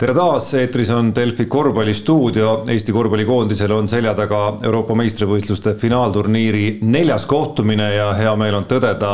tere 0.00 0.14
taas, 0.16 0.46
eetris 0.56 0.88
on 0.96 1.10
Delfi 1.12 1.44
korvpallistuudio. 1.44 2.52
Eesti 2.72 2.92
korvpallikoondisel 2.92 3.72
on 3.76 3.88
selja 3.88 4.14
taga 4.16 4.38
Euroopa 4.64 4.94
meistrivõistluste 4.96 5.74
finaalturniiri 5.76 6.78
neljas 6.88 7.26
kohtumine 7.28 7.90
ja 7.98 8.06
hea 8.16 8.32
meel 8.40 8.56
on 8.56 8.64
tõdeda, 8.70 9.10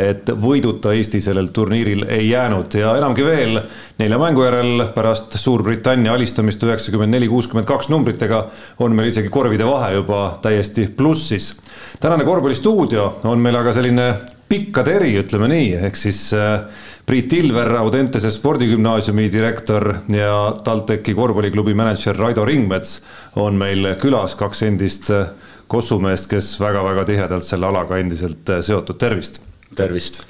et 0.00 0.32
võiduta 0.40 0.94
Eesti 0.96 1.20
sellel 1.20 1.50
turniiril 1.52 2.06
ei 2.08 2.30
jäänud 2.30 2.78
ja 2.80 2.94
enamgi 2.96 3.26
veel, 3.26 3.60
nelja 4.00 4.22
mängu 4.22 4.46
järel 4.46 4.86
pärast 4.96 5.36
Suurbritannia 5.36 6.16
alistamist 6.16 6.64
üheksakümmend 6.64 7.18
neli, 7.18 7.28
kuuskümmend 7.28 7.68
kaks 7.68 7.92
numbritega 7.92 8.46
on 8.80 8.96
meil 8.96 9.12
isegi 9.12 9.28
korvide 9.28 9.68
vahe 9.68 9.92
juba 9.98 10.22
täiesti 10.40 10.88
plussis. 10.96 11.52
tänane 12.00 12.24
korvpallistuudio 12.24 13.10
on 13.28 13.44
meil 13.44 13.60
aga 13.60 13.76
selline 13.76 14.12
pikkade 14.50 14.96
eri, 14.98 15.12
ütleme 15.20 15.46
nii, 15.50 15.68
ehk 15.86 15.98
siis 15.98 16.18
äh, 16.34 16.64
Priit 17.06 17.32
Ilver, 17.38 17.70
Audentese 17.78 18.32
spordigümnaasiumi 18.34 19.28
direktor 19.32 19.86
ja 20.14 20.34
TalTechi 20.66 21.14
korvpalliklubi 21.14 21.74
mänedžer 21.78 22.18
Raido 22.18 22.44
Ringmets 22.46 22.98
on 23.38 23.58
meil 23.60 23.92
külas, 24.02 24.34
kaks 24.38 24.64
endist 24.66 25.10
äh, 25.14 25.30
kossumeest, 25.70 26.26
kes 26.32 26.52
väga-väga 26.62 27.06
tihedalt 27.06 27.46
selle 27.46 27.70
alaga 27.70 28.00
endiselt 28.02 28.50
äh, 28.50 28.62
seotud, 28.66 28.98
tervist. 28.98 29.40
tervist. 29.78 30.24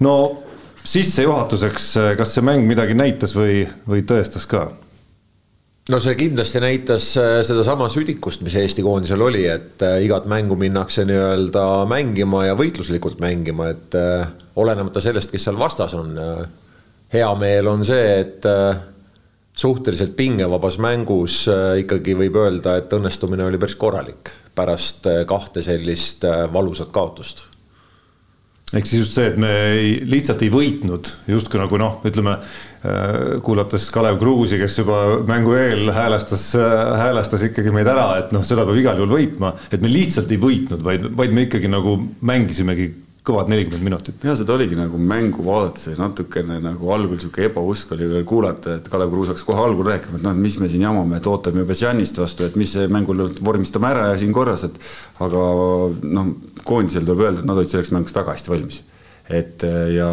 no 0.00 0.14
sissejuhatuseks, 0.88 1.88
kas 2.16 2.30
see 2.32 2.44
mäng 2.48 2.64
midagi 2.64 2.96
näitas 2.96 3.36
või, 3.36 3.66
või 3.88 4.00
tõestas 4.08 4.48
ka? 4.48 4.70
No 5.88 6.00
see 6.04 6.16
kindlasti 6.20 6.60
näitas 6.62 7.08
äh, 7.20 7.38
sedasama 7.46 7.88
südikust, 7.92 8.42
mis 8.44 8.56
Eesti 8.60 8.84
koondisel 8.84 9.22
oli, 9.24 9.46
et 9.48 9.82
äh, 9.84 9.98
igat 10.04 10.28
mängu 10.28 10.56
minnakse 10.60 11.06
nii-öelda 11.08 11.64
mängima 11.88 12.44
ja 12.48 12.56
võitluslikult 12.58 13.22
mängima, 13.24 13.70
et 13.72 13.96
äh, 13.96 14.28
olenemata 14.60 15.00
sellest, 15.00 15.32
kes 15.32 15.48
seal 15.48 15.58
vastas 15.60 15.96
on. 15.96 16.14
hea 17.12 17.28
meel 17.40 17.68
on 17.70 17.84
see, 17.88 18.08
et 18.20 18.44
suhteliselt 19.56 20.12
pingevabas 20.16 20.76
mängus 20.78 21.46
ikkagi 21.80 22.12
võib 22.18 22.36
öelda, 22.36 22.76
et 22.76 22.92
õnnestumine 22.92 23.46
oli 23.48 23.58
päris 23.58 23.78
korralik 23.80 24.32
pärast 24.54 25.06
kahte 25.30 25.62
sellist 25.64 26.26
valusat 26.52 26.90
kaotust 26.92 27.47
ehk 28.76 28.84
siis 28.84 29.00
just 29.00 29.16
see, 29.16 29.30
et 29.30 29.38
me 29.40 29.50
ei, 29.72 29.92
lihtsalt 30.04 30.42
ei 30.44 30.52
võitnud, 30.52 31.08
justkui 31.30 31.60
nagu 31.60 31.80
noh, 31.80 31.98
ütleme 32.08 32.34
äh, 32.36 33.38
kuulates 33.44 33.88
Kalev 33.94 34.18
Kruusi, 34.20 34.58
kes 34.60 34.78
juba 34.82 35.00
mängu 35.28 35.56
eel 35.56 35.92
häälestas, 35.96 36.50
häälestas 37.00 37.46
ikkagi 37.48 37.72
meid 37.74 37.88
ära, 37.88 38.10
et 38.20 38.34
noh, 38.36 38.44
seda 38.44 38.66
peab 38.68 38.80
igal 38.82 39.00
juhul 39.00 39.16
võitma, 39.16 39.54
et 39.72 39.80
me 39.80 39.92
lihtsalt 39.92 40.32
ei 40.34 40.40
võitnud, 40.42 40.84
vaid, 40.84 41.08
vaid 41.16 41.36
me 41.36 41.48
ikkagi 41.48 41.70
nagu 41.72 41.96
mängisimegi 42.20 42.90
kõvad 43.28 43.50
nelikümmend 43.52 43.84
minutit. 43.84 44.24
ja 44.24 44.34
seda 44.36 44.54
oligi 44.54 44.76
nagu 44.78 44.98
mängu 44.98 45.44
vaadates 45.44 45.98
natukene 46.00 46.58
nagu 46.64 46.92
algul 46.94 47.18
sihuke 47.20 47.44
ebausk 47.48 47.92
oli 47.96 48.08
veel 48.08 48.24
kuulata, 48.28 48.78
et 48.78 48.88
Kalev 48.88 49.12
Kruus 49.12 49.32
hakkas 49.32 49.44
kohe 49.46 49.62
algul 49.62 49.86
rääkima, 49.90 50.18
et 50.18 50.24
noh, 50.24 50.36
et 50.36 50.42
mis 50.46 50.58
me 50.62 50.68
siin 50.72 50.86
jamame, 50.86 51.18
et 51.18 51.28
ootame 51.28 51.64
juba 51.64 51.76
Janist 51.76 52.20
vastu, 52.20 52.46
et 52.48 52.56
mis 52.60 52.74
mängul 52.88 53.26
vormistame 53.44 53.92
ära 53.92 54.08
ja 54.12 54.18
siin 54.20 54.32
korras, 54.32 54.64
et 54.68 54.80
aga 55.24 55.44
noh, 56.16 56.32
koondisel 56.64 57.04
tuleb 57.04 57.24
öelda, 57.26 57.42
et 57.42 57.50
nad 57.50 57.60
olid 57.60 57.72
selleks 57.72 57.92
mänguks 57.94 58.16
väga 58.16 58.36
hästi 58.36 58.54
valmis. 58.54 58.82
et 59.28 59.62
ja 59.92 60.08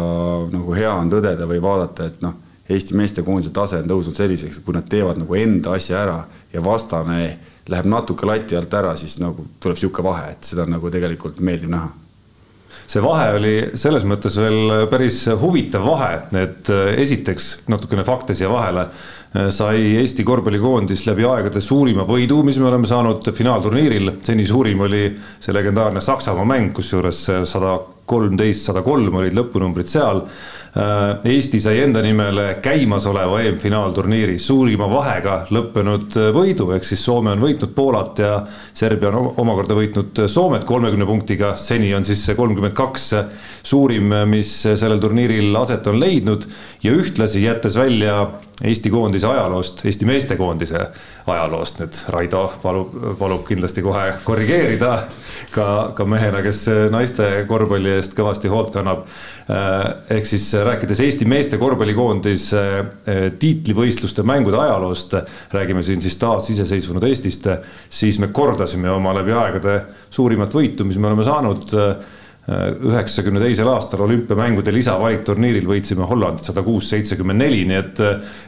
nagu 0.52 0.74
hea 0.76 0.92
on 0.92 1.10
tõdeda 1.10 1.48
või 1.48 1.62
vaadata, 1.64 2.10
et 2.10 2.20
noh, 2.24 2.42
Eesti 2.66 2.96
meestekoondise 2.98 3.52
tase 3.54 3.78
on 3.78 3.86
tõusnud 3.86 4.16
selliseks, 4.18 4.58
kui 4.66 4.74
nad 4.74 4.88
teevad 4.90 5.20
nagu 5.20 5.36
enda 5.38 5.76
asja 5.78 6.00
ära 6.02 6.16
ja 6.52 6.62
vastane 6.64 7.36
läheb 7.70 7.86
natuke 7.86 8.26
lati 8.26 8.58
alt 8.58 8.74
ära, 8.74 8.96
siis 8.98 9.20
nagu 9.22 9.46
tuleb 9.62 9.78
sihuke 9.78 10.02
vahe, 10.02 10.32
et 10.34 10.48
seda 10.50 10.66
nagu 10.66 10.90
tegelikult 10.90 11.38
meeldib 11.46 11.70
näha 11.70 11.92
see 12.86 13.02
vahe 13.02 13.28
oli 13.36 13.54
selles 13.78 14.06
mõttes 14.08 14.38
veel 14.40 14.88
päris 14.90 15.24
huvitav 15.40 15.86
vahe, 15.86 16.10
et 16.38 16.70
äh, 16.72 16.94
esiteks 17.02 17.68
natukene 17.72 18.04
fakte 18.06 18.36
siia 18.36 18.50
vahele 18.52 18.86
äh, 18.86 19.48
sai 19.54 19.96
Eesti 20.02 20.26
korvpallikoondis 20.26 21.06
läbi 21.08 21.26
aegade 21.28 21.62
suurima 21.64 22.06
võidu, 22.08 22.42
mis 22.46 22.60
me 22.62 22.70
oleme 22.70 22.88
saanud 22.88 23.32
finaalturniiril. 23.34 24.16
seni 24.22 24.46
suurim 24.46 24.86
oli 24.86 25.08
see 25.40 25.54
legendaarne 25.54 26.00
Saksamaa 26.00 26.46
mäng, 26.46 26.72
kusjuures 26.76 27.24
sada 27.44 27.78
kolmteist, 28.06 28.68
sada 28.68 28.84
kolm 28.86 29.18
olid 29.18 29.34
lõpunumbrid 29.34 29.90
seal 29.90 30.22
Äh, 30.26 30.65
Eesti 30.76 31.56
sai 31.60 31.78
enda 31.80 32.02
nimele 32.04 32.58
käimasoleva 32.60 33.38
EM-finaalturniiri 33.46 34.34
suurima 34.38 34.84
vahega 34.90 35.38
lõppenud 35.54 36.18
äh, 36.20 36.28
võidu, 36.36 36.66
ehk 36.76 36.84
siis 36.84 37.00
Soome 37.06 37.32
on 37.32 37.40
võitnud 37.40 37.72
Poolat 37.72 38.20
ja 38.20 38.32
Serbia 38.76 39.08
on 39.08 39.30
omakorda 39.40 39.76
võitnud 39.78 40.26
Soomet 40.28 40.66
kolmekümne 40.68 41.08
punktiga. 41.08 41.54
seni 41.56 41.94
on 41.96 42.04
siis 42.04 42.26
see 42.26 42.36
kolmkümmend 42.36 42.76
kaks 42.76 43.06
suurim, 43.64 44.12
mis 44.28 44.52
sellel 44.66 45.00
turniiril 45.00 45.56
aset 45.56 45.86
on 45.88 46.00
leidnud 46.00 46.44
ja 46.84 46.92
ühtlasi 46.92 47.46
jättes 47.46 47.78
välja 47.80 48.26
Eesti 48.64 48.90
koondise 48.90 49.26
ajaloost, 49.28 49.82
Eesti 49.84 50.06
meestekoondise 50.08 50.78
ajaloost 51.28 51.82
nüüd 51.82 51.98
Raido 52.08 52.46
palub, 52.62 52.94
palub 53.18 53.42
kindlasti 53.44 53.82
kohe 53.84 54.06
korrigeerida 54.24 54.92
ka, 55.52 55.66
ka 55.96 56.06
mehena, 56.08 56.40
kes 56.44 56.62
naiste 56.92 57.28
korvpalli 57.50 57.92
eest 57.98 58.16
kõvasti 58.16 58.48
hoolt 58.48 58.72
kannab. 58.72 59.04
ehk 60.10 60.26
siis 60.26 60.48
rääkides 60.64 61.04
Eesti 61.04 61.28
meeste 61.28 61.58
korvpallikoondise 61.60 62.64
eh, 62.80 63.22
tiitlivõistluste 63.38 64.24
mängude 64.24 64.56
ajaloost, 64.56 65.14
räägime 65.52 65.82
siin 65.84 66.00
siis 66.00 66.16
taasiseseisvunud 66.16 67.04
Eestist, 67.04 67.46
siis 67.90 68.18
me 68.18 68.32
kordasime 68.32 68.90
oma 68.90 69.12
läbi 69.20 69.36
aegade 69.36 69.82
suurimat 70.10 70.54
võitu, 70.54 70.88
mis 70.88 70.96
me 70.96 71.12
oleme 71.12 71.28
saanud 71.28 71.76
üheksakümne 72.46 73.40
teisel 73.42 73.66
aastal 73.66 74.04
olümpiamängude 74.04 74.70
lisavalikturniiril 74.74 75.66
võitsime 75.66 76.06
Hollandit 76.06 76.46
sada 76.46 76.62
kuus, 76.62 76.86
seitsekümmend 76.92 77.42
neli, 77.42 77.64
nii 77.66 77.78
et, 77.80 78.02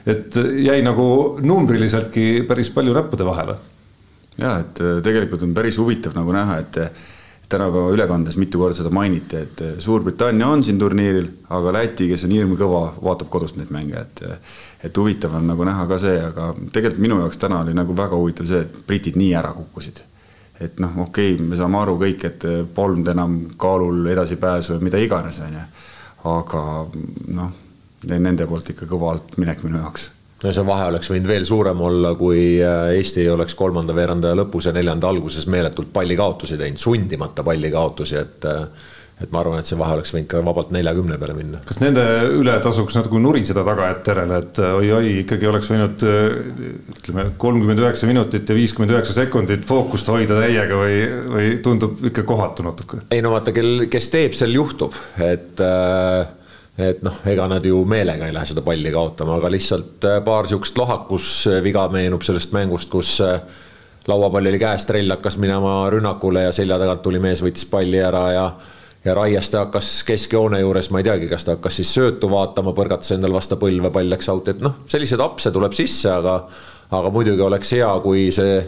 et 0.06 0.38
jäi 0.62 0.78
nagu 0.86 1.06
numbriliseltki 1.42 2.44
päris 2.48 2.70
palju 2.74 2.94
näppude 2.94 3.26
vahele. 3.26 3.56
ja 4.38 4.58
et 4.62 4.80
äh, 4.80 5.00
tegelikult 5.02 5.42
on 5.42 5.54
päris 5.54 5.80
huvitav 5.82 6.14
nagu 6.14 6.32
näha, 6.32 6.60
et 6.62 6.78
täna 7.50 7.66
ka 7.74 7.88
ülekandes 7.90 8.36
mitu 8.38 8.60
korda 8.60 8.76
seda 8.78 8.92
mainiti, 8.94 9.36
et 9.36 9.62
äh, 9.66 9.74
Suurbritannia 9.82 10.46
on 10.46 10.62
siin 10.62 10.78
turniiril, 10.78 11.26
aga 11.50 11.72
Läti, 11.80 12.06
kes 12.12 12.28
on 12.28 12.36
hirmkõva, 12.38 12.84
vaatab 13.02 13.32
kodust 13.34 13.58
neid 13.58 13.74
mänge, 13.74 14.04
et 14.06 14.22
et 14.86 14.94
huvitav 14.94 15.34
on 15.34 15.48
nagu 15.50 15.64
näha 15.66 15.88
ka 15.90 15.98
see, 15.98 16.20
aga 16.22 16.52
tegelikult 16.70 17.02
minu 17.02 17.18
jaoks 17.24 17.42
täna 17.42 17.64
oli 17.64 17.74
nagu 17.74 17.98
väga 17.98 18.14
huvitav 18.14 18.46
see, 18.46 18.62
et 18.62 18.78
britid 18.86 19.18
nii 19.18 19.34
ära 19.34 19.50
kukkusid 19.56 20.04
et 20.60 20.80
noh, 20.82 21.00
okei 21.06 21.34
okay,, 21.34 21.46
me 21.46 21.56
saame 21.56 21.80
aru 21.80 21.96
kõik, 22.00 22.24
et 22.28 22.46
polnud 22.74 23.08
enam 23.14 23.40
kaalul 23.56 24.06
edasipääsu 24.12 24.76
ja 24.76 24.84
mida 24.84 25.00
iganes, 25.02 25.40
on 25.46 25.58
ju. 25.58 25.64
aga 26.34 26.62
noh, 27.38 27.50
nende 28.08 28.46
poolt 28.46 28.74
ikka 28.74 28.86
kõva 28.90 29.12
altminek 29.14 29.62
minu 29.66 29.82
jaoks 29.82 30.10
no 30.42 30.52
see 30.54 30.66
vahe 30.66 30.86
oleks 30.92 31.10
võinud 31.10 31.30
veel 31.30 31.46
suurem 31.48 31.80
olla, 31.82 32.12
kui 32.18 32.42
äh, 32.62 32.92
Eesti 32.98 33.26
oleks 33.30 33.56
kolmanda 33.58 33.94
veerandaja 33.96 34.38
lõpus 34.38 34.68
ja 34.68 34.74
neljanda 34.74 35.10
alguses 35.10 35.48
meeletult 35.50 35.90
pallikaotusi 35.94 36.58
teinud, 36.60 36.78
sundimata 36.78 37.44
pallikaotusi, 37.46 38.16
et 38.20 38.46
äh, 38.46 38.86
et 39.18 39.32
ma 39.34 39.40
arvan, 39.42 39.58
et 39.58 39.66
see 39.66 39.78
vahe 39.78 39.96
oleks 39.96 40.12
võinud 40.14 40.28
ka 40.30 40.40
vabalt 40.46 40.70
neljakümne 40.74 41.18
peale 41.18 41.34
minna. 41.34 41.60
kas 41.66 41.80
nende 41.82 42.04
üle 42.38 42.54
tasuks 42.62 42.96
natuke 42.98 43.20
nuriseda 43.22 43.64
tagajärjele, 43.66 44.40
et 44.44 44.62
oi-oi, 44.68 45.12
ikkagi 45.24 45.50
oleks 45.50 45.70
võinud 45.72 46.06
ütleme, 46.06 47.28
kolmkümmend 47.40 47.82
üheksa 47.82 48.10
minutit 48.10 48.48
ja 48.48 48.56
viiskümmend 48.58 48.94
üheksa 48.94 49.16
sekundit 49.16 49.66
fookust 49.68 50.10
hoida 50.12 50.38
täiega 50.44 50.78
või, 50.78 50.98
või 51.34 51.52
tundub 51.64 52.02
ikka 52.10 52.26
kohatu 52.28 52.66
natuke? 52.66 53.02
ei 53.10 53.22
no 53.24 53.34
vaata, 53.34 53.54
kel, 53.56 53.88
kes 53.90 54.10
teeb, 54.14 54.36
sel 54.38 54.54
juhtub, 54.54 54.96
et 55.18 55.62
äh, 55.64 56.34
et 56.78 57.00
noh, 57.02 57.16
ega 57.26 57.48
nad 57.50 57.64
ju 57.66 57.80
meelega 57.88 58.28
ei 58.28 58.34
lähe 58.34 58.46
seda 58.46 58.62
palli 58.62 58.90
kaotama, 58.94 59.38
aga 59.40 59.50
lihtsalt 59.50 60.04
äh, 60.06 60.20
paar 60.24 60.46
sihukest 60.46 60.78
lohakusviga 60.78 61.88
meenub 61.94 62.22
sellest 62.26 62.54
mängust, 62.54 62.90
kus 62.92 63.16
äh, 63.24 63.40
lauapall 64.08 64.46
oli 64.46 64.60
käes, 64.62 64.86
trell 64.86 65.10
hakkas 65.10 65.36
minema 65.42 65.80
rünnakule 65.92 66.46
ja 66.46 66.52
selja 66.54 66.78
tagant 66.80 67.02
tuli 67.02 67.20
mees, 67.22 67.42
võttis 67.44 67.66
palli 67.70 67.98
ära 68.02 68.24
ja 68.32 68.44
ja 69.04 69.14
Raieste 69.14 69.58
hakkas 69.60 70.02
keskjoone 70.06 70.60
juures, 70.60 70.90
ma 70.90 71.02
ei 71.02 71.06
teagi, 71.06 71.28
kas 71.30 71.46
ta 71.46 71.56
hakkas 71.56 71.78
siis 71.80 71.92
söötu 71.94 72.30
vaatama, 72.30 72.74
põrgatas 72.76 73.14
endal 73.14 73.36
vastu 73.36 73.56
põlve, 73.60 73.92
pall 73.94 74.10
läks 74.10 74.28
out, 74.32 74.50
et 74.50 74.60
noh, 74.64 74.82
selliseid 74.90 75.22
apse 75.22 75.52
tuleb 75.54 75.76
sisse, 75.76 76.10
aga 76.12 76.40
aga 76.96 77.10
muidugi 77.12 77.44
oleks 77.44 77.72
hea, 77.76 77.88
kui 78.00 78.28
see 78.32 78.60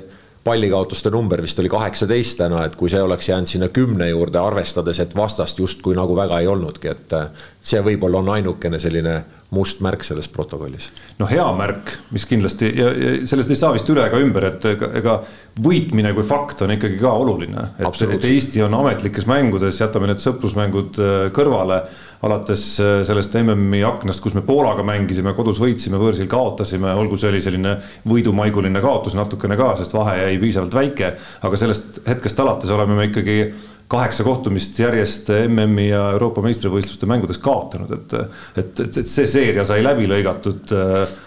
pallikaotuste 0.44 1.10
number 1.12 1.42
vist 1.42 1.58
oli 1.60 1.68
kaheksateist 1.72 2.38
täna, 2.40 2.64
et 2.64 2.76
kui 2.76 2.88
see 2.92 3.02
oleks 3.02 3.28
jäänud 3.28 3.48
sinna 3.48 3.68
kümne 3.68 4.08
juurde, 4.08 4.40
arvestades, 4.40 5.00
et 5.00 5.16
vastast 5.16 5.58
justkui 5.60 5.96
nagu 5.96 6.16
väga 6.16 6.40
ei 6.40 6.48
olnudki, 6.48 6.88
et 6.88 7.14
see 7.62 7.82
võib-olla 7.84 8.22
on 8.22 8.32
ainukene 8.36 8.80
selline 8.80 9.18
must 9.50 9.80
märk 9.82 10.04
selles 10.06 10.28
protokollis. 10.30 10.90
no 11.18 11.26
hea 11.30 11.46
märk, 11.58 11.94
mis 12.14 12.26
kindlasti 12.30 12.70
ja, 12.76 12.90
ja 12.94 13.14
sellest 13.26 13.50
ei 13.50 13.58
saa 13.58 13.72
vist 13.74 13.88
üle 13.90 14.04
ega 14.06 14.20
ümber, 14.22 14.46
et 14.52 14.66
ega, 14.74 14.90
ega 15.00 15.16
võitmine 15.60 16.12
kui 16.14 16.26
fakt 16.26 16.62
on 16.62 16.74
ikkagi 16.76 17.00
ka 17.00 17.12
oluline. 17.22 17.64
et, 17.78 18.02
et 18.06 18.28
Eesti 18.30 18.62
on 18.62 18.76
ametlikes 18.78 19.26
mängudes, 19.30 19.80
jätame 19.82 20.10
need 20.10 20.22
sõprusmängud 20.22 21.00
äh, 21.02 21.24
kõrvale 21.34 21.82
alates 22.26 22.64
äh, 22.82 23.00
sellest 23.08 23.34
MM-i 23.40 23.82
aknast, 23.86 24.22
kus 24.22 24.36
me 24.38 24.44
Poolaga 24.46 24.84
mängisime, 24.86 25.34
kodus 25.34 25.58
võitsime, 25.62 25.98
võõrsil 26.00 26.30
kaotasime, 26.30 26.92
olgu 27.00 27.18
see 27.18 27.32
oli 27.32 27.42
selline 27.42 27.74
võidumaiguline 28.08 28.82
kaotus 28.84 29.18
natukene 29.18 29.58
ka, 29.58 29.72
sest 29.80 29.96
vahe 29.96 30.18
jäi 30.22 30.38
piisavalt 30.42 30.78
väike. 30.78 31.14
aga 31.42 31.60
sellest 31.60 32.02
hetkest 32.06 32.40
alates 32.40 32.70
oleme 32.70 32.98
me 32.98 33.10
ikkagi 33.10 33.40
kaheksa 33.90 34.24
kohtumist 34.26 34.78
järjest 34.78 35.32
MM-i 35.48 35.88
ja 35.88 36.04
Euroopa 36.14 36.44
meistrivõistluste 36.44 37.08
mängudes 37.10 37.40
kaotanud, 37.42 37.90
et, 37.96 38.14
et, 38.62 38.84
et, 38.86 39.00
et 39.02 39.10
see 39.10 39.26
seeria 39.26 39.64
sai 39.66 39.82
läbi 39.82 40.06
lõigatud 40.10 40.74
äh, 40.76 41.18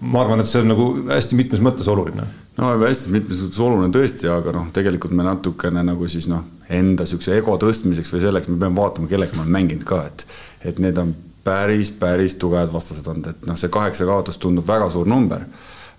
ma 0.00 0.22
arvan, 0.22 0.42
et 0.42 0.48
see 0.48 0.62
on 0.62 0.70
nagu 0.72 0.86
hästi 1.08 1.38
mitmes 1.38 1.62
mõttes 1.64 1.88
oluline. 1.90 2.26
no 2.58 2.70
hästi 2.82 3.12
mitmes 3.12 3.42
mõttes 3.44 3.62
oluline 3.62 3.92
tõesti, 3.94 4.28
aga 4.30 4.54
noh, 4.54 4.70
tegelikult 4.74 5.14
me 5.16 5.26
natukene 5.26 5.82
nagu 5.86 6.08
siis 6.10 6.28
noh, 6.30 6.44
enda 6.70 7.06
siukse 7.08 7.34
ego 7.36 7.56
tõstmiseks 7.60 8.12
või 8.14 8.24
selleks 8.24 8.50
me 8.50 8.58
peame 8.60 8.78
vaatama, 8.78 9.10
kellega 9.10 9.36
me 9.36 9.44
oleme 9.44 9.58
mänginud 9.58 9.86
ka, 9.88 10.02
et, 10.10 10.26
et 10.70 10.82
need 10.82 10.98
on 11.00 11.14
päris, 11.44 11.90
päris 11.98 12.36
tugevad 12.40 12.72
vastased 12.72 13.08
olnud, 13.10 13.32
et 13.32 13.48
noh, 13.48 13.58
see 13.58 13.72
kaheksa 13.72 14.06
kaotust 14.08 14.42
tundub 14.42 14.68
väga 14.68 14.90
suur 14.94 15.08
number. 15.10 15.46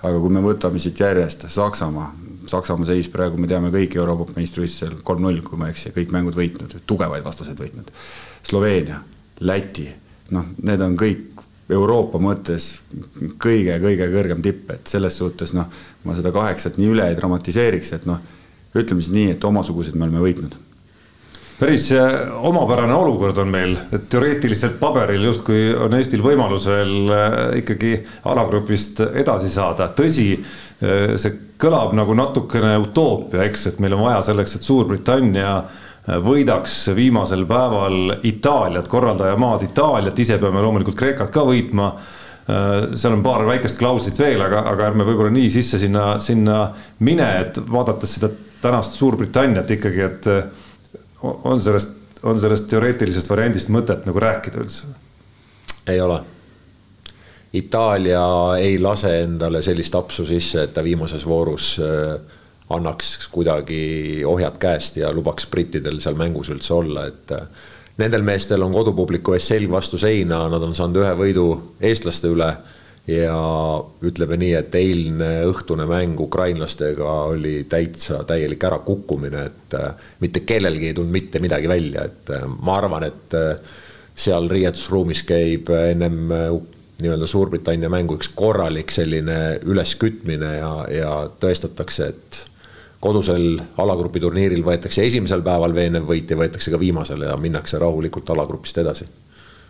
aga 0.06 0.20
kui 0.22 0.30
me 0.30 0.42
võtame 0.44 0.80
siit 0.80 1.00
järjest 1.00 1.48
Saksamaa, 1.50 2.12
Saksamaa 2.52 2.88
seis 2.90 3.10
praegu 3.12 3.40
me 3.42 3.50
teame 3.50 3.72
kõik 3.74 3.98
Euroopa 4.00 4.36
meistrivõistlusel 4.36 5.00
kolm-null, 5.06 5.42
kui 5.46 5.60
ma 5.60 5.70
ei 5.70 5.76
eksi, 5.76 5.94
kõik 5.96 6.14
mängud 6.16 6.38
võitnud, 6.38 6.78
tugevaid 6.88 7.26
vastaseid 7.26 7.60
võitnud. 7.62 7.92
Sloveenia, 8.46 9.02
Läti, 9.46 9.88
noh, 10.36 10.52
need 10.64 10.84
on 10.86 10.96
kõik 11.00 11.44
Euroopa 11.76 12.22
mõttes 12.22 12.70
kõige-kõige 13.42 14.08
kõrgem 14.14 14.44
tipp, 14.46 14.70
et 14.76 14.88
selles 14.88 15.18
suhtes 15.18 15.56
noh, 15.58 15.72
ma 16.06 16.16
seda 16.18 16.32
kaheksat 16.36 16.78
nii 16.78 16.92
üle 16.94 17.10
ei 17.10 17.18
dramatiseeriks, 17.18 17.96
et 17.98 18.06
noh, 18.10 18.22
ütleme 18.76 19.02
siis 19.02 19.16
nii, 19.16 19.34
et 19.34 19.50
omasugused 19.50 19.98
me 19.98 20.06
oleme 20.08 20.24
võitnud 20.24 20.60
päris 21.60 21.92
äh, 21.92 22.46
omapärane 22.46 22.94
olukord 22.94 23.38
on 23.38 23.48
meil, 23.52 23.78
et 23.94 24.10
teoreetiliselt 24.12 24.80
paberil 24.80 25.24
justkui 25.30 25.70
on 25.80 25.94
Eestil 25.96 26.24
võimalus 26.24 26.68
veel 26.68 27.12
äh, 27.14 27.38
ikkagi 27.62 27.96
alagrupist 28.28 29.00
edasi 29.14 29.50
saada, 29.52 29.88
tõsi, 29.96 30.34
äh, 30.36 31.16
see 31.22 31.56
kõlab 31.62 31.96
nagu 31.96 32.16
natukene 32.18 32.76
utoopia, 32.84 33.46
eks, 33.48 33.70
et 33.72 33.80
meil 33.84 33.96
on 33.96 34.04
vaja 34.10 34.22
selleks, 34.32 34.58
et 34.58 34.68
Suurbritannia 34.68 35.56
võidaks 36.22 36.92
viimasel 36.94 37.48
päeval 37.50 38.20
Itaaliat, 38.28 38.86
korraldajamaad 38.92 39.64
Itaaliat, 39.66 40.20
ise 40.22 40.36
peame 40.38 40.62
loomulikult 40.62 40.98
Kreekat 41.00 41.32
ka 41.34 41.42
võitma. 41.48 41.88
seal 42.46 43.16
on 43.16 43.24
paar 43.26 43.42
väikest 43.48 43.80
klauslit 43.80 44.20
veel, 44.20 44.44
aga, 44.46 44.60
aga 44.70 44.92
ärme 44.92 45.08
võib-olla 45.08 45.32
nii 45.34 45.50
sisse 45.50 45.80
sinna, 45.82 46.20
sinna 46.22 46.60
mine, 47.00 47.26
et 47.40 47.58
vaadates 47.58 48.20
seda 48.20 48.30
tänast 48.62 49.00
Suurbritanniat 49.00 49.72
ikkagi, 49.80 50.04
et 50.06 50.30
on 51.26 51.62
sellest, 51.62 52.22
on 52.24 52.40
sellest 52.40 52.70
teoreetilisest 52.72 53.30
variandist 53.30 53.72
mõtet 53.74 54.08
nagu 54.08 54.22
rääkida 54.22 54.62
üldse? 54.62 54.94
ei 55.88 56.02
ole. 56.02 56.20
Itaalia 57.56 58.24
ei 58.60 58.80
lase 58.82 59.12
endale 59.24 59.62
sellist 59.64 59.96
apsu 59.96 60.26
sisse, 60.28 60.66
et 60.66 60.74
ta 60.74 60.84
viimases 60.84 61.24
voorus 61.28 61.76
äh, 61.80 62.18
annaks 62.74 63.30
kuidagi 63.32 64.24
ohjad 64.26 64.58
käest 64.60 64.98
ja 64.98 65.12
lubaks 65.14 65.48
brittidel 65.48 66.02
seal 66.04 66.18
mängus 66.20 66.50
üldse 66.52 66.74
olla, 66.74 67.06
et 67.08 67.32
äh, 67.32 67.46
nendel 68.02 68.26
meestel 68.28 68.66
on 68.66 68.74
kodupubliku 68.74 69.38
ees 69.38 69.48
selg 69.54 69.72
vastu 69.72 70.00
seina, 70.02 70.42
nad 70.52 70.64
on 70.64 70.76
saanud 70.76 71.04
ühe 71.04 71.14
võidu 71.22 71.46
eestlaste 71.80 72.34
üle 72.34 72.50
ja 73.08 73.38
ütleme 74.06 74.38
nii, 74.42 74.54
et 74.58 74.76
eilne 74.80 75.30
õhtune 75.50 75.86
mäng 75.90 76.20
ukrainlastega 76.22 77.10
oli 77.30 77.66
täitsa 77.70 78.24
täielik 78.28 78.64
ärakukkumine, 78.66 79.44
et 79.46 79.76
äh, 79.78 80.08
mitte 80.24 80.42
kellelgi 80.46 80.90
ei 80.90 80.98
tulnud 80.98 81.14
mitte 81.14 81.42
midagi 81.44 81.70
välja, 81.70 82.08
et 82.10 82.32
äh, 82.34 82.48
ma 82.62 82.80
arvan, 82.80 83.06
et 83.06 83.38
äh, 83.38 83.60
seal 84.16 84.50
riietusruumis 84.50 85.22
käib 85.28 85.70
ennem 85.76 86.32
nii-öelda 87.04 87.28
Suurbritannia 87.28 87.90
mängu 87.92 88.16
üks 88.16 88.30
korralik 88.36 88.94
selline 88.96 89.60
üleskütmine 89.68 90.52
ja, 90.56 90.72
ja 90.90 91.16
tõestatakse, 91.44 92.08
et 92.14 92.40
kodusel 93.04 93.60
alagrupi 93.84 94.24
turniiril 94.24 94.64
võetakse 94.66 95.04
esimesel 95.06 95.44
päeval 95.46 95.76
veenev 95.76 96.08
võit 96.08 96.32
ja 96.32 96.40
võetakse 96.40 96.72
ka 96.74 96.80
viimasel 96.82 97.28
ja 97.28 97.36
minnakse 97.38 97.78
rahulikult 97.82 98.32
alagrupist 98.34 98.80
edasi. 98.82 99.06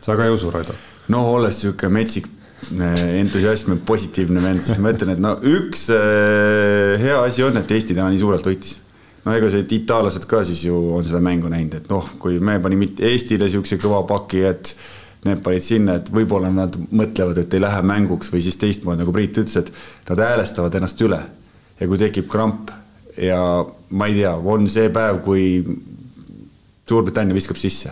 sa 0.01 0.15
ka 0.15 0.29
ei 0.29 0.31
usu, 0.31 0.53
Raido? 0.53 0.77
no 1.09 1.25
olles 1.33 1.57
niisugune 1.57 1.97
metsik 1.97 2.29
entusiasm 3.19 3.75
on 3.75 3.81
positiivne 3.85 4.41
vend, 4.41 4.63
siis 4.65 4.79
ma 4.81 4.93
ütlen, 4.95 5.13
et 5.13 5.21
no 5.21 5.35
üks 5.45 5.87
äh, 5.93 6.95
hea 7.01 7.19
asi 7.21 7.45
on, 7.45 7.57
et 7.59 7.71
Eesti 7.71 7.93
täna 7.93 8.09
nii 8.09 8.21
suurelt 8.21 8.45
võitis. 8.47 8.77
no 9.25 9.33
ega 9.35 9.49
see, 9.53 9.65
itaallased 9.77 10.25
ka 10.29 10.43
siis 10.47 10.63
ju 10.65 10.77
on 10.97 11.05
seda 11.05 11.21
mängu 11.23 11.51
näinud, 11.51 11.79
et 11.79 11.89
noh, 11.91 12.07
kui 12.21 12.39
me 12.39 12.57
panime 12.63 12.89
Eestile 13.09 13.49
siukse 13.51 13.77
kõva 13.81 14.03
paki, 14.09 14.43
et 14.49 14.73
need 15.25 15.41
panid 15.45 15.65
sinna, 15.65 15.97
et 15.99 16.09
võib-olla 16.13 16.51
nad 16.53 16.77
mõtlevad, 16.91 17.39
et 17.41 17.53
ei 17.57 17.63
lähe 17.63 17.81
mänguks 17.85 18.29
või 18.33 18.43
siis 18.45 18.57
teistmoodi, 18.61 19.01
nagu 19.01 19.13
Priit 19.13 19.37
ütles, 19.41 19.57
et 19.61 19.71
nad 20.09 20.23
häälestavad 20.27 20.77
ennast 20.77 21.01
üle. 21.05 21.21
ja 21.79 21.87
kui 21.91 21.99
tekib 21.99 22.29
kramp 22.31 22.71
ja 23.19 23.39
ma 23.89 24.07
ei 24.07 24.21
tea, 24.21 24.35
on 24.35 24.69
see 24.71 24.89
päev, 24.93 25.21
kui 25.25 25.63
Suurbritannia 26.85 27.33
viskab 27.33 27.57
sisse 27.57 27.91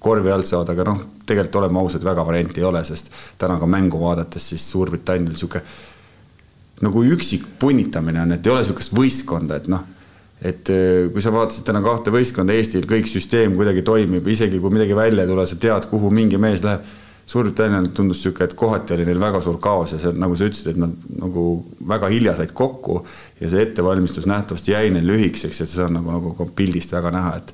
korvi 0.00 0.32
alt 0.32 0.48
saada, 0.48 0.72
aga 0.72 0.86
noh, 0.88 1.00
tegelikult 1.28 1.60
oleme 1.60 1.80
ausad, 1.82 2.04
väga 2.04 2.24
varianti 2.26 2.62
ei 2.62 2.66
ole, 2.66 2.82
sest 2.88 3.12
täna 3.38 3.58
ka 3.60 3.68
mängu 3.68 4.00
vaadates 4.00 4.50
siis 4.52 4.64
Suurbritannial 4.72 5.36
sihuke 5.36 5.62
nagu 6.80 7.02
üksik 7.04 7.44
punnitamine 7.60 8.22
on, 8.22 8.32
et 8.36 8.46
ei 8.46 8.52
ole 8.52 8.62
sihukest 8.64 8.94
võistkonda, 8.96 9.60
et 9.60 9.68
noh, 9.72 9.84
et 10.40 10.70
äh, 10.72 11.10
kui 11.12 11.20
sa 11.20 11.32
vaatasid 11.34 11.66
täna 11.68 11.82
kahte 11.84 12.12
võistkonda, 12.14 12.56
Eestil 12.56 12.88
kõik 12.88 13.10
süsteem 13.10 13.56
kuidagi 13.58 13.84
toimib, 13.86 14.26
isegi 14.32 14.60
kui 14.62 14.72
midagi 14.72 14.96
välja 14.96 15.26
ei 15.26 15.30
tule, 15.30 15.44
sa 15.46 15.60
tead, 15.60 15.88
kuhu 15.90 16.12
mingi 16.14 16.40
mees 16.40 16.64
läheb. 16.66 16.96
Suurbritannial 17.30 17.84
tundus 17.94 18.24
sihuke, 18.24 18.42
et 18.42 18.56
kohati 18.58 18.96
oli 18.96 19.04
neil 19.06 19.20
väga 19.22 19.38
suur 19.44 19.60
kaos 19.62 19.92
ja 19.94 20.00
see, 20.02 20.10
nagu 20.18 20.34
sa 20.34 20.48
ütlesid, 20.48 20.72
et 20.72 20.80
nad 20.82 20.96
nagu 21.20 21.44
väga 21.86 22.08
hilja 22.10 22.32
said 22.34 22.50
kokku 22.58 23.04
ja 23.38 23.50
see 23.52 23.60
ettevalmistus 23.68 24.26
nähtavasti 24.26 24.72
jäi 24.72 24.88
neil 24.90 25.06
lühikeseks 25.06 25.62
ja 25.62 25.66
see 25.70 25.84
on 25.84 25.94
nagu, 26.00 26.16
nagu 26.16 26.48
pildist 26.58 26.90
väga 26.96 27.12
näha, 27.14 27.36
et 27.38 27.52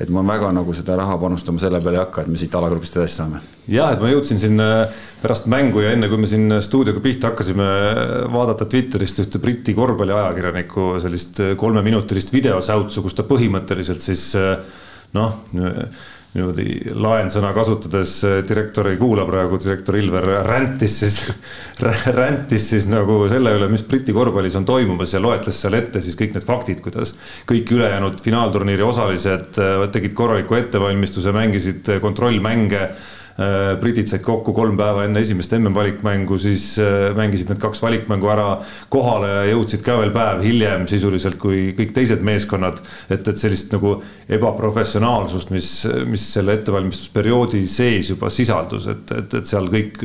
et 0.00 0.10
ma 0.12 0.22
väga 0.24 0.50
nagu 0.56 0.72
seda 0.76 0.96
raha 0.96 1.16
panustama 1.20 1.60
selle 1.60 1.80
peale 1.82 1.98
ei 1.98 2.02
hakka, 2.04 2.24
et 2.24 2.32
me 2.32 2.40
siit 2.40 2.54
alagrupist 2.56 2.96
edasi 2.96 3.18
saame. 3.20 3.40
ja, 3.68 3.90
et 3.92 4.00
ma 4.02 4.10
jõudsin 4.10 4.40
siin 4.40 4.62
äh, 4.64 5.00
pärast 5.20 5.48
mängu 5.52 5.84
ja 5.84 5.92
enne 5.96 6.08
kui 6.08 6.20
me 6.22 6.30
siin 6.30 6.56
stuudioga 6.64 7.02
pihta 7.04 7.32
hakkasime 7.32 7.66
äh, 7.66 8.12
vaadata 8.32 8.68
Twitterist 8.70 9.20
ühte 9.24 9.42
Briti 9.42 9.74
korvpalliajakirjaniku 9.76 10.94
sellist 11.04 11.42
äh, 11.44 11.52
kolmeminutilist 11.60 12.32
videosäutsu, 12.32 13.04
kus 13.04 13.18
ta 13.18 13.26
põhimõtteliselt 13.28 14.04
siis 14.04 14.30
noh 15.14 15.36
niimoodi 16.30 16.92
laensõna 16.94 17.50
kasutades 17.56 18.12
äh, 18.26 18.36
direktor 18.46 18.86
ei 18.90 18.98
kuula 19.00 19.24
praegu, 19.26 19.58
direktor 19.58 19.96
Ilver 19.98 20.26
räntis 20.46 20.98
siis 21.02 21.20
räntis 22.20 22.68
siis 22.70 22.86
nagu 22.90 23.24
selle 23.30 23.56
üle, 23.58 23.66
mis 23.72 23.82
Briti 23.86 24.14
korvpallis 24.14 24.58
on 24.60 24.68
toimumas 24.68 25.14
ja 25.16 25.22
loetles 25.22 25.58
seal 25.62 25.74
ette 25.78 26.02
siis 26.04 26.18
kõik 26.18 26.36
need 26.36 26.46
faktid, 26.46 26.82
kuidas 26.84 27.16
kõik 27.50 27.72
ülejäänud 27.74 28.22
finaalturniiri 28.22 28.86
osalised 28.86 29.58
äh, 29.58 29.86
tegid 29.94 30.14
korraliku 30.18 30.60
ettevalmistuse, 30.60 31.34
mängisid 31.34 31.96
kontrollmänge 32.04 32.86
britid 33.80 34.08
said 34.10 34.24
kokku 34.24 34.52
kolm 34.56 34.76
päeva 34.76 35.06
enne 35.06 35.22
esimest 35.24 35.52
MM-valikmängu, 35.56 36.36
siis 36.40 36.74
äh, 36.82 37.10
mängisid 37.16 37.50
need 37.52 37.60
kaks 37.62 37.80
valikmängu 37.82 38.28
ära 38.32 38.48
kohale 38.92 39.30
ja 39.32 39.44
jõudsid 39.52 39.84
ka 39.86 39.96
veel 40.00 40.12
päev 40.14 40.42
hiljem 40.44 40.86
sisuliselt 40.90 41.38
kui 41.40 41.70
kõik 41.78 41.94
teised 41.96 42.24
meeskonnad. 42.26 42.80
et, 43.10 43.26
et 43.26 43.40
sellist 43.40 43.72
nagu 43.72 43.94
ebaprofessionaalsust, 44.28 45.54
mis, 45.54 45.70
mis 46.10 46.26
selle 46.34 46.58
ettevalmistusperioodi 46.58 47.62
sees 47.70 48.12
juba 48.12 48.30
sisaldus, 48.30 48.90
et, 48.92 49.16
et, 49.16 49.38
et 49.40 49.48
seal 49.48 49.70
kõik, 49.72 50.02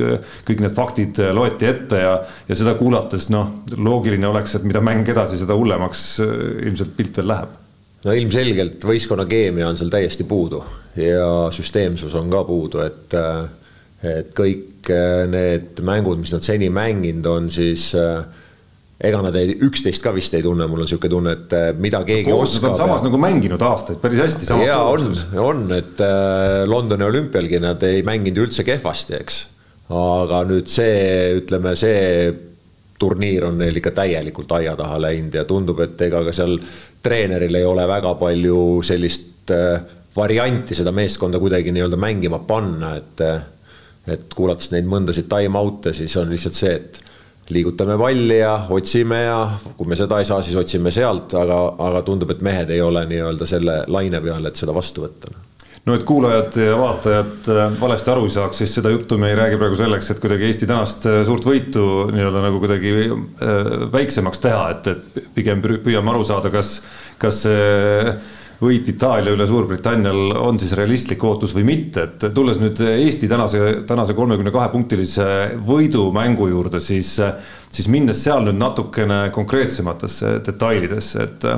kõik 0.48 0.64
need 0.64 0.74
faktid 0.76 1.20
loeti 1.36 1.68
ette 1.68 2.00
ja, 2.00 2.16
ja 2.48 2.58
seda 2.58 2.76
kuulates 2.78 3.28
noh, 3.34 3.52
loogiline 3.76 4.28
oleks, 4.30 4.56
et 4.56 4.66
mida 4.66 4.82
mäng 4.84 5.06
edasi, 5.08 5.38
seda 5.42 5.58
hullemaks 5.58 6.08
äh, 6.24 6.34
ilmselt 6.66 6.96
pilt 6.96 7.20
veel 7.20 7.32
läheb 7.34 7.62
no 8.06 8.14
ilmselgelt 8.14 8.86
võistkonna 8.86 9.26
keemia 9.28 9.68
on 9.70 9.78
seal 9.78 9.90
täiesti 9.92 10.26
puudu 10.28 10.62
ja 11.00 11.50
süsteemsus 11.54 12.14
on 12.16 12.30
ka 12.32 12.42
puudu, 12.48 12.80
et, 12.86 13.16
et 14.06 14.32
kõik 14.36 14.90
need 15.32 15.82
mängud, 15.84 16.20
mis 16.22 16.32
nad 16.34 16.44
seni 16.46 16.70
mänginud 16.72 17.26
on, 17.28 17.48
siis 17.52 17.90
ega 18.96 19.20
nad 19.20 19.36
ei, 19.36 19.58
üksteist 19.66 20.04
ka 20.04 20.12
vist 20.16 20.32
ei 20.38 20.44
tunne, 20.44 20.68
mul 20.70 20.84
on 20.84 20.88
niisugune 20.88 21.12
tunne, 21.12 21.34
et 21.36 21.82
mida 21.82 22.00
keegi 22.06 22.32
no, 22.32 22.38
oskab. 22.46 22.78
Samas 22.78 23.02
ja... 23.02 23.10
nagu 23.10 23.20
mänginud 23.20 23.66
aastaid 23.66 24.00
päris 24.00 24.22
hästi. 24.22 24.48
ja 24.64 24.78
on, 24.88 25.10
on, 25.42 25.66
et 25.76 26.00
Londoni 26.70 27.04
olümpialgi 27.04 27.60
nad 27.60 27.82
ei 27.84 28.00
mänginud 28.06 28.46
üldse 28.46 28.64
kehvasti, 28.64 29.18
eks. 29.20 29.42
aga 29.92 30.44
nüüd 30.48 30.70
see, 30.72 31.36
ütleme, 31.42 31.76
see 31.78 32.02
turniir 32.96 33.44
on 33.50 33.58
neil 33.60 33.76
ikka 33.76 33.92
täielikult 33.98 34.52
aia 34.56 34.72
taha 34.78 34.98
läinud 35.04 35.34
ja 35.36 35.44
tundub, 35.48 35.82
et 35.84 36.00
ega 36.06 36.22
ka 36.24 36.32
seal 36.32 36.56
treeneril 37.06 37.60
ei 37.60 37.66
ole 37.66 37.86
väga 37.88 38.14
palju 38.20 38.60
sellist 38.86 39.54
äh, 39.54 39.80
varianti 40.16 40.74
seda 40.74 40.92
meeskonda 40.96 41.40
kuidagi 41.42 41.74
nii-öelda 41.74 41.98
mängima 42.00 42.42
panna, 42.48 42.96
et 42.98 43.24
äh, 43.24 43.42
et 44.06 44.30
kuulates 44.38 44.70
neid 44.70 44.86
mõndasid 44.86 45.26
time-out'e, 45.30 45.90
siis 45.96 46.14
on 46.20 46.30
lihtsalt 46.30 46.54
see, 46.54 46.74
et 46.76 47.00
liigutame 47.50 47.96
palli 47.98 48.38
ja 48.38 48.52
otsime 48.70 49.18
ja 49.24 49.40
kui 49.78 49.90
me 49.90 49.98
seda 49.98 50.20
ei 50.22 50.28
saa, 50.28 50.42
siis 50.46 50.54
otsime 50.58 50.92
sealt, 50.94 51.34
aga, 51.38 51.58
aga 51.88 52.04
tundub, 52.06 52.30
et 52.34 52.42
mehed 52.46 52.70
ei 52.74 52.82
ole 52.82 53.02
nii-öelda 53.10 53.50
selle 53.50 53.80
laine 53.90 54.22
peal, 54.22 54.46
et 54.46 54.62
seda 54.62 54.74
vastu 54.74 55.06
võtta 55.06 55.34
no 55.86 55.94
et 55.94 56.04
kuulajad 56.06 56.56
ja 56.58 56.76
vaatajad 56.78 57.50
äh, 57.52 57.74
valesti 57.80 58.10
aru 58.10 58.26
ei 58.26 58.32
saaks, 58.34 58.62
siis 58.62 58.72
seda 58.78 58.90
juttu 58.90 59.18
me 59.22 59.30
ei 59.30 59.36
räägi 59.38 59.58
praegu 59.60 59.78
selleks, 59.78 60.10
et 60.10 60.22
kuidagi 60.22 60.48
Eesti 60.48 60.66
tänast 60.66 61.06
äh, 61.06 61.20
suurt 61.26 61.46
võitu 61.46 61.84
nii-öelda 62.10 62.42
nagu 62.42 62.62
kuidagi 62.62 62.94
äh, 63.06 63.68
väiksemaks 63.92 64.42
teha, 64.42 64.64
et, 64.74 64.88
et 64.90 65.28
pigem 65.36 65.62
püüame 65.62 66.10
aru 66.10 66.26
saada, 66.26 66.50
kas, 66.54 66.80
kas 67.22 67.44
see 67.46 68.16
võit 68.56 68.88
Itaalia 68.88 69.34
üle 69.36 69.44
Suurbritannial 69.46 70.32
on 70.40 70.58
siis 70.58 70.72
realistlik 70.78 71.22
ootus 71.28 71.52
või 71.54 71.66
mitte, 71.68 72.06
et 72.08 72.26
tulles 72.34 72.58
nüüd 72.58 72.80
Eesti 72.88 73.28
tänase, 73.28 73.62
tänase 73.86 74.16
kolmekümne 74.16 74.50
kahe 74.54 74.70
punktilise 74.72 75.26
võidumängu 75.68 76.48
juurde, 76.48 76.80
siis, 76.80 77.12
siis 77.68 77.90
minnes 77.92 78.24
seal 78.24 78.46
nüüd 78.48 78.56
natukene 78.58 79.26
konkreetsematesse 79.36 80.38
detailidesse, 80.48 81.28
et 81.28 81.50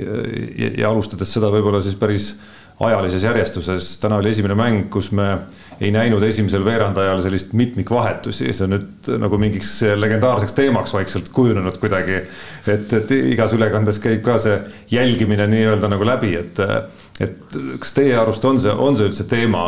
ja, 0.00 0.72
ja 0.82 0.90
alustades 0.90 1.30
seda 1.32 1.52
võib-olla 1.54 1.80
siis 1.84 1.96
päris 1.98 2.32
ajalises 2.80 3.22
järjestuses, 3.22 3.98
täna 4.00 4.16
oli 4.20 4.30
esimene 4.30 4.54
mäng, 4.56 4.86
kus 4.92 5.10
me 5.12 5.26
ei 5.80 5.90
näinud 5.92 6.22
esimesel 6.22 6.64
veerandajal 6.64 7.20
sellist 7.24 7.52
mitmikvahetusi, 7.56 8.52
see 8.52 8.66
on 8.66 8.74
nüüd 8.76 9.10
nagu 9.20 9.38
mingiks 9.40 9.74
legendaarseks 9.96 10.56
teemaks 10.56 10.92
vaikselt 10.96 11.28
kujunenud 11.32 11.76
kuidagi. 11.80 12.22
et, 12.68 12.92
et 12.92 13.14
igas 13.32 13.54
ülekandes 13.56 14.00
käib 14.00 14.24
ka 14.24 14.38
see 14.40 14.58
jälgimine 14.92 15.46
nii-öelda 15.52 15.92
nagu 15.92 16.08
läbi, 16.08 16.34
et, 16.40 16.60
et 17.20 17.60
kas 17.80 17.96
teie 17.96 18.16
arust 18.16 18.44
on 18.44 18.60
see, 18.60 18.72
on 18.72 18.96
see 18.96 19.08
üldse 19.08 19.28
teema 19.28 19.64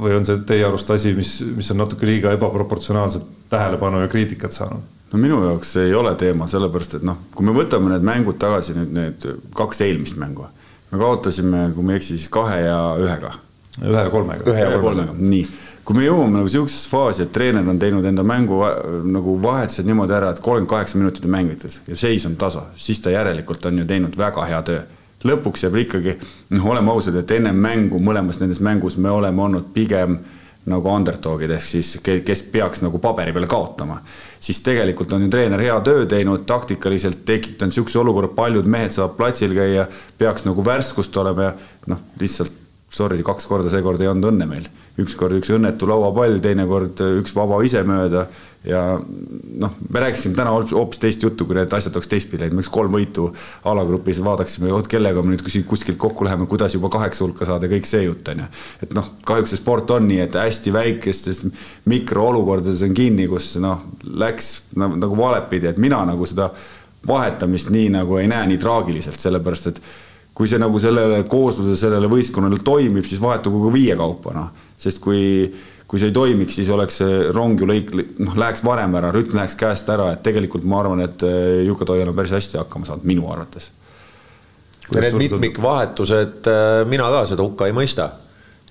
või 0.00 0.16
on 0.16 0.28
see 0.28 0.40
teie 0.48 0.64
arust 0.68 0.90
asi, 0.94 1.14
mis, 1.16 1.38
mis 1.56 1.70
on 1.72 1.82
natuke 1.82 2.08
liiga 2.08 2.32
ebaproportsionaalset 2.36 3.28
tähelepanu 3.52 4.04
ja 4.04 4.08
kriitikat 4.12 4.56
saanud? 4.56 4.88
no 5.12 5.18
minu 5.20 5.42
jaoks 5.44 5.76
ei 5.76 5.94
ole 5.94 6.14
teema, 6.16 6.46
sellepärast 6.48 6.96
et 6.96 7.02
noh, 7.04 7.18
kui 7.36 7.44
me 7.44 7.52
võtame 7.56 7.92
need 7.92 8.04
mängud 8.06 8.38
tagasi 8.40 8.76
nüüd 8.76 8.92
need 8.96 9.26
kaks 9.56 9.82
eelmist 9.84 10.16
mängu, 10.20 10.48
me 10.92 11.00
kaotasime, 11.00 11.70
kui 11.74 11.86
ma 11.86 11.94
ei 11.94 12.02
eksi, 12.02 12.18
siis 12.18 12.28
kahe 12.32 12.60
ja 12.66 12.78
ühega 13.00 13.32
ühe 13.80 14.04
ja 14.04 14.10
kolmega. 14.10 14.50
ühe 14.50 14.60
ja 14.60 14.78
kolmega, 14.80 15.14
nii. 15.16 15.44
kui 15.84 15.96
me 15.96 16.04
jõuame 16.04 16.38
nagu 16.38 16.50
sihukesesse 16.50 16.90
faasi, 16.92 17.24
et 17.24 17.32
treener 17.34 17.68
on 17.68 17.78
teinud 17.80 18.04
enda 18.06 18.24
mängu 18.26 18.60
nagu 19.14 19.36
vahetused 19.42 19.88
niimoodi 19.88 20.16
ära, 20.16 20.32
et 20.32 20.42
kolmkümmend 20.44 20.70
kaheksa 20.70 21.00
minutit 21.00 21.24
on 21.26 21.34
mängitud 21.34 21.78
ja 21.88 21.96
seis 21.96 22.26
on 22.28 22.36
tasa, 22.40 22.66
siis 22.76 23.00
ta 23.02 23.14
järelikult 23.14 23.64
on 23.70 23.80
ju 23.82 23.88
teinud 23.88 24.18
väga 24.18 24.44
hea 24.50 24.60
töö. 24.68 24.82
lõpuks 25.22 25.62
jääb 25.62 25.76
ikkagi, 25.84 26.16
noh, 26.50 26.64
oleme 26.66 26.90
ausad, 26.90 27.14
et 27.14 27.30
ennem 27.30 27.56
mängu 27.56 28.00
mõlemas 28.02 28.40
nendes 28.42 28.60
mängus 28.60 28.96
me 28.98 29.10
oleme 29.10 29.42
olnud 29.42 29.68
pigem 29.74 30.18
nagu 30.70 30.92
underdog'id 30.92 31.50
ehk 31.56 31.64
siis 31.64 31.96
kes 32.02 32.44
peaks 32.52 32.84
nagu 32.84 33.00
paberi 33.02 33.34
peal 33.34 33.48
kaotama, 33.50 33.98
siis 34.42 34.60
tegelikult 34.62 35.12
on 35.16 35.26
ju 35.26 35.30
treener 35.32 35.62
hea 35.62 35.78
töö 35.82 36.06
teinud, 36.06 36.44
taktikaliselt 36.46 37.24
tekitanud 37.26 37.72
niisuguse 37.72 37.98
olukorra, 37.98 38.30
paljud 38.36 38.68
mehed 38.70 38.94
saavad 38.94 39.16
platsil 39.18 39.54
käia, 39.56 39.88
peaks 40.18 40.46
nagu 40.46 40.64
värskust 40.64 41.16
olema 41.18 41.48
ja 41.48 41.54
noh, 41.90 42.04
lihtsalt 42.20 42.60
sorry, 42.92 43.18
kaks 43.24 43.48
korda 43.48 43.72
seekord 43.72 44.00
ei 44.04 44.10
olnud 44.10 44.30
õnne 44.32 44.48
meil. 44.48 44.70
ükskord 45.00 45.38
üks 45.38 45.48
õnnetu 45.54 45.88
lauapall, 45.88 46.36
teinekord 46.44 47.00
üks 47.22 47.32
vaba 47.34 47.62
ise 47.64 47.80
mööda 47.88 48.26
ja 48.64 49.00
noh, 49.58 49.72
me 49.90 50.00
rääkisime 50.00 50.36
täna 50.38 50.52
hoopis 50.54 51.00
teist 51.02 51.22
juttu, 51.22 51.46
kui 51.48 51.56
need 51.56 51.72
asjad 51.74 51.96
oleks 51.98 52.10
teistpidi 52.10 52.44
läinud, 52.44 52.54
me 52.54 52.62
oleks 52.62 52.70
kolm 52.72 52.94
võitu 52.94 53.24
alagrupis 53.68 54.20
vaataksime, 54.22 54.70
vot 54.70 54.86
kellega 54.90 55.22
me 55.22 55.34
nüüd 55.34 55.42
kuskilt 55.66 55.98
kokku 55.98 56.26
läheme, 56.26 56.46
kuidas 56.50 56.76
juba 56.76 56.90
kaheksa 56.92 57.24
hulka 57.24 57.48
saada, 57.48 57.70
kõik 57.70 57.88
see 57.88 58.04
jutt 58.04 58.30
on 58.30 58.44
ju. 58.44 58.46
et 58.86 58.94
noh, 58.94 59.08
kahjuks 59.26 59.54
see 59.54 59.62
sport 59.62 59.90
on 59.96 60.06
nii, 60.10 60.20
et 60.26 60.38
hästi 60.38 60.74
väikestes 60.74 61.42
mikroolukordades 61.90 62.84
on 62.86 62.94
kinni, 62.94 63.26
kus 63.30 63.56
noh, 63.62 63.82
läks 64.06 64.54
nagu, 64.78 65.00
nagu 65.02 65.18
valepidi, 65.18 65.72
et 65.72 65.82
mina 65.82 66.04
nagu 66.06 66.28
seda 66.30 66.52
vahetamist 67.06 67.72
nii 67.74 67.90
nagu 67.96 68.20
ei 68.22 68.30
näe 68.30 68.46
nii 68.52 68.62
traagiliselt, 68.62 69.18
sellepärast 69.18 69.72
et 69.72 69.82
kui 70.34 70.48
see 70.48 70.60
nagu 70.60 70.78
sellele 70.80 71.24
kooslusele, 71.28 71.76
sellele 71.76 72.08
võistkonnale 72.08 72.62
toimib, 72.64 73.04
siis 73.08 73.20
vahetagu 73.20 73.66
ka 73.66 73.72
viie 73.74 73.96
kaupa, 73.98 74.32
noh. 74.36 74.48
sest 74.80 75.02
kui, 75.02 75.50
kui 75.92 76.00
see 76.00 76.08
ei 76.08 76.16
toimiks, 76.16 76.54
siis 76.56 76.70
oleks 76.72 77.02
see 77.02 77.16
rong 77.36 77.60
ju 77.60 77.66
lõik, 77.68 77.90
noh, 78.24 78.36
läheks 78.40 78.62
varem 78.64 78.94
ära, 78.96 79.10
rütm 79.12 79.36
läheks 79.36 79.58
käest 79.60 79.90
ära, 79.92 80.06
et 80.14 80.22
tegelikult 80.24 80.64
ma 80.64 80.78
arvan, 80.80 81.02
et 81.04 81.20
äh, 81.28 81.66
Juka 81.66 81.84
Toial 81.84 82.08
on 82.08 82.16
päris 82.16 82.32
hästi 82.32 82.56
hakkama 82.62 82.88
saanud, 82.88 83.04
minu 83.04 83.26
arvates. 83.28 83.68
Need 84.96 85.18
mitmikvahetused, 85.20 86.48
äh, 86.48 86.80
mina 86.88 87.10
ka 87.12 87.26
seda 87.28 87.44
hukka 87.44 87.68
ei 87.68 87.76
mõista 87.76 88.08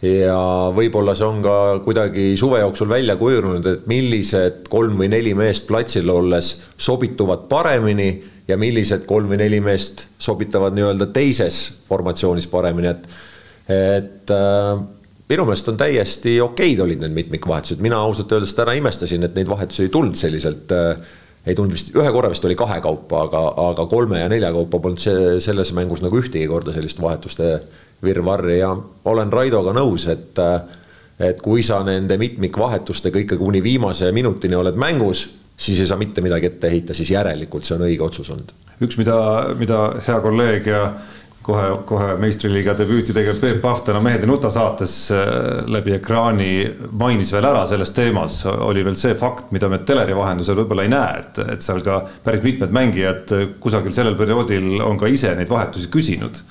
ja 0.01 0.37
võib-olla 0.73 1.13
see 1.13 1.27
on 1.27 1.43
ka 1.45 1.55
kuidagi 1.85 2.31
suve 2.41 2.63
jooksul 2.63 2.89
välja 2.89 3.13
kujunenud, 3.21 3.67
et 3.69 3.83
millised 3.89 4.65
kolm 4.73 4.97
või 4.97 5.11
neli 5.13 5.35
meest 5.37 5.67
platsil 5.69 6.09
olles 6.09 6.55
sobituvad 6.73 7.45
paremini 7.51 8.09
ja 8.49 8.57
millised 8.57 9.05
kolm 9.05 9.29
või 9.29 9.43
neli 9.43 9.59
meest 9.61 10.07
sobitavad 10.17 10.73
nii-öelda 10.73 11.11
teises 11.13 11.61
formatsioonis 11.85 12.49
paremini, 12.49 12.95
et, 12.95 13.05
et 13.77 14.33
äh, 14.33 14.81
minu 15.31 15.47
meelest 15.47 15.71
on 15.71 15.79
täiesti 15.79 16.35
okeid 16.43 16.83
olid 16.83 17.01
need 17.03 17.15
mitmikvahetused, 17.15 17.81
mina 17.83 17.99
ausalt 18.03 18.31
öeldes 18.35 18.53
täna 18.57 18.75
imestasin, 18.77 19.23
et 19.27 19.35
neid 19.37 19.49
vahetusi 19.49 19.87
ei 19.87 19.93
tulnud 19.93 20.19
selliselt 20.19 20.71
äh, 20.75 20.95
ei 21.45 21.55
tulnud 21.57 21.73
vist, 21.73 21.93
ühe 21.97 22.11
korra 22.13 22.29
vist 22.29 22.45
oli 22.45 22.55
kahe 22.57 22.77
kaupa, 22.83 23.25
aga, 23.25 23.41
aga 23.71 23.85
kolme 23.89 24.21
ja 24.21 24.29
nelja 24.29 24.51
kaupa 24.53 24.79
polnud 24.83 25.01
see 25.01 25.39
selles 25.43 25.73
mängus 25.77 26.03
nagu 26.05 26.19
ühtegi 26.19 26.45
korda 26.49 26.73
sellist 26.75 27.01
vahetuste 27.01 27.55
virvarri 28.05 28.59
ja 28.59 28.75
olen 29.09 29.33
Raidoga 29.33 29.73
nõus, 29.77 30.07
et 30.11 30.39
et 31.21 31.41
kui 31.41 31.61
sa 31.61 31.81
nende 31.85 32.17
mitmikvahetustega 32.17 33.21
ikkagi 33.21 33.41
kuni 33.41 33.61
viimase 33.61 34.09
minutini 34.11 34.57
oled 34.57 34.77
mängus, 34.79 35.27
siis 35.53 35.79
ei 35.83 35.89
saa 35.89 35.99
mitte 36.01 36.21
midagi 36.25 36.49
ette 36.49 36.71
heita, 36.71 36.95
siis 36.97 37.11
järelikult 37.13 37.67
see 37.67 37.75
on 37.77 37.85
õige 37.85 38.05
otsus 38.05 38.31
olnud. 38.33 38.53
üks, 38.81 38.97
mida, 38.97 39.17
mida 39.57 39.81
hea 40.07 40.17
kolleeg 40.21 40.69
ja 40.69 40.85
kohe, 41.45 41.67
kohe 41.89 42.07
meistriliiga 42.21 42.75
debüüti 42.77 43.15
tegev 43.15 43.39
Peep 43.41 43.61
Pahv 43.63 43.83
täna 43.87 44.01
Mehed 44.03 44.25
ei 44.25 44.29
nuta 44.29 44.51
saates 44.53 44.95
äh, 45.15 45.29
läbi 45.71 45.95
ekraani 45.97 46.51
mainis 47.03 47.33
veel 47.35 47.49
ära 47.51 47.63
selles 47.69 47.93
teemas, 47.97 48.41
oli 48.51 48.85
veel 48.85 48.97
see 48.99 49.15
fakt, 49.19 49.51
mida 49.55 49.69
me 49.71 49.81
teleri 49.87 50.17
vahendusel 50.17 50.61
võib-olla 50.61 50.87
ei 50.87 50.93
näe, 50.93 51.23
et, 51.23 51.41
et 51.55 51.65
seal 51.65 51.83
ka 51.85 52.01
päris 52.25 52.43
mitmed 52.45 52.75
mängijad 52.75 53.33
kusagil 53.63 53.95
sellel 53.95 54.19
perioodil 54.19 54.83
on 54.85 54.99
ka 55.01 55.09
ise 55.11 55.33
neid 55.37 55.49
vahetusi 55.51 55.91
küsinud. 55.93 56.43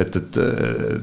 et, 0.00 0.16
et 0.16 0.42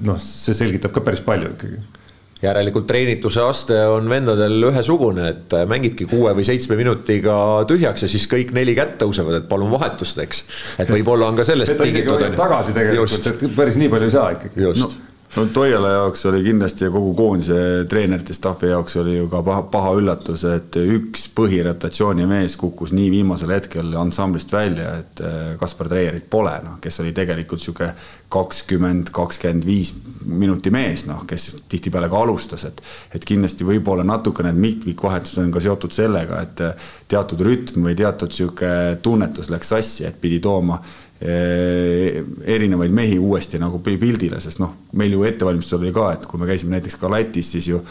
noh, 0.01 0.17
see 0.17 0.55
selgitab 0.57 0.91
ka 0.95 1.05
päris 1.05 1.21
palju 1.21 1.53
ikkagi 1.53 1.98
järelikult 2.41 2.87
treenituse 2.87 3.41
aste 3.43 3.77
on 3.91 4.07
vendadel 4.09 4.69
ühesugune, 4.69 5.27
et 5.33 5.57
mängidki 5.67 6.07
kuue 6.09 6.31
või 6.37 6.47
seitsme 6.47 6.77
minutiga 6.79 7.35
tühjaks 7.67 8.05
ja 8.05 8.11
siis 8.11 8.29
kõik 8.31 8.53
neli 8.55 8.77
kätt 8.77 8.95
tõusevad, 9.01 9.41
et 9.41 9.49
palun 9.51 9.71
vahetust, 9.73 10.23
eks. 10.23 10.45
et 10.79 10.93
võib-olla 10.93 11.31
on 11.31 11.39
ka 11.39 11.47
sellest 11.47 11.75
tingitud. 11.79 12.29
tagasi 12.39 12.75
tegelikult, 12.77 13.29
et 13.33 13.45
päris 13.59 13.79
nii 13.81 13.91
palju 13.91 14.11
ei 14.11 14.17
saa 14.17 14.33
ikkagi. 14.37 14.67
just 14.69 14.87
no 14.87 15.08
no 15.35 15.45
Toiala 15.53 15.89
jaoks 15.89 16.25
oli 16.25 16.43
kindlasti 16.43 16.83
ja 16.83 16.91
kogu 16.91 17.13
koondise 17.13 17.85
treenerite 17.89 18.33
staffi 18.33 18.71
jaoks 18.71 18.95
oli 18.97 19.17
ju 19.17 19.27
ka 19.29 19.41
paha, 19.45 19.63
paha 19.71 19.91
üllatus, 19.99 20.45
et 20.49 20.77
üks 20.81 21.27
põhirotatsiooni 21.37 22.25
mees 22.29 22.57
kukkus 22.57 22.93
nii 22.97 23.11
viimasel 23.13 23.53
hetkel 23.53 23.93
ansamblist 23.99 24.53
välja, 24.53 24.95
et 25.03 25.21
äh, 25.21 25.35
Kaspar 25.59 25.91
Treierit 25.91 26.29
pole, 26.29 26.55
noh, 26.65 26.79
kes 26.81 26.99
oli 27.03 27.13
tegelikult 27.15 27.61
sihuke 27.61 27.91
kakskümmend, 28.29 29.11
kakskümmend 29.13 29.65
viis 29.65 29.93
minuti 30.25 30.73
mees, 30.73 31.05
noh, 31.09 31.21
kes 31.29 31.51
tihtipeale 31.69 32.09
ka 32.09 32.23
alustas, 32.25 32.65
et 32.69 32.81
et 33.15 33.25
kindlasti 33.25 33.67
võib-olla 33.67 34.05
natuke 34.05 34.43
need 34.45 34.57
mitmikvahetused 34.59 35.43
on 35.43 35.53
ka 35.53 35.61
seotud 35.63 35.93
sellega, 35.93 36.41
et 36.45 36.65
teatud 37.09 37.41
rütm 37.45 37.85
või 37.85 37.95
teatud 37.97 38.33
sihuke 38.33 38.71
tunnetus 39.05 39.49
läks 39.53 39.73
sassi, 39.75 40.05
et 40.09 40.17
pidi 40.21 40.39
tooma 40.41 40.79
erinevaid 41.19 42.93
mehi 42.95 43.17
uuesti 43.19 43.59
nagu 43.59 43.81
pildile, 43.83 44.39
sest 44.39 44.61
noh, 44.61 44.71
meil 44.95 45.17
ju 45.17 45.25
ettevalmistusel 45.27 45.81
oli 45.83 45.91
ka, 45.95 46.13
et 46.15 46.27
kui 46.29 46.39
me 46.39 46.47
käisime 46.47 46.77
näiteks 46.77 46.95
ka 47.01 47.11
Lätis, 47.11 47.49
siis 47.55 47.67
ju 47.67 47.81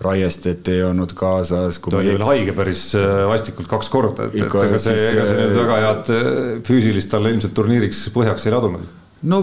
Raiestet 0.00 0.68
ei 0.70 0.84
olnud 0.86 1.10
kaasas. 1.18 1.80
ta 1.82 1.98
oli 1.98 2.14
veel 2.14 2.24
haige 2.24 2.54
päris 2.56 2.84
äh, 2.96 3.26
vastikult 3.28 3.68
kaks 3.68 3.90
korda, 3.92 4.28
et, 4.28 4.38
et 4.38 4.46
ega 4.46 4.78
see, 4.80 4.94
ega 5.10 5.26
see 5.26 5.40
nüüd 5.42 5.58
väga 5.58 5.82
head 5.84 6.12
äh, 6.14 6.30
füüsilist 6.64 7.10
talle 7.12 7.34
ilmselt 7.34 7.52
turniiriks 7.58 8.06
põhjaks 8.14 8.48
ei 8.48 8.56
ladunud 8.56 8.96
no 9.28 9.40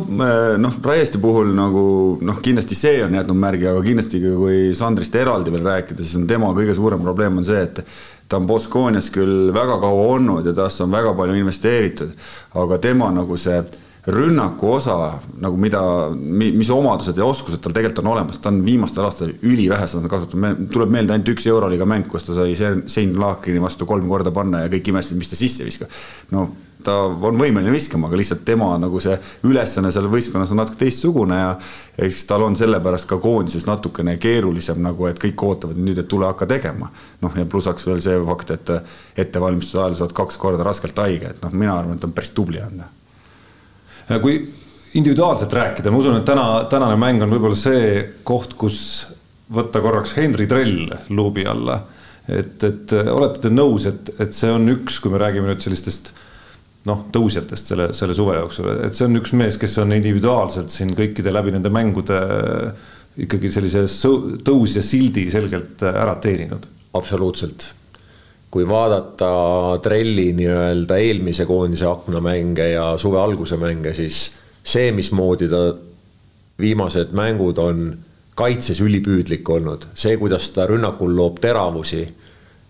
noh, 0.58 0.76
Raiesti 0.84 1.20
puhul 1.22 1.52
nagu 1.56 1.86
noh, 2.24 2.40
kindlasti 2.44 2.78
see 2.80 3.02
on 3.04 3.18
jätnud 3.18 3.40
märgi, 3.40 3.68
aga 3.68 3.82
kindlasti 3.84 4.22
kui 4.24 4.60
Sandrist 4.78 5.16
eraldi 5.20 5.52
veel 5.54 5.66
rääkida, 5.68 6.00
siis 6.02 6.16
on 6.22 6.28
tema 6.30 6.54
kõige 6.56 6.76
suurem 6.78 7.04
probleem 7.04 7.42
on 7.42 7.48
see, 7.48 7.62
et 7.68 7.84
ta 8.30 8.38
on 8.38 8.48
Baskoonias 8.50 9.12
küll 9.14 9.54
väga 9.54 9.80
kaua 9.82 10.06
olnud 10.16 10.46
ja 10.46 10.54
tast 10.54 10.82
on 10.82 10.92
väga 10.92 11.14
palju 11.18 11.36
investeeritud, 11.40 12.14
aga 12.62 12.78
tema 12.82 13.12
nagu 13.14 13.38
see 13.38 13.60
rünnaku 14.06 14.70
osa 14.76 14.96
nagu 15.42 15.58
mida, 15.58 15.82
mis 16.14 16.70
omadused 16.70 17.18
ja 17.18 17.26
oskused 17.26 17.62
tal 17.62 17.74
tegelikult 17.74 18.04
on 18.04 18.12
olemas, 18.14 18.38
ta 18.42 18.52
on 18.52 18.60
viimastel 18.66 19.08
aastatel 19.08 19.34
ülivähe 19.46 19.88
seda 19.90 20.10
kasutanud, 20.12 20.68
tuleb 20.74 20.94
meelde 20.94 21.16
ainult 21.16 21.32
üks 21.34 21.48
Euroliiga 21.50 21.88
mäng, 21.90 22.06
kus 22.10 22.28
ta 22.28 22.38
sai 22.38 22.54
Sein 22.56 23.16
Laakrini 23.20 23.62
vastu 23.64 23.88
kolm 23.90 24.06
korda 24.10 24.34
panna 24.36 24.66
ja 24.66 24.72
kõik 24.74 24.94
imestasid, 24.94 25.18
mis 25.18 25.32
ta 25.32 25.40
sisse 25.40 25.66
viskab. 25.66 25.90
no 26.32 26.48
ta 26.86 26.96
on 27.08 27.40
võimeline 27.40 27.74
viskama, 27.74 28.10
aga 28.10 28.20
lihtsalt 28.20 28.44
tema 28.48 28.70
nagu 28.82 29.00
see 29.02 29.16
ülesanne 29.48 29.92
seal 29.94 30.10
võistkonnas 30.12 30.52
on 30.54 30.62
natuke 30.62 30.80
teistsugune 30.84 31.40
ja 31.40 31.54
eks 32.06 32.26
tal 32.30 32.46
on 32.46 32.58
sellepärast 32.58 33.10
ka 33.10 33.20
koondises 33.22 33.68
natukene 33.70 34.18
keerulisem 34.22 34.82
nagu, 34.84 35.08
et 35.10 35.22
kõik 35.22 35.46
ootavad 35.48 35.80
nüüd, 35.82 36.00
et 36.02 36.10
tule 36.12 36.28
hakka 36.30 36.48
tegema. 36.50 36.92
noh, 37.22 37.40
ja 37.40 37.46
plussaks 37.50 37.88
veel 37.88 38.04
see 38.04 38.20
fakt, 38.28 38.54
et 38.56 38.74
ettevalmistuse 39.26 39.82
ajal 39.82 39.98
saad 40.02 40.14
kaks 40.18 40.38
korda 40.42 40.68
raskelt 40.68 41.00
haige, 41.02 41.34
et 41.34 41.42
noh, 41.46 41.56
mina 41.56 41.80
arvan, 41.80 41.98
et 41.98 42.04
ta 42.04 42.10
on 42.10 42.16
päris 42.16 42.34
tubli 42.36 42.62
olnud. 42.62 44.22
kui 44.22 44.40
individuaalselt 44.96 45.54
rääkida, 45.54 45.92
ma 45.92 46.00
usun, 46.00 46.20
et 46.22 46.28
täna, 46.28 46.46
tänane 46.72 46.96
mäng 47.00 47.24
on 47.24 47.34
võib-olla 47.34 47.58
see 47.60 48.04
koht, 48.24 48.56
kus 48.60 48.80
võtta 49.54 49.82
korraks 49.84 50.16
Henri 50.18 50.48
Trell 50.48 50.94
luubi 51.10 51.46
alla. 51.46 51.82
et, 52.28 52.64
et 52.64 52.94
olete 53.12 53.44
te 53.44 53.50
nõus, 53.54 53.86
et, 53.86 54.10
et 54.20 54.34
see 54.34 54.50
on 54.50 54.70
üks, 54.72 54.98
kui 55.02 55.12
me 55.14 55.20
räägime 55.22 55.52
nüüd 55.52 55.62
sellistest 55.62 56.14
noh, 56.86 57.06
tõusjatest 57.14 57.72
selle, 57.72 57.88
selle 57.98 58.16
suve 58.18 58.38
jooksul, 58.38 58.70
et 58.86 58.98
see 58.98 59.08
on 59.08 59.20
üks 59.20 59.34
mees, 59.38 59.58
kes 59.62 59.80
on 59.82 59.96
individuaalselt 59.96 60.74
siin 60.74 60.94
kõikide 60.98 61.34
läbi 61.34 61.56
nende 61.56 61.72
mängude 61.74 62.20
ikkagi 63.26 63.50
sellise 63.52 63.86
tõusja 64.46 64.84
sildi 64.84 65.26
selgelt 65.32 65.84
ära 65.88 66.18
teeninud. 66.22 66.68
absoluutselt. 66.96 67.68
kui 68.52 68.64
vaadata 68.68 69.30
Trelli 69.84 70.30
nii-öelda 70.38 70.98
eelmise 71.04 71.44
koondise 71.46 71.90
aknamänge 71.90 72.70
ja 72.70 72.94
suve 72.98 73.20
alguse 73.20 73.58
mänge, 73.60 73.92
siis 73.94 74.30
see, 74.64 74.92
mismoodi 74.96 75.50
ta 75.52 75.74
viimased 76.60 77.12
mängud 77.12 77.58
on 77.60 77.90
kaitses 78.36 78.80
ülipüüdlik 78.84 79.50
olnud, 79.50 79.90
see, 79.96 80.16
kuidas 80.18 80.50
ta 80.56 80.68
rünnakul 80.68 81.12
loob 81.16 81.42
teravusi 81.44 82.06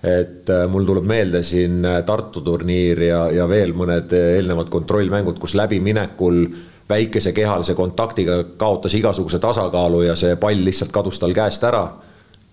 et 0.05 0.49
äh, 0.49 0.67
mul 0.69 0.85
tuleb 0.85 1.07
meelde 1.09 1.41
siin 1.43 1.81
äh, 1.85 1.99
Tartu 2.05 2.43
turniir 2.45 3.01
ja, 3.07 3.25
ja 3.33 3.47
veel 3.49 3.73
mõned 3.77 4.13
äh, 4.13 4.35
eelnevad 4.37 4.69
kontrollmängud, 4.73 5.39
kus 5.41 5.55
läbiminekul 5.57 6.43
väikese 6.89 7.33
kehalise 7.33 7.73
kontaktiga 7.73 8.37
kaotas 8.61 8.93
igasuguse 8.93 9.39
tasakaalu 9.41 10.03
ja 10.05 10.15
see 10.19 10.35
pall 10.37 10.61
lihtsalt 10.67 10.93
kadus 10.93 11.17
tal 11.19 11.33
käest 11.33 11.63
ära. 11.65 11.87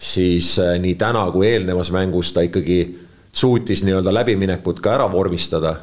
siis 0.03 0.57
nii 0.59 0.95
täna 0.99 1.27
kui 1.31 1.47
eelnevas 1.47 1.93
mängus 1.93 2.33
ta 2.33 2.41
ikkagi 2.43 2.79
suutis 3.33 3.85
nii-öelda 3.85 4.15
läbiminekut 4.15 4.81
ka 4.81 4.95
ära 4.95 5.13
vormistada. 5.13 5.77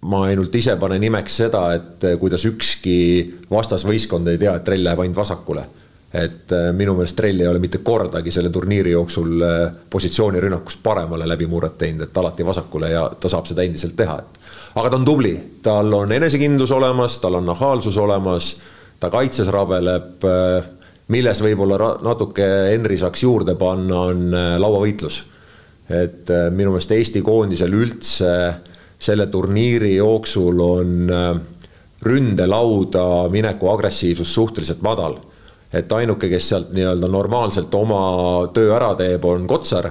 ma 0.00 0.24
ainult 0.24 0.54
ise 0.54 0.76
panen 0.76 1.02
imeks 1.04 1.36
seda, 1.36 1.74
et 1.74 2.06
kuidas 2.18 2.44
ükski 2.44 2.96
vastasvõistkond 3.50 4.28
ei 4.28 4.38
tea, 4.38 4.56
et 4.56 4.64
trell 4.64 4.84
läheb 4.84 5.04
ainult 5.04 5.16
vasakule 5.16 5.66
et 6.14 6.52
äh, 6.54 6.68
minu 6.76 6.94
meelest 6.94 7.16
Trell 7.18 7.40
ei 7.42 7.48
ole 7.50 7.58
mitte 7.58 7.80
kordagi 7.82 8.30
selle 8.34 8.52
turniiri 8.54 8.92
jooksul 8.94 9.42
äh, 9.42 9.64
positsiooni 9.90 10.42
rünnakust 10.44 10.78
paremale 10.82 11.26
läbimurret 11.26 11.74
teinud, 11.80 12.06
et 12.06 12.20
alati 12.22 12.46
vasakule 12.46 12.90
ja 12.92 13.08
ta 13.20 13.30
saab 13.30 13.48
seda 13.50 13.64
endiselt 13.66 13.96
teha, 13.98 14.20
et. 14.22 14.38
aga 14.78 14.92
ta 14.92 15.00
on 15.00 15.08
tubli, 15.08 15.34
tal 15.62 15.90
on 15.98 16.14
enesekindlus 16.14 16.70
olemas, 16.76 17.18
tal 17.22 17.40
on 17.40 17.50
nahaalsus 17.50 17.98
olemas, 17.98 18.54
ta 19.02 19.10
kaitses 19.10 19.50
rabeleb. 19.50 20.26
Äh, 20.30 20.72
milles 21.12 21.42
võib-olla 21.44 21.90
natuke 22.00 22.46
Henri 22.70 22.96
saaks 22.96 23.26
juurde 23.26 23.52
panna, 23.60 24.06
on 24.08 24.30
lauavõitlus. 24.32 25.18
et 25.84 26.30
minu 26.56 26.70
meelest 26.72 26.94
Eesti 26.96 27.20
koondisel 27.20 27.74
üldse 27.76 28.30
selle 28.96 29.26
turniiri 29.28 29.90
jooksul 29.98 30.62
on 30.64 31.12
ründelauda 32.08 33.04
mineku 33.28 33.68
agressiivsus 33.68 34.32
suhteliselt 34.34 34.80
madal 34.80 35.18
et 35.74 35.92
ainuke, 35.92 36.28
kes 36.30 36.48
sealt 36.48 36.72
nii-öelda 36.74 37.10
normaalselt 37.10 37.74
oma 37.74 38.00
töö 38.54 38.72
ära 38.76 38.94
teeb, 38.98 39.24
on 39.24 39.46
Kotsar. 39.50 39.90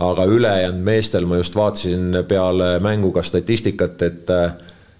aga 0.00 0.24
ülejäänud 0.24 0.80
meestel 0.80 1.26
ma 1.28 1.36
just 1.36 1.56
vaatasin 1.56 2.22
peale 2.28 2.78
mängu 2.80 3.10
ka 3.12 3.22
statistikat, 3.22 4.02
et 4.02 4.30
äh, 4.30 4.52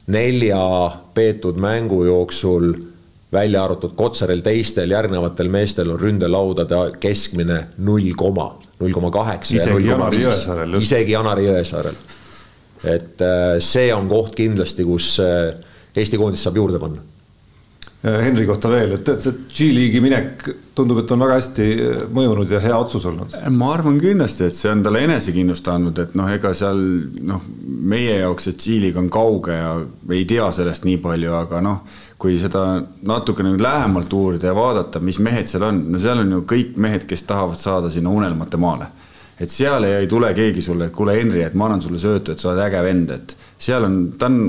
nelja 0.07 0.91
peetud 1.15 1.57
mängu 1.57 2.05
jooksul 2.05 2.75
välja 3.33 3.65
arvatud 3.65 3.95
Kotsaril, 3.97 4.43
teistel 4.45 4.91
järgnevatel 4.91 5.49
meestel 5.49 5.91
on 5.91 6.01
ründelaudade 6.01 6.99
keskmine 7.01 7.63
null 7.79 8.13
koma, 8.17 8.59
null 8.81 8.93
koma 8.93 9.11
kaheksa. 9.11 9.57
isegi 9.57 9.89
Janari 9.89 10.23
Jõesaarel. 10.25 10.81
isegi 10.83 11.13
Janari 11.13 11.47
Jõesaarel. 11.49 12.01
et 12.85 13.23
äh, 13.25 13.57
see 13.59 13.95
on 13.95 14.09
koht 14.09 14.35
kindlasti, 14.35 14.85
kus 14.85 15.17
äh, 15.25 15.55
Eesti 15.97 16.19
koondis 16.21 16.45
saab 16.45 16.61
juurde 16.61 16.79
panna 16.79 17.10
Henri 18.01 18.47
kohta 18.49 18.71
veel, 18.73 18.95
et, 18.97 19.09
et 19.13 19.21
see 19.21 19.35
G-liigi 19.53 20.01
minek 20.01 20.47
tundub, 20.77 21.03
et 21.03 21.11
on 21.13 21.21
väga 21.21 21.35
hästi 21.37 21.65
äh, 21.69 21.99
mõjunud 22.17 22.49
ja 22.49 22.61
hea 22.65 22.79
otsus 22.81 23.05
olnud. 23.11 23.35
ma 23.53 23.75
arvan 23.75 23.99
kindlasti, 24.01 24.47
et 24.49 24.57
see 24.57 24.71
on 24.73 24.81
talle 24.87 25.03
enesekindlust 25.05 25.69
andnud, 25.69 26.01
et 26.01 26.15
noh, 26.17 26.31
ega 26.33 26.55
seal 26.57 26.81
noh, 27.29 27.45
meie 27.93 28.15
jaoks 28.23 28.49
see 28.49 28.57
G-liig 28.63 28.97
on 28.97 29.11
kauge 29.13 29.53
ja 29.53 29.75
ei 30.17 30.25
tea 30.25 30.49
sellest 30.57 30.89
nii 30.89 30.97
palju, 31.05 31.35
aga 31.43 31.61
noh, 31.67 31.83
kui 32.21 32.39
seda 32.41 32.65
natukene 33.11 33.53
nüüd 33.53 33.67
lähemalt 33.67 34.17
uurida 34.17 34.49
ja 34.49 34.57
vaadata, 34.57 35.05
mis 35.05 35.21
mehed 35.21 35.53
seal 35.53 35.69
on, 35.69 35.85
no 35.93 36.01
seal 36.01 36.25
on 36.25 36.39
ju 36.39 36.43
kõik 36.49 36.81
mehed, 36.81 37.05
kes 37.11 37.29
tahavad 37.29 37.61
saada 37.61 37.93
sinna 37.93 38.13
unelmate 38.17 38.61
maale. 38.61 38.89
et 39.41 39.53
seal 39.53 39.85
ei, 39.85 39.99
ei 40.03 40.09
tule 40.09 40.33
keegi 40.37 40.65
sulle, 40.65 40.89
et 40.89 40.97
kuule, 40.97 41.21
Henri, 41.21 41.45
et 41.45 41.55
ma 41.55 41.69
annan 41.69 41.85
sulle 41.85 42.01
söötu, 42.01 42.33
et 42.33 42.41
sa 42.41 42.55
oled 42.55 42.65
äge 42.65 42.81
vend, 42.85 43.13
et 43.13 43.37
seal 43.61 43.85
on, 43.85 44.01
ta 44.17 44.33
on 44.33 44.41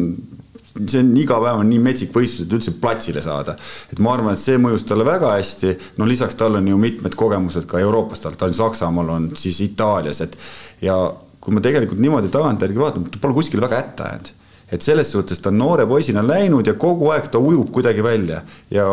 see 0.75 1.01
on 1.01 1.12
iga 1.19 1.39
päev 1.43 1.62
on 1.62 1.69
nii 1.69 1.79
metsik 1.84 2.13
võistlus, 2.15 2.47
et 2.47 2.53
üldse 2.55 2.73
platsile 2.81 3.23
saada. 3.23 3.55
et 3.91 3.99
ma 3.99 4.13
arvan, 4.15 4.38
et 4.38 4.43
see 4.43 4.60
mõjus 4.62 4.86
talle 4.88 5.05
väga 5.07 5.34
hästi, 5.36 5.73
no 5.99 6.07
lisaks 6.07 6.38
tal 6.39 6.55
on 6.60 6.67
ju 6.67 6.77
mitmed 6.79 7.15
kogemused 7.15 7.67
ka 7.67 7.79
Euroopast, 7.79 8.29
ta 8.38 8.47
on 8.47 8.53
Saksamaal, 8.55 9.10
on 9.10 9.31
siis 9.36 9.60
Itaalias, 9.65 10.21
et 10.21 10.38
ja 10.81 10.97
kui 11.41 11.55
ma 11.55 11.63
tegelikult 11.63 11.99
niimoodi 12.01 12.29
tagantjärgi 12.31 12.79
vaatan, 12.79 13.10
ta 13.10 13.19
pole 13.21 13.36
kuskil 13.38 13.62
väga 13.63 13.81
hätta 13.81 14.12
jäänud. 14.12 14.38
Et 14.71 14.79
selles 14.79 15.10
suhtes 15.12 15.41
ta 15.43 15.49
on 15.51 15.57
noore 15.60 15.84
poisina 15.84 16.21
läinud 16.23 16.67
ja 16.67 16.77
kogu 16.79 17.10
aeg 17.12 17.25
ta 17.27 17.41
ujub 17.43 17.73
kuidagi 17.75 18.03
välja. 18.05 18.38
Ja 18.71 18.86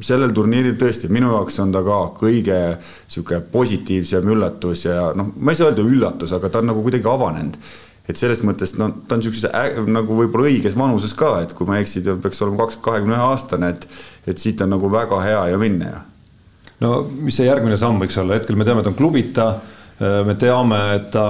sellel 0.00 0.32
turniiril 0.32 0.78
tõesti 0.80 1.10
minu 1.12 1.34
jaoks 1.34 1.60
on 1.60 1.74
ta 1.74 1.82
ka 1.84 1.98
kõige 2.16 2.60
sihuke 3.04 3.42
positiivsem 3.52 4.30
üllatus 4.32 4.86
ja 4.86 5.10
noh, 5.12 5.28
ma 5.36 5.52
ei 5.52 5.60
saa 5.60 5.68
öelda 5.68 5.84
üllatus, 5.84 6.32
aga 6.32 6.48
ta 6.48 6.62
on 6.62 6.72
nagu 6.72 6.86
kuidagi 6.86 7.10
avanenud 7.10 7.60
et 8.08 8.20
selles 8.20 8.42
mõttes 8.44 8.74
no 8.76 8.90
ta 9.08 9.16
on 9.16 9.24
siukses 9.24 9.48
nagu 9.88 10.18
võib-olla 10.18 10.50
õiges 10.50 10.76
vanuses 10.76 11.14
ka, 11.16 11.38
et 11.44 11.54
kui 11.56 11.68
ma 11.68 11.78
ei 11.78 11.86
eksi, 11.86 12.02
ta 12.04 12.16
peaks 12.20 12.42
olema 12.44 12.64
kaks, 12.64 12.78
kahekümne 12.84 13.16
ühe 13.16 13.28
aastane, 13.30 13.72
et, 13.72 13.86
et 14.28 14.40
siit 14.40 14.60
on 14.64 14.74
nagu 14.74 14.90
väga 14.92 15.22
hea 15.24 15.40
ju 15.52 15.60
minna 15.62 15.90
ju. 15.90 16.02
no 16.84 16.94
mis 17.08 17.38
see 17.40 17.48
järgmine 17.48 17.78
samm 17.80 18.02
võiks 18.02 18.18
olla, 18.20 18.36
hetkel 18.36 18.60
me 18.60 18.68
teame, 18.68 18.84
et 18.84 18.92
on 18.92 18.98
klubita. 18.98 19.54
me 20.26 20.34
teame, 20.34 20.80
et 20.98 21.10
ta 21.14 21.26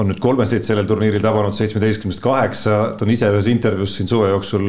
on 0.00 0.08
nüüd 0.08 0.20
kolmesid 0.22 0.64
sellel 0.64 0.86
turniiril 0.88 1.22
tabanud 1.22 1.54
seitsmeteistkümnest 1.54 2.22
kaheksa, 2.24 2.76
ta 2.96 3.04
on 3.04 3.10
ise 3.12 3.28
ühes 3.30 3.50
intervjuus 3.52 3.96
siin 3.98 4.08
suve 4.08 4.30
jooksul, 4.32 4.66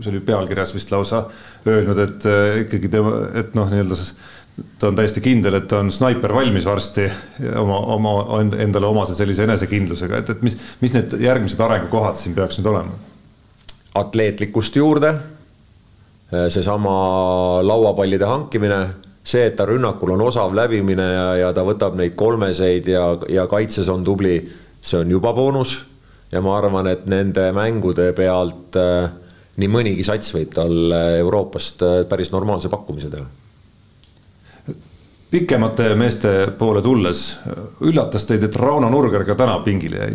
see 0.00 0.10
oli 0.10 0.22
pealkirjas 0.24 0.72
vist 0.74 0.90
lausa 0.90 1.26
öelnud, 1.68 2.00
et 2.00 2.24
ikkagi 2.64 2.90
tema, 2.90 3.18
et 3.38 3.52
noh, 3.54 3.68
nii-öelda 3.70 3.98
ta 4.78 4.88
on 4.88 4.96
täiesti 4.96 5.20
kindel, 5.20 5.58
et 5.58 5.66
ta 5.70 5.80
on 5.82 5.90
snaiper 5.92 6.34
valmis 6.34 6.66
varsti 6.66 7.08
oma, 7.58 7.78
oma 7.96 8.40
endale 8.62 8.86
omase 8.86 9.16
sellise 9.18 9.46
enesekindlusega, 9.48 10.20
et, 10.22 10.34
et 10.36 10.44
mis, 10.46 10.56
mis 10.82 10.94
need 10.94 11.16
järgmised 11.24 11.60
arengukohad 11.60 12.18
siin 12.18 12.36
peaks 12.36 12.60
nüüd 12.60 12.70
olema? 12.74 13.02
atleetlikkust 13.94 14.74
juurde, 14.74 15.12
seesama 16.50 16.94
lauapallide 17.62 18.26
hankimine, 18.26 18.78
see, 19.22 19.44
et 19.46 19.54
ta 19.54 19.66
rünnakul 19.68 20.16
on 20.16 20.24
osav 20.26 20.54
läbimine 20.56 21.06
ja, 21.12 21.28
ja 21.44 21.52
ta 21.54 21.62
võtab 21.62 21.94
neid 21.98 22.16
kolmeseid 22.18 22.90
ja, 22.90 23.04
ja 23.30 23.46
kaitses 23.50 23.86
on 23.92 24.02
tubli, 24.04 24.40
see 24.82 24.98
on 24.98 25.14
juba 25.14 25.30
boonus. 25.36 25.76
ja 26.32 26.42
ma 26.42 26.56
arvan, 26.58 26.90
et 26.90 27.06
nende 27.06 27.52
mängude 27.54 28.10
pealt 28.18 28.74
äh, 28.82 29.06
nii 29.62 29.70
mõnigi 29.70 30.02
sats 30.02 30.34
võib 30.34 30.50
talle 30.58 31.00
Euroopast 31.20 31.86
äh, 31.86 31.96
päris 32.10 32.34
normaalse 32.34 32.68
pakkumise 32.72 33.14
teha 33.14 33.43
pikemate 35.30 35.94
meeste 35.98 36.30
poole 36.58 36.82
tulles, 36.82 37.24
üllatas 37.84 38.26
teid, 38.28 38.44
et 38.46 38.56
Rauno 38.56 38.90
Nurger 38.92 39.24
ka 39.26 39.36
täna 39.38 39.58
pingile 39.64 40.00
jäi? 40.00 40.14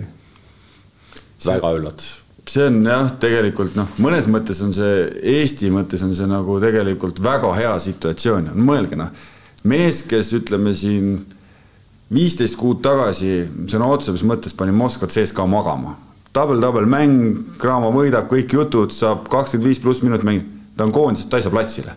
väga 1.46 1.72
üllatas. 1.78 2.18
see 2.50 2.66
on 2.66 2.80
jah, 2.84 3.12
tegelikult 3.22 3.76
noh, 3.78 3.90
mõnes 4.02 4.26
mõttes 4.32 4.60
on 4.66 4.74
see, 4.74 5.04
Eesti 5.38 5.70
mõttes 5.72 6.02
on 6.04 6.16
see 6.18 6.28
nagu 6.28 6.58
tegelikult 6.60 7.22
väga 7.24 7.52
hea 7.56 7.76
situatsioon, 7.86 8.50
mõelge 8.58 8.98
noh, 9.00 9.12
mees, 9.70 10.02
kes 10.10 10.34
ütleme 10.34 10.74
siin 10.76 11.20
viisteist 12.14 12.58
kuud 12.58 12.82
tagasi 12.82 13.44
sõna 13.70 13.92
otseses 13.94 14.26
mõttes 14.26 14.56
pani 14.58 14.74
Moskva 14.74 15.08
CSKA 15.08 15.46
magama. 15.46 15.96
tabel-tabel 16.34 16.90
mäng, 16.90 17.38
Cramo 17.62 17.92
võidab 17.94 18.28
kõik 18.32 18.54
jutud, 18.54 18.92
saab 18.92 19.30
kakskümmend 19.30 19.68
viis 19.68 19.80
pluss 19.80 20.02
minutit 20.02 20.26
mängida, 20.26 20.50
ta 20.78 20.88
on 20.88 20.96
koondises, 20.96 21.30
ta 21.30 21.38
ei 21.38 21.46
saa 21.46 21.54
platsile 21.54 21.96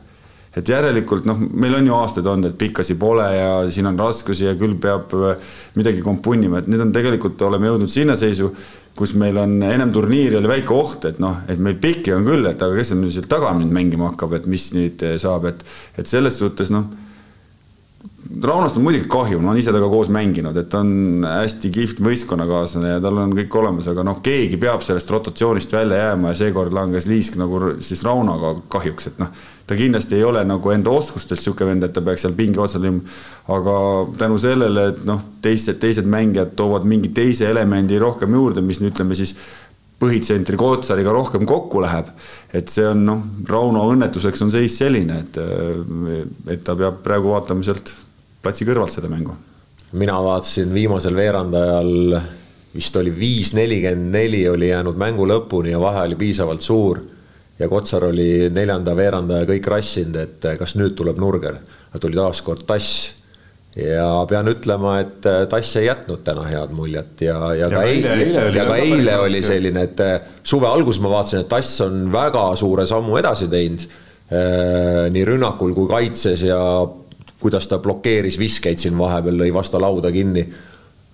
et 0.56 0.68
järelikult 0.68 1.26
noh, 1.28 1.38
meil 1.38 1.78
on 1.78 1.86
ju 1.88 1.96
aastaid 1.96 2.28
olnud, 2.28 2.52
et 2.52 2.58
pikkasi 2.60 2.98
pole 3.00 3.24
ja 3.34 3.50
siin 3.72 3.88
on 3.88 3.98
raskusi 3.98 4.46
ja 4.46 4.54
küll 4.58 4.76
peab 4.80 5.14
äh, 5.16 5.52
midagi 5.78 6.04
kompunnima, 6.04 6.60
et 6.60 6.70
nüüd 6.70 6.84
on 6.84 6.92
tegelikult 6.94 7.40
oleme 7.48 7.70
jõudnud 7.70 7.92
sinna 7.92 8.16
seisu, 8.20 8.52
kus 8.96 9.14
meil 9.16 9.38
on 9.40 9.54
ennem 9.64 9.92
turniiri 9.92 10.36
oli 10.36 10.50
väike 10.50 10.74
oht, 10.76 11.06
et 11.08 11.22
noh, 11.22 11.40
et 11.48 11.60
meil 11.62 11.78
pikki 11.80 12.12
on 12.12 12.26
küll, 12.28 12.44
et 12.50 12.60
aga 12.60 12.76
kes 12.76 12.92
nüüd 12.98 13.14
sealt 13.14 13.30
taga 13.32 13.54
nüüd 13.56 13.72
mängima 13.72 14.10
hakkab, 14.10 14.36
et 14.36 14.50
mis 14.50 14.68
nüüd 14.76 15.04
äh, 15.08 15.16
saab, 15.22 15.48
et, 15.48 15.64
et 15.96 16.10
selles 16.10 16.36
suhtes 16.42 16.72
noh 16.74 16.90
Raunost 18.42 18.76
on 18.78 18.84
muidugi 18.86 19.08
kahju, 19.10 19.40
ma 19.42 19.50
olen 19.50 19.60
ise 19.60 19.72
temaga 19.74 19.90
koos 19.90 20.08
mänginud, 20.12 20.56
et 20.56 20.74
on 20.78 21.24
hästi 21.26 21.70
kihvt 21.74 22.02
võistkonnakaaslane 22.06 22.92
ja 22.94 23.00
tal 23.02 23.18
on 23.18 23.32
kõik 23.34 23.54
olemas, 23.58 23.88
aga 23.90 24.04
noh, 24.06 24.20
keegi 24.22 24.58
peab 24.62 24.84
sellest 24.84 25.10
rotatsioonist 25.10 25.72
välja 25.74 25.98
jääma 25.98 26.30
ja 26.30 26.38
seekord 26.44 26.74
langes 26.76 27.08
Liisk 27.10 27.38
nagu 27.40 27.74
siis 27.82 28.04
Raunoga 28.06 28.54
kahjuks, 28.72 29.10
et 29.10 29.18
noh, 29.22 29.32
ta 29.66 29.78
kindlasti 29.78 30.20
ei 30.20 30.26
ole 30.26 30.44
nagu 30.46 30.70
enda 30.74 30.94
oskustelt 30.94 31.42
sihuke 31.42 31.66
vend, 31.66 31.82
et 31.82 31.94
ta 31.94 32.02
peaks 32.04 32.22
seal 32.26 32.36
pingi 32.38 32.62
otsal 32.62 32.86
ilmuma. 32.86 33.18
aga 33.56 33.74
tänu 34.22 34.38
sellele, 34.38 34.86
et 34.92 35.02
noh, 35.08 35.24
teised, 35.42 35.80
teised 35.82 36.06
mängijad 36.06 36.54
toovad 36.58 36.86
mingi 36.86 37.10
teise 37.14 37.50
elemendi 37.50 37.98
rohkem 37.98 38.38
juurde, 38.38 38.62
mis 38.62 38.80
ütleme 38.86 39.18
siis 39.18 39.34
põhitsentri 40.02 40.58
Kootsariga 40.58 41.10
rohkem 41.14 41.46
kokku 41.46 41.82
läheb. 41.82 42.06
et 42.54 42.68
see 42.68 42.86
on 42.86 43.04
noh, 43.06 43.26
Rauno 43.48 43.88
õnnetuseks 43.90 44.46
on 44.46 44.54
seis 44.54 44.78
selline, 44.78 45.18
et, 45.26 45.42
et 46.54 46.64
ta 46.64 46.78
peab 46.78 47.02
praegu 47.02 47.34
vaatama 47.34 47.66
sealt 47.66 47.94
platsi 48.42 48.66
kõrvalt 48.68 48.94
seda 48.94 49.08
mängu. 49.08 49.36
mina 49.92 50.16
vaatasin 50.22 50.72
viimasel 50.74 51.14
veerandajal 51.14 52.20
vist 52.74 52.96
oli 52.96 53.12
viis 53.12 53.52
nelikümmend 53.54 54.14
neli 54.14 54.44
oli 54.48 54.70
jäänud 54.70 54.96
mängu 54.96 55.26
lõpuni 55.28 55.74
ja 55.74 55.80
vahe 55.80 56.06
oli 56.06 56.16
piisavalt 56.16 56.62
suur. 56.62 57.00
ja 57.58 57.68
Kotsar 57.68 58.04
oli 58.04 58.50
neljanda 58.50 58.96
veerandaja 58.96 59.46
kõik 59.46 59.66
rassinud, 59.68 60.16
et 60.16 60.46
kas 60.58 60.76
nüüd 60.76 60.96
tuleb 60.96 61.18
Nurger. 61.18 61.56
tuli 62.00 62.16
taaskord 62.16 62.64
Tass 62.66 63.12
ja 63.76 64.26
pean 64.28 64.48
ütlema, 64.48 64.98
et 65.00 65.26
äh, 65.26 65.46
Tass 65.48 65.76
ei 65.76 65.86
jätnud 65.86 66.24
täna 66.24 66.44
head 66.44 66.72
muljet 66.76 67.20
ja, 67.24 67.38
ja, 67.54 67.66
ja 67.66 67.70
ka 67.70 67.82
eile, 67.88 68.14
eile, 68.20 68.46
ja 68.56 68.66
ka 68.68 68.76
eile 68.76 69.18
oli 69.18 69.42
selline, 69.42 69.86
et 69.88 70.00
äh, 70.00 70.32
suve 70.44 70.68
alguses 70.68 71.00
ma 71.00 71.12
vaatasin, 71.12 71.44
et 71.44 71.48
Tass 71.48 71.80
on 71.84 72.04
väga 72.12 72.50
suure 72.60 72.86
sammu 72.88 73.16
edasi 73.20 73.48
teinud. 73.52 73.86
Äh, 74.32 75.08
nii 75.12 75.24
rünnakul 75.28 75.74
kui 75.76 75.88
kaitses 75.90 76.44
ja 76.46 76.58
kuidas 77.42 77.66
ta 77.68 77.80
blokeeris 77.82 78.38
viskeid 78.40 78.78
siin 78.78 78.98
vahepeal, 78.98 79.40
lõi 79.42 79.50
vastu 79.54 79.80
lauda 79.82 80.12
kinni 80.14 80.46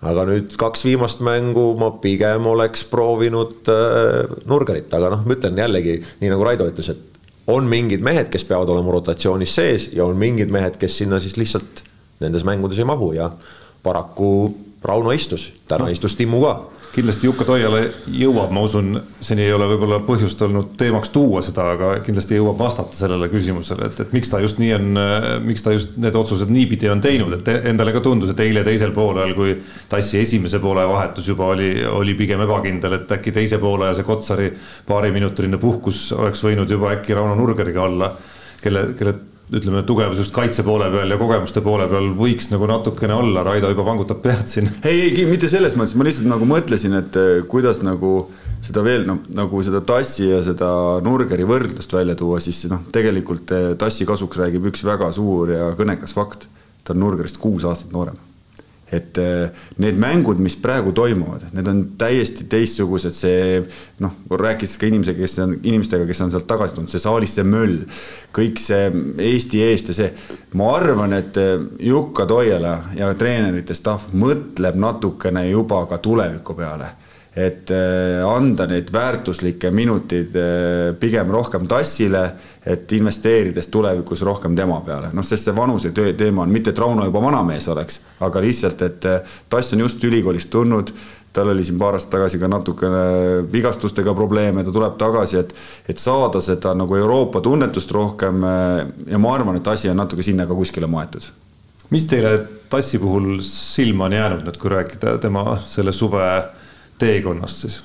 aga 0.07 0.25
nüüd 0.29 0.55
kaks 0.59 0.85
viimast 0.87 1.23
mängu 1.27 1.73
ma 1.79 1.91
pigem 2.03 2.47
oleks 2.47 2.85
proovinud 2.91 3.71
äh, 3.73 4.37
Nurgerit, 4.47 4.93
aga 4.95 5.11
noh, 5.15 5.25
ma 5.27 5.35
ütlen 5.35 5.59
jällegi, 5.59 5.99
nii 6.21 6.31
nagu 6.31 6.47
Raido 6.47 6.69
ütles, 6.71 6.93
et 6.93 7.19
on 7.51 7.67
mingid 7.67 8.05
mehed, 8.05 8.29
kes 8.31 8.45
peavad 8.47 8.71
olema 8.71 8.93
rotatsioonis 8.95 9.55
sees 9.59 9.89
ja 9.97 10.07
on 10.07 10.19
mingid 10.21 10.53
mehed, 10.55 10.77
kes 10.79 11.01
sinna 11.03 11.19
siis 11.23 11.39
lihtsalt 11.41 11.83
nendes 12.23 12.45
mängudes 12.47 12.79
ei 12.79 12.87
mahu 12.87 13.13
ja 13.17 13.31
paraku 13.83 14.55
Rauno 14.85 15.11
istus, 15.11 15.49
täna 15.67 15.89
no. 15.89 15.91
istus 15.91 16.15
Timmu 16.15 16.39
ka 16.45 16.53
kindlasti 16.95 17.29
Jukka 17.29 17.45
Toiala 17.49 17.81
jõuab, 18.11 18.51
ma 18.55 18.63
usun, 18.65 18.97
seni 19.21 19.45
ei 19.45 19.53
ole 19.55 19.69
võib-olla 19.71 19.99
põhjust 20.07 20.41
olnud 20.47 20.73
teemaks 20.81 21.13
tuua 21.15 21.43
seda, 21.45 21.69
aga 21.75 21.91
kindlasti 22.05 22.39
jõuab 22.39 22.59
vastata 22.61 22.97
sellele 22.97 23.29
küsimusele, 23.33 23.91
et, 23.91 24.01
et 24.05 24.15
miks 24.17 24.33
ta 24.33 24.41
just 24.43 24.61
nii 24.63 24.73
on, 24.77 25.01
miks 25.45 25.65
ta 25.65 25.75
just 25.77 25.97
need 26.01 26.17
otsused 26.19 26.51
niipidi 26.53 26.91
on 26.93 27.03
teinud, 27.05 27.37
et 27.39 27.53
endale 27.71 27.95
ka 27.97 28.03
tundus, 28.05 28.33
et 28.33 28.43
eile 28.47 28.65
teisel 28.67 28.95
poolel, 28.97 29.35
kui 29.39 29.55
Tassi 29.89 30.21
esimese 30.23 30.61
poole 30.63 30.85
vahetus 30.89 31.29
juba 31.29 31.53
oli, 31.55 31.71
oli 31.87 32.17
pigem 32.19 32.43
ebakindel, 32.45 32.99
et 33.01 33.17
äkki 33.19 33.35
teise 33.37 33.61
poole 33.63 33.91
ja 33.91 33.97
see 33.97 34.09
Kotsari 34.09 34.51
paariminutiline 34.89 35.61
puhkus 35.61 36.09
oleks 36.17 36.43
võinud 36.45 36.71
juba 36.71 36.95
äkki 36.97 37.17
Rauno 37.17 37.37
Nurgeriga 37.39 37.85
olla, 37.85 38.13
kelle, 38.63 38.91
kelle 38.99 39.15
ütleme, 39.55 39.83
tugevus 39.89 40.21
just 40.21 40.35
kaitse 40.37 40.65
poole 40.67 40.91
peal 40.93 41.15
ja 41.15 41.19
kogemuste 41.21 41.63
poole 41.65 41.87
peal 41.89 42.11
võiks 42.19 42.51
nagu 42.53 42.69
natukene 42.69 43.17
olla, 43.17 43.45
Raido 43.47 43.71
juba 43.73 43.87
vangutab 43.87 44.21
pead 44.25 44.51
siin. 44.51 44.69
ei, 44.89 45.09
ei 45.09 45.25
mitte 45.31 45.51
selles 45.51 45.77
mõttes, 45.79 45.97
ma 45.97 46.09
lihtsalt 46.09 46.29
nagu 46.31 46.49
mõtlesin, 46.49 46.99
et 47.01 47.19
eh, 47.21 47.33
kuidas 47.49 47.81
nagu 47.87 48.13
seda 48.65 48.83
veel 48.85 49.07
noh, 49.09 49.23
nagu 49.39 49.63
seda 49.65 49.81
Tassi 49.87 50.29
ja 50.29 50.43
seda 50.45 50.71
Nurgeri 51.05 51.47
võrdlust 51.49 51.95
välja 51.95 52.19
tuua, 52.19 52.43
siis 52.45 52.65
noh, 52.71 52.85
tegelikult 52.95 53.57
eh, 53.57 53.73
Tassi 53.81 54.09
kasuks 54.09 54.43
räägib 54.43 54.69
üks 54.73 54.85
väga 54.87 55.13
suur 55.17 55.55
ja 55.57 55.73
kõnekas 55.79 56.17
fakt. 56.17 56.49
ta 56.85 56.97
on 56.97 57.05
Nurgerist 57.05 57.41
kuus 57.41 57.65
aastat 57.69 57.93
noorem 57.93 58.28
et 58.93 59.19
äh, 59.21 59.51
need 59.83 59.99
mängud, 60.01 60.41
mis 60.41 60.57
praegu 60.61 60.93
toimuvad, 60.97 61.49
need 61.53 61.69
on 61.69 61.83
täiesti 62.01 62.47
teistsugused, 62.49 63.17
see 63.17 63.59
noh, 64.05 64.15
rääkides 64.31 64.77
ka 64.81 64.89
inimesega, 64.89 65.21
kes 65.21 65.39
on, 65.45 65.57
inimestega, 65.63 66.07
kes 66.09 66.23
on 66.25 66.33
sealt 66.33 66.49
tagasi 66.49 66.77
tulnud, 66.77 66.93
see 66.93 67.03
saalis 67.03 67.37
see 67.37 67.47
möll, 67.49 67.83
kõik 68.35 68.63
see 68.63 68.87
Eesti 69.29 69.61
eest 69.67 69.93
ja 69.93 69.99
see, 69.99 70.09
ma 70.61 70.71
arvan, 70.79 71.17
et 71.19 71.37
äh, 71.41 71.59
Jukka 71.91 72.29
Toiala 72.31 72.79
ja 72.97 73.11
treenerite 73.19 73.77
staff 73.77 74.15
mõtleb 74.17 74.79
natukene 74.81 75.49
juba 75.51 75.85
ka 75.91 76.01
tuleviku 76.03 76.57
peale 76.57 76.95
et 77.39 77.71
äh, 77.71 78.25
anda 78.27 78.67
neid 78.67 78.89
väärtuslikke 78.93 79.71
minutid 79.75 80.35
äh, 80.39 80.95
pigem 80.99 81.31
rohkem 81.31 81.69
tassile, 81.71 82.25
et 82.69 82.91
investeerides 82.93 83.71
tulevikus 83.73 84.25
rohkem 84.27 84.57
tema 84.59 84.81
peale, 84.85 85.13
noh, 85.15 85.25
sest 85.25 85.49
see 85.49 85.55
vanuse 85.57 85.93
töö 85.97 86.13
teema 86.19 86.43
on 86.45 86.53
mitte, 86.53 86.75
et 86.75 86.81
Rauno 86.83 87.07
juba 87.07 87.23
vanamees 87.23 87.69
oleks, 87.73 88.01
aga 88.27 88.43
lihtsalt, 88.43 88.83
et 88.89 89.09
äh, 89.09 89.39
tass 89.51 89.77
on 89.77 89.87
just 89.87 90.05
ülikoolist 90.05 90.51
tulnud 90.53 90.93
tal 91.33 91.53
oli 91.53 91.63
siin 91.63 91.77
paar 91.79 91.95
aastat 91.95 92.17
tagasi 92.17 92.39
ka 92.41 92.49
natukene 92.51 93.01
vigastustega 93.53 94.15
probleeme, 94.17 94.65
ta 94.65 94.73
tuleb 94.75 94.97
tagasi, 94.99 95.39
et, 95.39 95.53
et 95.93 96.01
saada 96.01 96.41
seda 96.43 96.73
nagu 96.75 96.97
Euroopa 96.97 97.43
tunnetust 97.45 97.93
rohkem. 97.95 98.43
ja 99.07 99.19
ma 99.21 99.35
arvan, 99.37 99.61
et 99.61 99.69
asi 99.69 99.93
on 99.93 100.01
natuke 100.01 100.25
sinna 100.25 100.49
ka 100.49 100.57
kuskile 100.57 100.89
maetud. 100.91 101.29
mis 101.91 102.09
teile 102.09 102.33
Tassi 102.69 102.99
puhul 102.99 103.39
silma 103.45 104.05
on 104.05 104.13
jäänud 104.13 104.43
nüüd, 104.45 104.57
kui 104.61 104.69
rääkida 104.73 105.15
tema 105.23 105.55
selle 105.63 105.93
suve 105.93 106.25
teekonnast 106.99 107.65
siis? 107.65 107.79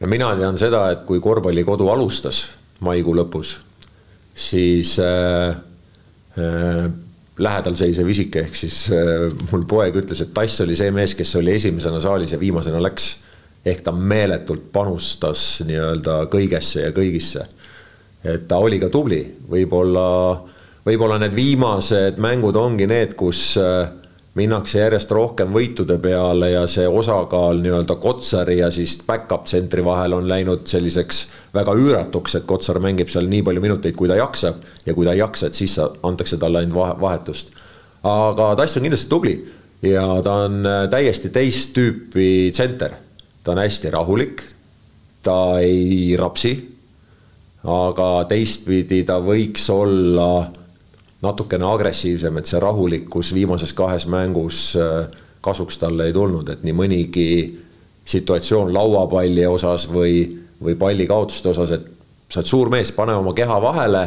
no 0.00 0.08
mina 0.08 0.32
tean 0.36 0.58
seda, 0.58 0.86
et 0.94 1.04
kui 1.08 1.20
korvpallikodu 1.20 1.88
alustas 1.92 2.46
maikuu 2.84 3.14
lõpus, 3.18 3.58
siis 4.34 4.96
äh, 5.04 5.56
äh, 6.40 6.90
lähedal 7.40 7.76
seisev 7.78 8.08
isik 8.12 8.36
ehk 8.42 8.56
siis 8.56 8.82
äh, 8.94 9.26
mul 9.50 9.66
poeg 9.68 9.96
ütles, 10.02 10.22
et 10.24 10.32
Tass 10.36 10.62
oli 10.64 10.76
see 10.78 10.92
mees, 10.94 11.14
kes 11.18 11.34
oli 11.40 11.56
esimesena 11.56 12.00
saalis 12.02 12.34
ja 12.34 12.40
viimasena 12.40 12.82
läks. 12.82 13.16
ehk 13.64 13.82
ta 13.84 13.92
meeletult 13.92 14.70
panustas 14.72 15.60
nii-öelda 15.68 16.22
kõigesse 16.32 16.86
ja 16.86 16.92
kõigisse. 16.96 17.44
et 18.24 18.48
ta 18.48 18.56
oli 18.56 18.80
ka 18.80 18.88
tubli, 18.88 19.20
võib-olla, 19.50 20.40
võib-olla 20.86 21.18
need 21.20 21.34
viimased 21.36 22.18
mängud 22.18 22.56
ongi 22.56 22.86
need, 22.86 23.14
kus 23.14 23.56
äh, 23.60 23.99
minnakse 24.38 24.78
järjest 24.78 25.10
rohkem 25.10 25.50
võitude 25.54 25.96
peale 26.02 26.52
ja 26.52 26.62
see 26.70 26.86
osakaal 26.86 27.58
nii-öelda 27.64 27.96
Kotsari 28.02 28.60
ja 28.60 28.68
siis 28.70 29.00
back-up 29.06 29.48
tsentri 29.48 29.82
vahel 29.84 30.14
on 30.14 30.28
läinud 30.30 30.68
selliseks 30.70 31.24
väga 31.54 31.74
üüratuks, 31.74 32.36
et 32.38 32.46
Kotsar 32.46 32.78
mängib 32.82 33.10
seal 33.10 33.26
nii 33.30 33.42
palju 33.46 33.64
minuteid, 33.64 33.96
kui 33.98 34.10
ta 34.10 34.18
jaksab 34.20 34.62
ja 34.86 34.94
kui 34.94 35.08
ta 35.08 35.16
ei 35.16 35.22
jaksa, 35.22 35.50
et 35.50 35.58
siis 35.58 35.74
antakse 35.82 36.38
talle 36.38 36.62
ainult 36.62 37.00
vahetust. 37.00 37.50
aga 38.06 38.54
Tass 38.56 38.78
on 38.78 38.86
kindlasti 38.86 39.10
tubli 39.10 39.34
ja 39.82 40.06
ta 40.22 40.34
on 40.46 40.62
äh, 40.66 40.86
täiesti 40.90 41.32
teist 41.34 41.74
tüüpi 41.74 42.50
tsenter. 42.52 42.94
ta 43.44 43.52
on 43.52 43.58
hästi 43.58 43.90
rahulik, 43.90 44.42
ta 45.22 45.58
ei 45.58 46.14
rapsi, 46.18 46.52
aga 47.64 48.08
teistpidi 48.28 49.02
ta 49.08 49.16
võiks 49.24 49.64
olla 49.72 50.44
natukene 51.22 51.66
agressiivsem, 51.68 52.38
et 52.40 52.48
see 52.48 52.60
rahulikkus 52.62 53.34
viimases 53.36 53.74
kahes 53.76 54.06
mängus 54.10 54.70
äh, 54.80 55.08
kasuks 55.40 55.78
talle 55.78 56.08
ei 56.08 56.14
tulnud, 56.16 56.48
et 56.48 56.62
nii 56.64 56.76
mõnigi 56.76 57.26
situatsioon 58.10 58.72
lauapalli 58.74 59.44
osas 59.46 59.86
või, 59.92 60.24
või 60.62 60.76
palli 60.80 61.06
kaotuste 61.08 61.52
osas, 61.52 61.74
et 61.76 61.86
sa 62.30 62.40
oled 62.40 62.48
suur 62.48 62.70
mees, 62.72 62.92
pane 62.96 63.14
oma 63.16 63.34
keha 63.36 63.60
vahele 63.62 64.06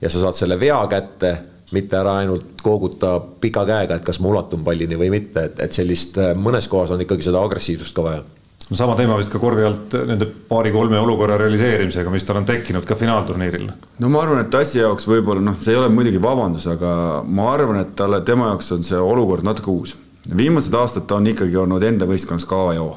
ja 0.00 0.10
sa 0.10 0.24
saad 0.24 0.38
selle 0.38 0.58
vea 0.60 0.80
kätte, 0.90 1.36
mitte 1.72 1.98
ära 1.98 2.16
ainult 2.22 2.62
kooguta 2.62 3.18
pika 3.40 3.66
käega, 3.68 3.98
et 3.98 4.06
kas 4.06 4.20
ma 4.24 4.30
ulatun 4.32 4.62
pallini 4.64 4.96
või 4.98 5.10
mitte, 5.12 5.48
et, 5.50 5.62
et 5.66 5.78
sellist 5.78 6.18
äh, 6.18 6.34
mõnes 6.34 6.68
kohas 6.70 6.94
on 6.94 7.02
ikkagi 7.04 7.28
seda 7.28 7.42
agressiivsust 7.44 7.94
ka 7.94 8.06
vaja 8.06 8.24
no 8.70 8.76
sama 8.76 8.96
teema 8.96 9.16
vist 9.16 9.32
ka 9.32 9.40
korvi 9.40 9.64
alt 9.64 9.94
nende 10.08 10.28
paari-kolme 10.48 10.98
olukorra 11.00 11.38
realiseerimisega, 11.40 12.10
mis 12.12 12.26
tal 12.28 12.40
on 12.40 12.48
tekkinud 12.48 12.84
ka 12.88 12.96
finaalturniiril. 13.00 13.68
no 13.98 14.10
ma 14.12 14.22
arvan, 14.22 14.42
et 14.44 14.50
Tassi 14.52 14.82
jaoks 14.82 15.08
võib-olla 15.08 15.44
noh, 15.44 15.56
see 15.60 15.72
ei 15.72 15.80
ole 15.80 15.88
muidugi 15.92 16.20
vabandus, 16.22 16.68
aga 16.74 16.92
ma 17.24 17.50
arvan, 17.54 17.80
et 17.84 17.94
talle, 17.96 18.20
tema 18.28 18.52
jaoks 18.52 18.72
on 18.76 18.86
see 18.86 19.00
olukord 19.00 19.46
natuke 19.46 19.72
uus. 19.72 19.96
viimased 20.36 20.74
aastad 20.74 21.08
ta 21.08 21.16
on 21.16 21.26
ikkagi 21.32 21.56
olnud 21.56 21.82
enda 21.82 22.08
võistkonnas 22.08 22.46
ka 22.48 22.62
A 22.68 22.76
ja 22.76 22.84
O. 22.84 22.96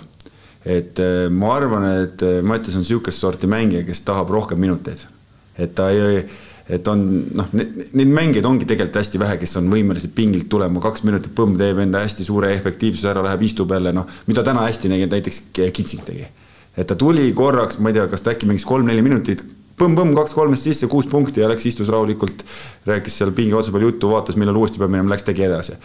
et 0.65 0.99
eh, 0.99 1.25
ma 1.29 1.55
arvan, 1.55 1.88
et 2.03 2.27
eh, 2.27 2.41
Mattias 2.43 2.75
on 2.75 2.86
niisugust 2.86 3.23
sorti 3.23 3.47
mängija, 3.47 3.86
kes 3.88 4.03
tahab 4.07 4.29
rohkem 4.29 4.60
minuteid. 4.60 5.07
et 5.57 5.75
ta 5.75 5.89
ei 5.91 6.25
et 6.71 6.88
on 6.88 7.01
noh, 7.36 7.49
neid 7.53 8.12
mängijaid 8.15 8.47
ongi 8.47 8.67
tegelikult 8.67 9.01
hästi 9.01 9.19
vähe, 9.19 9.38
kes 9.41 9.57
on 9.60 9.67
võimelised 9.71 10.13
pingilt 10.15 10.47
tulema, 10.51 10.79
kaks 10.84 11.03
minutit 11.07 11.34
põmm 11.36 11.57
teeb 11.60 11.81
enda 11.84 12.03
hästi 12.05 12.23
suure 12.27 12.53
efektiivsuse 12.55 13.10
ära, 13.12 13.23
läheb, 13.25 13.43
istub 13.47 13.73
jälle 13.75 13.91
noh, 13.95 14.07
mida 14.29 14.43
täna 14.47 14.63
hästi 14.67 14.91
nägi, 14.93 15.10
näiteks 15.12 15.41
Kitsing 15.51 16.05
tegi. 16.07 16.27
et 16.77 16.88
ta 16.88 16.95
tuli 16.95 17.34
korraks, 17.36 17.79
ma 17.79 17.91
ei 17.91 17.97
tea, 17.99 18.05
kas 18.07 18.23
ta 18.23 18.31
äkki 18.31 18.47
mängis 18.47 18.63
kolm-neli 18.67 19.03
minutit, 19.03 19.43
põmm-põmm, 19.81 20.13
kaks 20.15 20.36
kolmest 20.38 20.63
sisse, 20.63 20.88
kuus 20.88 21.10
punkti 21.12 21.43
ja 21.43 21.49
läks, 21.51 21.65
istus 21.67 21.91
rahulikult, 21.91 22.45
rääkis 22.88 23.19
seal 23.19 23.34
pingi 23.36 23.57
otsa 23.57 23.73
peal 23.75 23.89
juttu, 23.89 24.13
vaatas, 24.13 24.39
millal 24.39 24.62
uuesti 24.62 24.79
peab 24.79 24.93
minema, 24.93 25.12
läks, 25.12 25.27
tegi 25.27 25.43
edasi. 25.49 25.75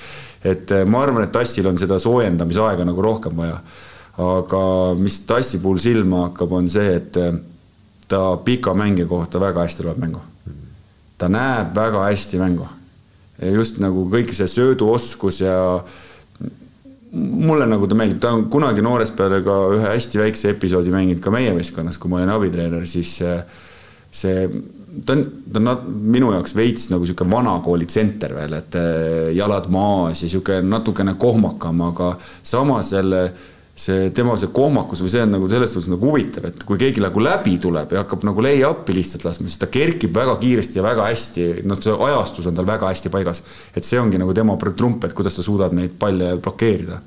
et 0.45 0.71
eh, 0.71 0.85
ma 0.87 1.03
arvan, 1.03 1.27
et 1.27 1.35
Tassil 1.35 1.67
on 1.67 1.79
seda 1.83 1.99
soojendamise 1.99 2.63
aega 2.63 2.87
nagu 2.87 3.03
rohkem 3.03 3.35
vaja. 3.37 3.59
aga 4.23 4.63
mis 4.95 5.19
Tassi 5.27 5.59
puhul 5.59 5.83
silma 5.83 6.29
hakkab, 6.29 6.55
on 6.61 6.71
see, 6.71 6.95
et 7.01 7.19
eh, 7.19 7.35
ta 8.07 8.23
pika 8.45 8.75
mängija 8.75 9.11
kohta 9.11 9.43
väga 9.43 9.67
hästi 9.67 9.91
loeb 9.91 9.99
mängu 9.99 10.23
ta 11.19 11.29
näeb 11.33 11.75
väga 11.77 12.09
hästi 12.09 12.41
mängu. 12.41 12.69
just 13.53 13.79
nagu 13.79 14.07
kõik 14.09 14.33
see 14.33 14.49
sööduoskus 14.49 15.43
ja 15.43 15.57
mulle 17.13 17.67
nagu 17.69 17.87
ta 17.89 17.97
meeldib, 17.99 18.21
ta 18.21 18.31
on 18.33 18.47
kunagi 18.53 18.85
noores 18.85 19.13
peale 19.17 19.43
ka 19.45 19.57
ühe 19.77 19.91
hästi 19.91 20.21
väikse 20.23 20.55
episoodi 20.55 20.93
mänginud 20.93 21.21
ka 21.25 21.33
meie 21.35 21.53
võistkonnas, 21.57 21.99
kui 22.01 22.11
ma 22.11 22.21
olin 22.21 22.33
abitreener, 22.33 22.87
siis 22.89 23.13
see, 23.21 24.47
ta 25.05 25.17
on, 25.17 25.25
ta 25.53 25.61
on 25.61 25.85
minu 26.17 26.33
jaoks 26.33 26.57
veits 26.57 26.89
nagu 26.93 27.05
sihuke 27.09 27.29
vanakooli 27.31 27.89
tsenter 27.89 28.33
veel, 28.37 28.57
et 28.57 28.81
jalad 29.37 29.69
maas 29.73 30.25
ja 30.25 30.31
sihuke 30.33 30.63
natukene 30.65 31.17
kohmakam, 31.21 31.85
aga 31.91 32.15
samas 32.43 32.93
jälle 32.97 33.23
see 33.77 34.09
tema 34.17 34.33
see 34.41 34.49
kohmakus 34.57 35.03
või 35.05 35.11
see 35.13 35.23
on 35.27 35.35
nagu 35.35 35.49
selles 35.53 35.75
suhtes 35.75 35.91
nagu 35.93 36.09
huvitav, 36.09 36.47
et 36.49 36.63
kui 36.65 36.79
keegi 36.81 37.03
nagu 37.05 37.21
läbi 37.21 37.59
tuleb 37.61 37.93
ja 37.93 38.05
hakkab 38.07 38.25
nagu 38.25 38.45
lay-up'i 38.45 38.97
lihtsalt 38.97 39.27
laskma, 39.29 39.51
siis 39.53 39.61
ta 39.61 39.69
kerkib 39.69 40.17
väga 40.17 40.39
kiiresti 40.41 40.81
ja 40.81 40.85
väga 40.87 41.11
hästi, 41.11 41.45
noh, 41.69 41.81
see 41.85 41.93
ajastus 42.09 42.49
on 42.49 42.57
tal 42.57 42.69
väga 42.69 42.89
hästi 42.89 43.13
paigas. 43.13 43.43
et 43.77 43.85
see 43.85 44.01
ongi 44.01 44.17
nagu 44.19 44.33
tema 44.35 44.57
trump, 44.57 45.05
et 45.05 45.13
kuidas 45.13 45.37
ta 45.37 45.45
suudab 45.45 45.77
neid 45.77 45.99
palle 45.99 46.39
blokeerida. 46.41 47.01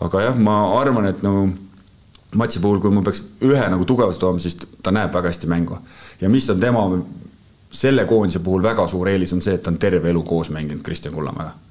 aga 0.00 0.22
jah, 0.22 0.36
ma 0.36 0.80
arvan, 0.80 1.12
et 1.12 1.22
nagu 1.22 1.50
Matsi 2.30 2.60
puhul, 2.62 2.78
kui 2.78 2.94
ma 2.94 3.02
peaks 3.02 3.24
ühe 3.42 3.64
nagu 3.68 3.84
tugevust 3.84 4.20
tooma, 4.22 4.38
siis 4.38 4.54
ta 4.82 4.92
näeb 4.94 5.12
väga 5.12 5.28
hästi 5.28 5.46
mängu. 5.50 5.78
ja 6.20 6.28
mis 6.28 6.48
on 6.50 6.60
tema 6.60 6.86
selle 7.70 8.04
koondise 8.04 8.38
puhul 8.38 8.62
väga 8.62 8.86
suur 8.86 9.08
eelis 9.08 9.32
on 9.32 9.42
see, 9.42 9.54
et 9.54 9.62
ta 9.62 9.70
on 9.70 9.78
terve 9.78 10.10
elu 10.10 10.22
koos 10.22 10.50
mänginud 10.50 10.82
Kristjan 10.82 11.14
Kullamäega 11.14 11.69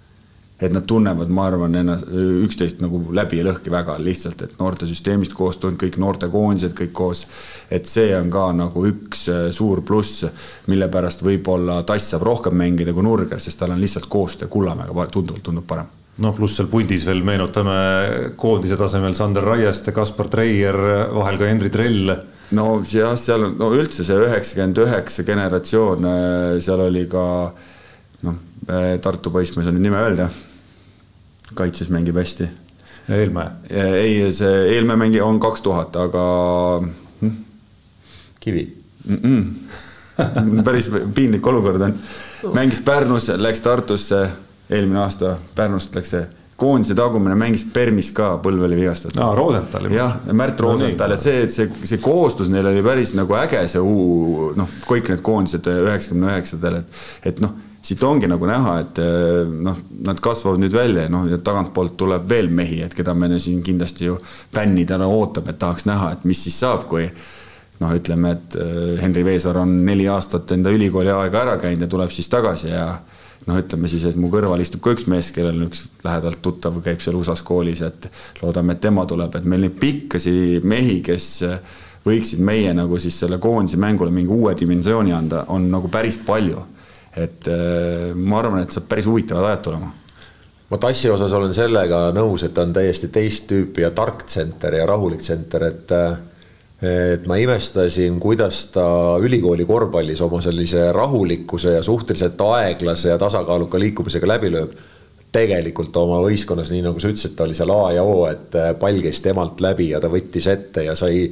et 0.62 0.74
nad 0.76 0.84
tunnevad, 0.84 1.30
ma 1.32 1.46
arvan, 1.48 1.76
ennast 1.80 2.08
üksteist 2.44 2.82
nagu 2.84 3.00
läbi 3.16 3.40
ja 3.40 3.46
lõhki 3.48 3.72
väga 3.72 3.96
lihtsalt, 4.04 4.42
et 4.44 4.58
noortesüsteemist 4.60 5.34
koos 5.38 5.58
tulnud 5.58 5.80
kõik 5.80 6.00
noortekoondised 6.02 6.76
kõik 6.76 6.92
koos. 6.94 7.26
et 7.72 7.86
see 7.86 8.12
on 8.18 8.30
ka 8.30 8.50
nagu 8.54 8.84
üks 8.88 9.28
äh, 9.32 9.46
suur 9.56 9.82
pluss, 9.88 10.26
mille 10.68 10.90
pärast 10.92 11.24
võib-olla 11.24 11.84
Tass 11.88 12.12
saab 12.12 12.26
rohkem 12.28 12.58
mängida 12.60 12.94
kui 12.94 13.04
Nurger, 13.04 13.40
sest 13.40 13.60
tal 13.60 13.72
on 13.72 13.80
lihtsalt 13.80 14.10
koostöö 14.10 14.48
Kullamäega 14.52 15.08
tunduvalt 15.12 15.44
tundub 15.44 15.68
parem 15.68 15.88
noh, 16.20 16.36
pluss 16.36 16.58
seal 16.60 16.68
pundis 16.68 17.06
veel 17.08 17.24
meenutame 17.24 18.34
koondise 18.36 18.76
tasemel 18.78 19.16
Sander 19.16 19.46
Raiest 19.48 19.88
ja 19.88 19.96
Kaspar 19.96 20.28
Treier, 20.28 20.76
vahel 21.16 21.40
ka 21.40 21.48
Henri 21.48 21.72
Trell. 21.72 22.12
no 22.52 22.68
jah, 22.84 23.16
seal 23.16 23.48
on, 23.48 23.56
no 23.62 23.72
üldse 23.78 24.04
see 24.04 24.20
üheksakümmend 24.28 24.84
üheksa 24.84 25.24
generatsioon, 25.24 26.12
äh, 26.12 26.60
seal 26.60 26.84
oli 26.90 27.08
ka 27.08 27.24
noh, 28.28 28.38
äh, 28.68 29.00
Tartu 29.00 29.32
poiss, 29.32 29.56
ma 29.56 29.64
ei 29.64 29.70
saa 29.70 29.78
nüüd 29.78 29.88
nime 29.88 30.04
öelda 30.04 30.28
kaitses 31.56 31.90
mängib 31.90 32.18
hästi. 32.20 32.50
Eelmäe? 33.10 33.50
ei, 33.70 34.32
see 34.32 34.66
Eelmäe 34.76 34.98
mängija 34.98 35.26
on 35.26 35.40
kaks 35.40 35.62
tuhat, 35.66 35.96
aga 35.96 36.24
hm?. 37.22 37.32
kivi 38.40 38.78
mm? 39.06 39.18
-mm. 39.24 40.64
päris 40.68 40.92
piinlik 41.16 41.48
olukord 41.48 41.82
on. 41.82 41.96
mängis 42.54 42.82
Pärnus, 42.82 43.32
läks 43.36 43.62
Tartusse, 43.62 44.28
eelmine 44.70 45.00
aasta 45.00 45.38
Pärnust 45.56 45.96
läks 45.96 46.10
see 46.10 46.28
koondise 46.60 46.96
tagumine 46.96 47.36
mängis 47.40 47.64
Permis 47.74 48.12
ka, 48.12 48.34
põlv 48.44 48.66
oli 48.68 48.76
vigastatud. 48.82 49.22
aa, 49.24 49.36
Rosenthal. 49.36 49.88
jah, 49.94 50.18
Märt 50.32 50.60
Rosenthal, 50.60 51.16
et 51.16 51.24
see, 51.24 51.44
et 51.46 51.56
see, 51.56 51.70
see 51.84 52.02
koostus 52.04 52.52
neil 52.52 52.68
oli 52.68 52.84
päris 52.84 53.14
nagu 53.18 53.38
äge, 53.40 53.64
see 53.72 53.82
uu, 53.82 54.52
noh, 54.60 54.78
kõik 54.88 55.14
need 55.14 55.24
koondised 55.26 55.70
üheksakümne 55.72 56.34
üheksandal, 56.34 56.82
et, 56.82 57.02
et 57.32 57.42
noh 57.44 57.56
siit 57.82 58.04
ongi 58.04 58.28
nagu 58.28 58.48
näha, 58.48 58.76
et 58.84 59.02
eh, 59.02 59.50
noh, 59.50 59.78
nad 60.06 60.20
kasvavad 60.24 60.62
nüüd 60.62 60.76
välja 60.76 61.06
ja 61.06 61.12
noh, 61.12 61.28
tagantpoolt 61.44 61.96
tuleb 62.00 62.28
veel 62.30 62.50
mehi, 62.52 62.82
et 62.86 62.96
keda 62.96 63.16
me 63.16 63.32
siin 63.40 63.62
kindlasti 63.66 64.10
ju 64.10 64.18
fännidena 64.54 65.08
ootame, 65.08 65.54
et 65.54 65.60
tahaks 65.62 65.88
näha, 65.90 66.14
et 66.16 66.26
mis 66.28 66.42
siis 66.44 66.60
saab, 66.60 66.86
kui 66.92 67.08
noh, 67.80 67.94
ütleme, 67.96 68.34
et 68.36 68.60
eh, 68.60 68.98
Henri 69.04 69.24
Veesaar 69.28 69.62
on 69.64 69.80
neli 69.88 70.10
aastat 70.12 70.52
enda 70.56 70.74
ülikooli 70.76 71.14
aega 71.16 71.46
ära 71.46 71.58
käinud 71.62 71.88
ja 71.88 71.92
tuleb 71.92 72.12
siis 72.16 72.28
tagasi 72.32 72.74
ja 72.74 72.88
noh, 73.48 73.60
ütleme 73.60 73.92
siis, 73.92 74.04
et 74.10 74.18
mu 74.20 74.32
kõrval 74.34 74.62
istub 74.64 74.84
ka 74.84 74.94
üks 74.98 75.08
mees, 75.10 75.32
kellel 75.36 75.70
üks 75.70 75.86
lähedalt 76.04 76.42
tuttav 76.44 76.82
käib 76.84 77.00
seal 77.04 77.18
USA-s 77.20 77.46
koolis, 77.48 77.84
et 77.88 78.10
loodame, 78.44 78.76
et 78.76 78.84
tema 78.84 79.08
tuleb, 79.08 79.40
et 79.40 79.48
meil 79.48 79.64
neid 79.66 79.80
pikkasi 79.80 80.60
mehi, 80.68 81.00
kes 81.06 81.30
võiksid 82.04 82.44
meie 82.44 82.74
nagu 82.76 83.00
siis 83.00 83.16
selle 83.24 83.40
koondise 83.40 83.80
mängule 83.80 84.12
mingi 84.12 84.32
uue 84.32 84.54
dimensiooni 84.60 85.16
anda, 85.16 85.46
on 85.56 85.68
nagu 85.72 85.92
päris 85.92 86.20
palju 86.28 86.66
et 87.18 87.48
äh, 87.48 88.12
ma 88.16 88.40
arvan, 88.44 88.62
et 88.64 88.76
saab 88.76 88.90
päris 88.90 89.08
huvitavad 89.10 89.50
ajad 89.50 89.66
tulema 89.70 89.94
ma 90.70 90.78
Tassi 90.78 91.10
osas 91.10 91.34
olen 91.34 91.54
sellega 91.54 92.10
nõus, 92.14 92.44
et 92.46 92.54
ta 92.54 92.66
on 92.68 92.74
täiesti 92.74 93.10
teist 93.14 93.48
tüüpi 93.50 93.84
ja 93.86 93.92
tark 93.96 94.26
tsenter 94.28 94.78
ja 94.78 94.86
rahulik 94.90 95.24
tsenter, 95.26 95.66
et 95.72 95.96
et 96.80 97.26
ma 97.28 97.36
imestasin, 97.36 98.22
kuidas 98.24 98.70
ta 98.72 98.86
ülikooli 99.20 99.66
korvpallis 99.68 100.22
oma 100.24 100.40
sellise 100.40 100.94
rahulikkuse 100.96 101.74
ja 101.74 101.82
suhteliselt 101.84 102.40
aeglase 102.40 103.10
ja 103.10 103.18
tasakaaluka 103.20 103.80
liikumisega 103.80 104.28
läbi 104.28 104.54
lööb. 104.54 104.78
tegelikult 105.30 105.94
oma 106.02 106.24
võistkonnas, 106.24 106.72
nii 106.74 106.82
nagu 106.82 106.98
sa 106.98 107.12
ütlesid, 107.12 107.36
ta 107.38 107.44
oli 107.46 107.54
seal 107.54 107.70
A 107.70 107.92
ja 107.94 108.02
O, 108.02 108.24
et 108.26 108.56
pall 108.80 109.02
käis 109.04 109.20
temalt 109.22 109.60
läbi 109.62 109.92
ja 109.92 110.00
ta 110.02 110.10
võttis 110.10 110.48
ette 110.50 110.88
ja 110.88 110.96
sai 110.98 111.28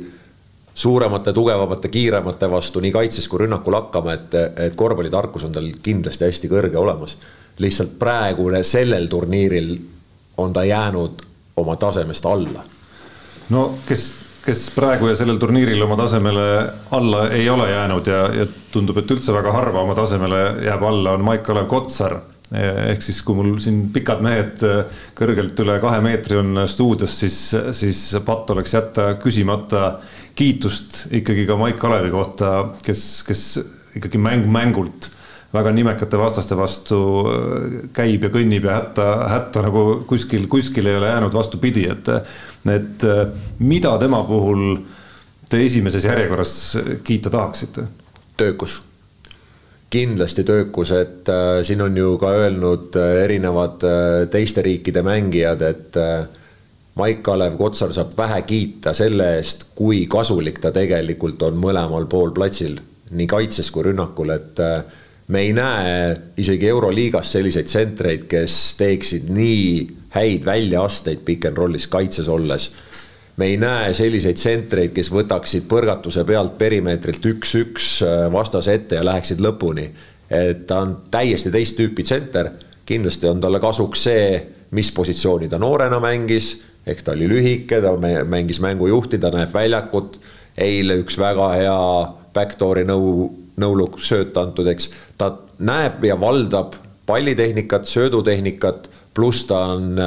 suuremate, 0.77 1.33
tugevamate, 1.33 1.89
kiiremate 1.89 2.49
vastu 2.51 2.81
nii 2.83 2.91
kaitses 2.93 3.25
kui 3.27 3.41
rünnakul 3.41 3.73
hakkama, 3.79 4.13
et, 4.13 4.35
et 4.67 4.75
korvpallitarkus 4.77 5.47
on 5.47 5.55
tal 5.55 5.71
kindlasti 5.83 6.27
hästi 6.27 6.51
kõrge 6.51 6.77
olemas. 6.77 7.17
lihtsalt 7.57 7.95
praegune 7.97 8.61
sellel 8.63 9.07
turniiril 9.09 9.71
on 10.37 10.53
ta 10.53 10.63
jäänud 10.63 11.23
oma 11.57 11.75
tasemest 11.75 12.25
alla. 12.25 12.63
no 13.49 13.63
kes, 13.87 14.13
kes 14.45 14.69
praegu 14.75 15.09
ja 15.09 15.15
sellel 15.15 15.41
turniiril 15.41 15.81
oma 15.81 15.97
tasemele 15.97 16.45
alla 16.91 17.29
ei 17.29 17.49
ole 17.49 17.71
jäänud 17.71 18.07
ja, 18.07 18.21
ja 18.43 18.47
tundub, 18.71 18.97
et 19.01 19.11
üldse 19.11 19.33
väga 19.33 19.51
harva 19.51 19.81
oma 19.81 19.95
tasemele 19.97 20.43
jääb 20.65 20.83
alla, 20.83 21.17
on 21.17 21.25
Maik-Kalev 21.25 21.65
Kotsar 21.67 22.19
ehk 22.91 23.01
siis, 23.03 23.17
kui 23.25 23.35
mul 23.35 23.57
siin 23.59 23.87
pikad 23.93 24.21
mehed 24.23 24.61
kõrgelt 25.17 25.57
üle 25.65 25.81
kahe 25.83 25.97
meetri 26.05 26.37
on 26.39 26.61
stuudios, 26.69 27.17
siis, 27.19 27.39
siis 27.75 28.03
patt 28.25 28.53
oleks 28.53 28.77
jätta 28.77 29.09
küsimata 29.19 29.97
kiitust 30.37 31.07
ikkagi 31.17 31.45
ka 31.49 31.57
Maik 31.59 31.79
Kalevi 31.81 32.11
kohta, 32.13 32.51
kes, 32.85 33.03
kes 33.27 33.43
ikkagi 33.97 34.21
mäng 34.21 34.45
mängult 34.53 35.09
väga 35.53 35.71
nimekate 35.71 36.19
vastaste 36.19 36.57
vastu 36.59 36.99
äh, 37.31 37.77
käib 37.95 38.27
ja 38.27 38.31
kõnnib 38.33 38.67
ja 38.67 38.81
hätta, 38.81 39.07
hätta 39.31 39.63
nagu 39.65 39.85
kuskil, 40.09 40.47
kuskil 40.51 40.89
ei 40.89 40.99
ole 40.99 41.09
jäänud, 41.13 41.33
vastupidi, 41.33 41.87
et, 41.91 42.11
et 42.73 43.07
äh, 43.07 43.23
mida 43.59 43.95
tema 44.01 44.21
puhul 44.27 44.81
te 45.49 45.63
esimeses 45.63 46.05
järjekorras 46.05 46.53
kiita 47.07 47.31
tahaksite? 47.33 47.87
töökus, 48.37 48.75
kindlasti 49.89 50.43
töökus, 50.45 50.91
et 50.93 51.29
äh, 51.31 51.61
siin 51.65 51.81
on 51.81 51.95
ju 51.97 52.17
ka 52.21 52.35
öelnud 52.37 52.97
äh, 52.99 53.23
erinevad 53.23 53.85
äh, 53.87 54.27
teiste 54.29 54.61
riikide 54.61 55.01
mängijad, 55.01 55.63
et 55.65 55.97
äh, 55.97 56.27
Maik-Kalev 56.97 57.57
Kotsar 57.57 57.93
saab 57.93 58.15
vähe 58.17 58.41
kiita 58.47 58.93
selle 58.97 59.35
eest, 59.37 59.67
kui 59.77 60.05
kasulik 60.09 60.61
ta 60.63 60.71
tegelikult 60.75 61.43
on 61.45 61.59
mõlemal 61.61 62.07
pool 62.09 62.33
platsil, 62.35 62.79
nii 63.11 63.27
kaitses 63.29 63.69
kui 63.71 63.85
rünnakul, 63.87 64.33
et 64.33 64.61
äh, 64.63 64.81
me 65.27 65.43
ei 65.45 65.53
näe 65.53 66.15
isegi 66.41 66.69
Euroliigas 66.71 67.31
selliseid 67.35 67.69
tsentreid, 67.69 68.25
kes 68.31 68.57
teeksid 68.79 69.29
nii 69.33 69.69
häid 70.15 70.45
väljaasteid 70.47 71.23
pick 71.27 71.49
n 71.49 71.57
rollis 71.57 71.87
kaitses 71.91 72.27
olles. 72.31 72.71
me 73.37 73.45
ei 73.45 73.57
näe 73.61 73.91
selliseid 73.93 74.35
tsentreid, 74.39 74.93
kes 74.95 75.11
võtaksid 75.13 75.67
põrgatuse 75.69 76.23
pealt 76.25 76.57
perimeetrilt 76.57 77.25
üks-üks 77.33 77.97
äh, 78.01 78.25
vastase 78.33 78.73
ette 78.73 78.97
ja 78.97 79.05
läheksid 79.05 79.43
lõpuni. 79.43 79.89
et 80.29 80.65
ta 80.67 80.81
on 80.81 80.97
täiesti 81.11 81.51
teist 81.51 81.77
tüüpi 81.77 82.03
tsenter, 82.03 82.49
kindlasti 82.85 83.27
on 83.27 83.41
talle 83.41 83.59
kasuks 83.59 84.03
see, 84.03 84.31
mis 84.71 84.91
positsiooni 84.91 85.47
ta 85.49 85.59
noorena 85.59 85.99
mängis 85.99 86.55
ehk 86.87 87.03
ta 87.03 87.13
oli 87.15 87.27
lühike, 87.29 87.81
ta 87.83 87.93
mängis 88.25 88.61
mängujuhti, 88.63 89.19
ta 89.19 89.31
näeb 89.33 89.53
väljakut. 89.53 90.19
eile 90.57 90.95
üks 90.97 91.19
väga 91.21 91.51
hea 91.53 91.81
backdoor'i 92.33 92.81
nõu, 92.87 93.27
nõuluk 93.61 93.99
sööt 94.01 94.37
antud, 94.41 94.65
eks 94.71 94.89
ta 95.17 95.35
näeb 95.59 96.03
ja 96.05 96.15
valdab 96.19 96.73
pallitehnikat, 97.05 97.85
söödutehnikat, 97.85 98.89
pluss 99.13 99.45
ta 99.45 99.59
on 99.75 99.99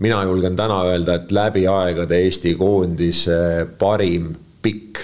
mina 0.00 0.22
julgen 0.24 0.56
täna 0.56 0.82
öelda, 0.88 1.14
et 1.20 1.32
läbi 1.32 1.66
aegade 1.68 2.16
Eesti 2.24 2.54
koondise 2.56 3.66
parim 3.78 4.32
pikk 4.62 5.02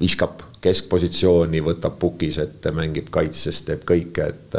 viskab 0.00 0.42
keskpositsiooni, 0.60 1.62
võtab 1.64 1.96
pukis 1.98 2.38
ette, 2.42 2.72
mängib 2.74 3.08
kaitsest, 3.14 3.68
teeb 3.68 3.86
kõike, 3.88 4.26
et 4.34 4.58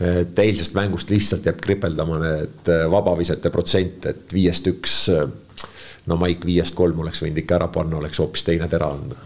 et 0.00 0.38
eilsest 0.38 0.76
mängust 0.78 1.10
lihtsalt 1.10 1.46
jääb 1.46 1.58
kripeldama 1.62 2.20
need 2.22 2.70
äh, 2.70 2.84
vabavisete 2.90 3.50
protsent, 3.50 4.06
et 4.06 4.34
viiest 4.34 4.68
üks, 4.70 4.98
äh, 5.14 5.24
no 6.06 6.18
Maik 6.20 6.46
viiest 6.46 6.76
kolm 6.78 7.00
oleks 7.02 7.24
võinud 7.24 7.42
ikka 7.42 7.58
ära 7.58 7.70
panna, 7.74 7.98
oleks 7.98 8.22
hoopis 8.22 8.46
teine 8.46 8.68
tera 8.70 8.92
anda. 8.94 9.18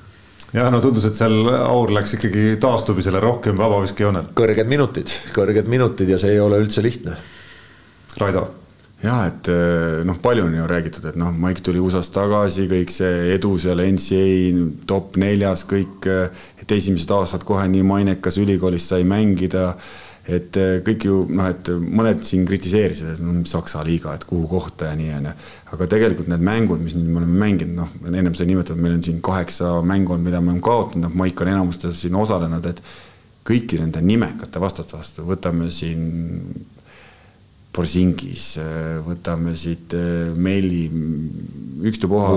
jah, 0.52 0.70
no 0.72 0.80
tundus, 0.85 1.04
et 1.08 1.18
seal 1.18 1.44
aur 1.58 1.92
läks 1.92 2.16
ikkagi 2.16 2.56
taastumisele 2.61 3.20
rohkem 3.20 3.61
vabaviskejoonel. 3.61 4.32
kõrged 4.38 4.68
minutid, 4.68 5.12
kõrged 5.37 5.68
minutid 5.68 6.08
ja 6.08 6.18
see 6.20 6.32
ei 6.37 6.40
ole 6.40 6.61
üldse 6.64 6.85
lihtne. 6.85 7.16
Raido 8.20 8.46
jah, 9.02 9.26
et 9.28 9.48
äh, 9.52 10.00
noh, 10.08 10.16
palju 10.24 10.46
on 10.46 10.56
ju 10.56 10.68
räägitud, 10.70 11.11
et 11.11 11.18
noh, 11.20 11.35
Maik 11.37 11.61
tuli 11.61 11.82
USA-st 11.82 12.14
tagasi, 12.16 12.64
kõik 12.70 12.94
see 12.94 13.35
edu 13.35 13.58
seal 13.61 13.85
NCAA 13.85 14.87
top 14.88 15.20
neljas, 15.20 15.66
kõik, 15.68 16.08
et 16.62 16.74
esimesed 16.78 17.12
aastad 17.12 17.44
kohe 17.44 17.66
nii 17.68 17.85
mainekas 17.85 18.40
ülikoolis 18.40 18.88
sai 18.88 19.04
mängida 19.04 19.74
et 20.22 20.56
äh, 20.61 20.76
kõik 20.87 21.06
ju 21.08 21.16
noh, 21.35 21.48
et 21.50 21.70
mõned 21.82 22.22
siin 22.26 22.44
kritiseerisid, 22.46 23.14
et 23.14 23.22
no 23.24 23.40
Saksa 23.48 23.82
liiga, 23.87 24.14
et 24.14 24.26
kuhu 24.28 24.46
kohta 24.50 24.92
ja 24.92 24.98
nii 24.98 25.14
onju. 25.18 25.32
aga 25.74 25.88
tegelikult 25.94 26.28
need 26.30 26.44
mängud, 26.46 26.82
mis 26.85 26.94
nüüd 26.94 27.08
me 27.08 27.22
oleme 27.22 27.38
mänginud, 27.40 27.74
noh, 27.80 27.94
ennem 28.06 28.35
sai 28.38 28.46
nimetatud, 28.50 28.82
meil 28.82 28.98
on 28.98 29.02
siin 29.02 29.22
kaheksa 29.24 29.74
mängu 29.87 30.14
on, 30.14 30.22
mida 30.22 30.40
me 30.40 30.52
oleme 30.52 30.62
kaotanud, 30.62 31.08
noh, 31.08 31.16
Maik 31.18 31.40
on 31.42 31.50
enamustes 31.50 32.04
siin 32.04 32.14
osalenud, 32.18 32.68
et 32.70 32.82
kõiki 33.48 33.80
nende 33.80 34.02
nimekate 34.04 34.62
vastaste 34.62 34.94
vastu, 34.96 35.26
võtame 35.26 35.70
siin 35.74 36.06
Borsingis, 37.72 38.58
võtame 39.06 39.54
siit 39.56 39.94
äh, 39.96 40.32
Melli, 40.37 40.85
ükstapuha. 41.88 42.35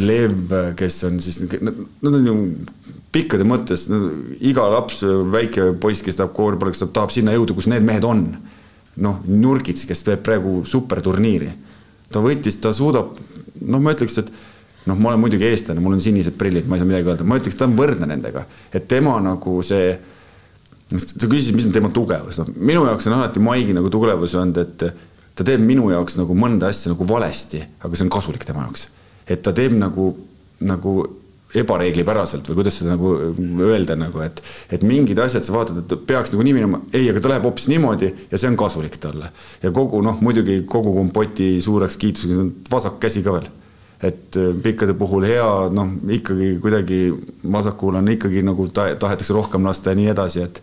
Lev, 0.00 0.54
kes 0.78 1.02
on 1.08 1.18
siis, 1.20 1.42
nad 1.60 2.14
on 2.16 2.28
ju 2.30 2.36
pikkade 3.12 3.44
mõttes 3.44 3.84
iga 4.40 4.64
laps, 4.72 5.02
väike 5.32 5.72
poiss, 5.82 6.04
kes 6.06 6.16
tahab 6.18 6.32
kooripalgaks, 6.36 6.80
tahab 6.94 7.12
sinna 7.12 7.34
jõuda, 7.36 7.56
kus 7.56 7.68
need 7.70 7.84
mehed 7.84 8.06
on. 8.06 8.30
noh, 9.00 9.20
Nurkits, 9.28 9.86
kes 9.88 10.02
teeb 10.04 10.22
praegu 10.24 10.60
superturniiri. 10.66 11.50
ta 12.10 12.20
võttis, 12.20 12.56
ta 12.60 12.72
suudab, 12.74 13.12
noh, 13.60 13.80
ma 13.80 13.92
ütleks, 13.94 14.16
et 14.18 14.32
noh, 14.88 14.96
ma 14.96 15.12
olen 15.12 15.20
muidugi 15.20 15.46
eestlane, 15.46 15.80
mul 15.80 15.94
on 15.94 16.02
sinised 16.02 16.34
prillid, 16.38 16.66
ma 16.66 16.76
ei 16.76 16.82
saa 16.82 16.88
midagi 16.88 17.08
öelda, 17.12 17.26
ma 17.28 17.38
ütleks, 17.38 17.58
ta 17.58 17.68
on 17.68 17.76
võrdne 17.78 18.08
nendega, 18.10 18.46
et 18.72 18.88
tema 18.90 19.14
nagu 19.22 19.60
see 19.66 19.92
sa 20.98 21.28
küsisid, 21.28 21.54
mis 21.54 21.68
on 21.68 21.74
tema 21.74 21.92
tugevus, 21.94 22.40
noh 22.40 22.50
minu 22.56 22.82
jaoks 22.88 23.06
on 23.10 23.18
alati 23.18 23.42
Maigi 23.42 23.76
nagu 23.76 23.92
tugevus 23.92 24.34
olnud, 24.38 24.58
et 24.58 24.84
ta 25.38 25.46
teeb 25.46 25.62
minu 25.64 25.90
jaoks 25.92 26.18
nagu 26.18 26.34
mõnda 26.36 26.70
asja 26.72 26.92
nagu 26.92 27.06
valesti, 27.06 27.62
aga 27.80 27.96
see 27.96 28.06
on 28.06 28.12
kasulik 28.12 28.44
tema 28.48 28.66
jaoks. 28.66 28.88
et 29.30 29.42
ta 29.42 29.52
teeb 29.54 29.76
nagu, 29.78 30.10
nagu 30.66 30.94
ebareeglipäraselt 31.54 32.46
või 32.50 32.60
kuidas 32.60 32.76
seda 32.78 32.94
nagu 32.94 33.12
öelda 33.66 33.96
nagu, 33.98 34.20
et, 34.22 34.42
et 34.70 34.82
mingid 34.86 35.18
asjad 35.18 35.46
sa 35.46 35.54
vaatad, 35.54 35.80
et 35.82 35.94
peaks 36.06 36.30
nagu 36.34 36.44
nii 36.46 36.54
minema, 36.54 36.82
ei, 36.92 37.08
aga 37.10 37.22
ta 37.22 37.32
läheb 37.32 37.46
hoopis 37.48 37.66
niimoodi 37.70 38.10
ja 38.30 38.38
see 38.38 38.50
on 38.50 38.58
kasulik 38.60 38.98
talle. 39.02 39.30
ja 39.62 39.72
kogu 39.74 40.02
noh, 40.04 40.20
muidugi 40.22 40.60
kogu 40.70 40.94
kompoti 40.94 41.56
suureks 41.62 41.98
kiituseks 42.00 42.38
on 42.38 42.52
vasak 42.70 43.00
käsi 43.02 43.24
ka 43.26 43.34
veel. 43.34 43.48
Et 44.02 44.36
äh, 44.40 44.52
pikkade 44.64 44.94
puhul 44.98 45.26
hea, 45.28 45.48
noh, 45.76 45.96
ikkagi 46.18 46.54
kuidagi 46.62 47.00
vasakul 47.52 48.00
on 48.00 48.08
ikkagi 48.14 48.44
nagu 48.46 48.68
ta, 48.74 48.88
tahetakse 49.00 49.36
rohkem 49.36 49.66
lasta 49.68 49.92
ja 49.92 50.00
nii 50.00 50.12
edasi, 50.14 50.46
et 50.46 50.62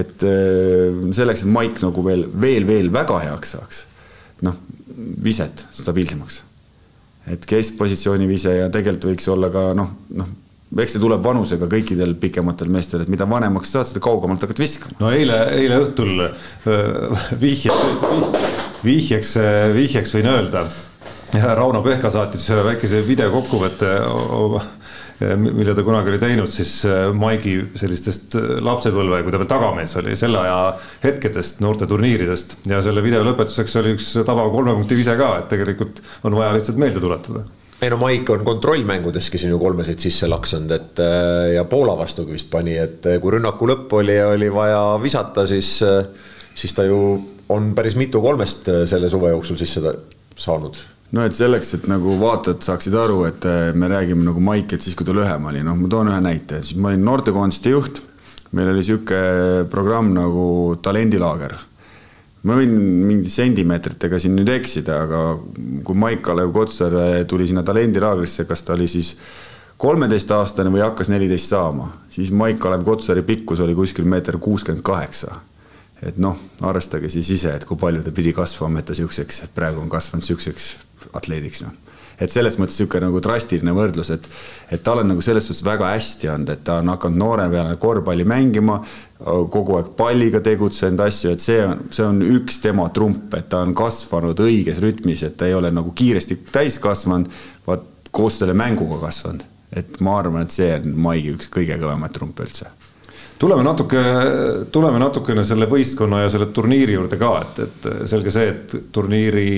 et 0.00 0.24
äh, 0.24 1.02
selleks, 1.12 1.44
et 1.44 1.52
maik 1.52 1.82
nagu 1.84 2.04
veel, 2.06 2.24
veel, 2.40 2.64
veel 2.68 2.88
väga 2.92 3.18
heaks 3.26 3.58
saaks, 3.58 3.84
noh, 4.46 4.56
viset 5.22 5.66
stabiilsemaks 5.72 6.42
et 7.30 7.44
keskpositsiooni 7.46 8.26
vise 8.26 8.54
ja 8.56 8.70
tegelikult 8.72 9.12
võiks 9.12 9.28
olla 9.30 9.50
ka 9.52 9.68
noh, 9.78 9.92
noh, 10.18 10.30
eks 10.82 10.96
see 10.96 11.02
tuleb 11.02 11.22
vanusega 11.22 11.68
kõikidel 11.70 12.16
pikematel 12.20 12.70
meestel, 12.72 13.04
et 13.04 13.12
mida 13.12 13.28
vanemaks 13.28 13.74
saad, 13.74 13.90
seda 13.90 14.02
kaugemalt 14.02 14.42
hakkad 14.42 14.62
viskama. 14.62 14.96
no 15.02 15.12
eile, 15.14 15.38
eile 15.58 15.78
õhtul 15.84 16.24
vihjeks, 17.42 17.84
vihjeks, 18.82 19.36
vihjeks 19.76 20.16
võin 20.18 20.32
öelda. 20.32 20.64
Rauno 21.32 21.80
Pehka 21.84 22.10
saatis 22.12 22.44
ühe 22.52 22.64
väikese 22.66 23.00
videokokkuvõtte 23.06 23.92
mille 25.36 25.74
ta 25.74 25.84
kunagi 25.84 26.12
oli 26.12 26.20
teinud 26.20 26.50
siis 26.52 26.82
äh, 26.88 27.08
Maigi 27.14 27.54
sellistest 27.78 28.36
äh, 28.38 28.58
lapsepõlve, 28.64 29.22
kui 29.22 29.34
ta 29.34 29.40
veel 29.40 29.50
tagamees 29.50 29.94
oli, 30.00 30.14
selle 30.18 30.40
aja 30.42 30.58
hetkedest, 31.04 31.62
noorteturniiridest 31.64 32.56
ja 32.70 32.82
selle 32.84 33.04
video 33.04 33.22
lõpetuseks 33.26 33.76
oli 33.80 33.96
üks 33.96 34.12
tabav 34.26 34.52
kolme 34.54 34.74
punkti 34.76 34.98
vise 34.98 35.16
ka, 35.18 35.32
et 35.40 35.50
tegelikult 35.52 36.02
on 36.26 36.38
vaja 36.38 36.54
lihtsalt 36.56 36.80
meelde 36.80 37.02
tuletada. 37.02 37.44
Ei 37.82 37.90
no 37.90 37.98
Maik 37.98 38.30
on 38.30 38.44
kontrollmängudeski 38.46 39.40
siin 39.42 39.50
ju 39.50 39.58
kolmesid 39.58 40.02
sisse 40.02 40.28
laksunud, 40.30 40.74
et 40.76 41.02
äh, 41.02 41.52
ja 41.56 41.66
Poola 41.68 41.96
vastugi 41.98 42.36
vist 42.36 42.50
pani, 42.52 42.78
et 42.78 43.06
kui 43.22 43.36
rünnaku 43.36 43.68
lõpp 43.70 43.98
oli 44.02 44.16
ja 44.18 44.30
oli 44.34 44.50
vaja 44.54 44.82
visata, 45.02 45.46
siis, 45.50 45.76
siis 46.54 46.78
ta 46.78 46.86
ju 46.88 47.02
on 47.52 47.72
päris 47.76 47.98
mitu 48.00 48.22
kolmest 48.24 48.70
selle 48.88 49.10
suve 49.12 49.34
jooksul 49.34 49.58
sisse 49.60 49.82
saanud 50.38 50.78
no 51.12 51.24
et 51.26 51.36
selleks, 51.36 51.74
et 51.76 51.88
nagu 51.90 52.14
vaatajad 52.20 52.64
saaksid 52.64 52.96
aru, 52.96 53.24
et 53.28 53.44
äh, 53.48 53.72
me 53.76 53.90
räägime 53.90 54.24
nagu 54.26 54.40
Maik, 54.44 54.76
et 54.76 54.84
siis, 54.84 54.96
kui 54.98 55.06
ta 55.08 55.14
lühem 55.16 55.50
oli, 55.50 55.64
noh, 55.66 55.76
ma 55.78 55.90
toon 55.92 56.12
ühe 56.12 56.22
näite, 56.24 56.62
siis 56.64 56.78
ma 56.80 56.92
olin 56.92 57.04
noortekoondiste 57.08 57.74
juht. 57.74 58.02
meil 58.52 58.68
oli 58.68 58.82
sihuke 58.84 59.18
programm 59.72 60.10
nagu 60.12 60.76
talendilaager. 60.84 61.54
ma 62.42 62.56
võin 62.58 62.72
mingi 63.06 63.30
sentimeetritega 63.30 64.18
siin 64.18 64.34
nüüd 64.36 64.48
eksida, 64.50 65.02
aga 65.06 65.20
kui 65.86 65.96
Maik-Kalev 65.96 66.52
Kotsar 66.52 66.96
tuli 67.28 67.46
sinna 67.46 67.62
talendilaagrisse, 67.62 68.44
kas 68.44 68.62
ta 68.66 68.74
oli 68.74 68.88
siis 68.88 69.14
kolmeteistaastane 69.78 70.70
või 70.70 70.82
hakkas 70.82 71.08
neliteist 71.08 71.52
saama, 71.54 71.88
siis 72.10 72.32
Maik-Kalev 72.34 72.84
Kotsari 72.84 73.22
pikkus 73.22 73.62
oli 73.62 73.74
kuskil 73.78 74.04
meeter 74.04 74.38
kuuskümmend 74.42 74.82
kaheksa 74.82 75.38
et 76.02 76.18
noh, 76.18 76.38
arvestage 76.66 77.10
siis 77.12 77.30
ise, 77.36 77.54
et 77.54 77.64
kui 77.66 77.78
palju 77.78 78.02
ta 78.02 78.12
pidi 78.14 78.34
kasvama, 78.34 78.80
et 78.80 78.90
ta 78.90 78.96
siukseks, 78.96 79.44
et 79.46 79.54
praegu 79.54 79.82
on 79.82 79.90
kasvanud 79.92 80.26
siukseks 80.26 80.68
atleediks, 81.18 81.62
noh. 81.66 81.76
et 82.22 82.30
selles 82.30 82.58
mõttes 82.58 82.76
niisugune 82.78 83.06
nagu 83.06 83.22
drastiline 83.22 83.74
võrdlus, 83.76 84.10
et, 84.14 84.26
et 84.74 84.82
tal 84.82 85.02
on 85.02 85.12
nagu 85.12 85.22
selles 85.24 85.46
suhtes 85.46 85.64
väga 85.66 85.92
hästi 85.94 86.32
olnud, 86.34 86.52
et 86.54 86.64
ta 86.66 86.80
on 86.82 86.90
hakanud 86.92 87.22
noore 87.22 87.46
peale 87.52 87.78
korvpalli 87.82 88.26
mängima, 88.28 88.80
kogu 89.22 89.78
aeg 89.78 89.94
palliga 89.98 90.42
tegutsenud 90.42 91.04
asju, 91.06 91.36
et 91.36 91.44
see 91.44 91.62
on, 91.62 91.86
see 91.94 92.06
on 92.06 92.20
üks 92.26 92.58
tema 92.64 92.88
trump, 92.94 93.30
et 93.38 93.48
ta 93.52 93.62
on 93.62 93.74
kasvanud 93.78 94.42
õiges 94.42 94.82
rütmis, 94.82 95.22
et 95.26 95.38
ta 95.38 95.50
ei 95.50 95.54
ole 95.58 95.70
nagu 95.74 95.94
kiiresti 95.94 96.40
täis 96.50 96.82
kasvanud, 96.82 97.30
vaat 97.66 97.86
koos 98.10 98.42
selle 98.42 98.58
mänguga 98.58 99.00
kasvanud. 99.06 99.46
et 99.72 100.00
ma 100.04 100.18
arvan, 100.20 100.42
et 100.44 100.52
see 100.52 100.68
on 100.74 100.98
Maigi 101.06 101.30
üks 101.32 101.48
kõige 101.48 101.78
kõvemaid 101.80 102.12
trumpe 102.12 102.44
üldse 102.44 102.68
tuleme 103.42 103.62
natuke, 103.66 104.02
tuleme 104.70 105.00
natukene 105.02 105.42
selle 105.46 105.66
võistkonna 105.70 106.22
ja 106.22 106.28
selle 106.30 106.52
turniiri 106.54 106.94
juurde 106.94 107.18
ka, 107.18 107.32
et, 107.42 107.58
et 107.64 107.88
selge 108.10 108.30
see, 108.30 108.52
et 108.52 108.74
turniiri 108.94 109.48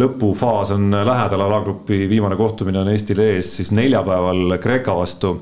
lõpufaas 0.00 0.72
on 0.74 0.88
lähedal, 1.06 1.44
alagrupi 1.44 2.06
viimane 2.10 2.36
kohtumine 2.40 2.80
on 2.80 2.90
Eestil 2.90 3.20
ees 3.22 3.52
siis 3.58 3.70
neljapäeval 3.76 4.56
Kreeka 4.62 4.96
vastu. 4.98 5.36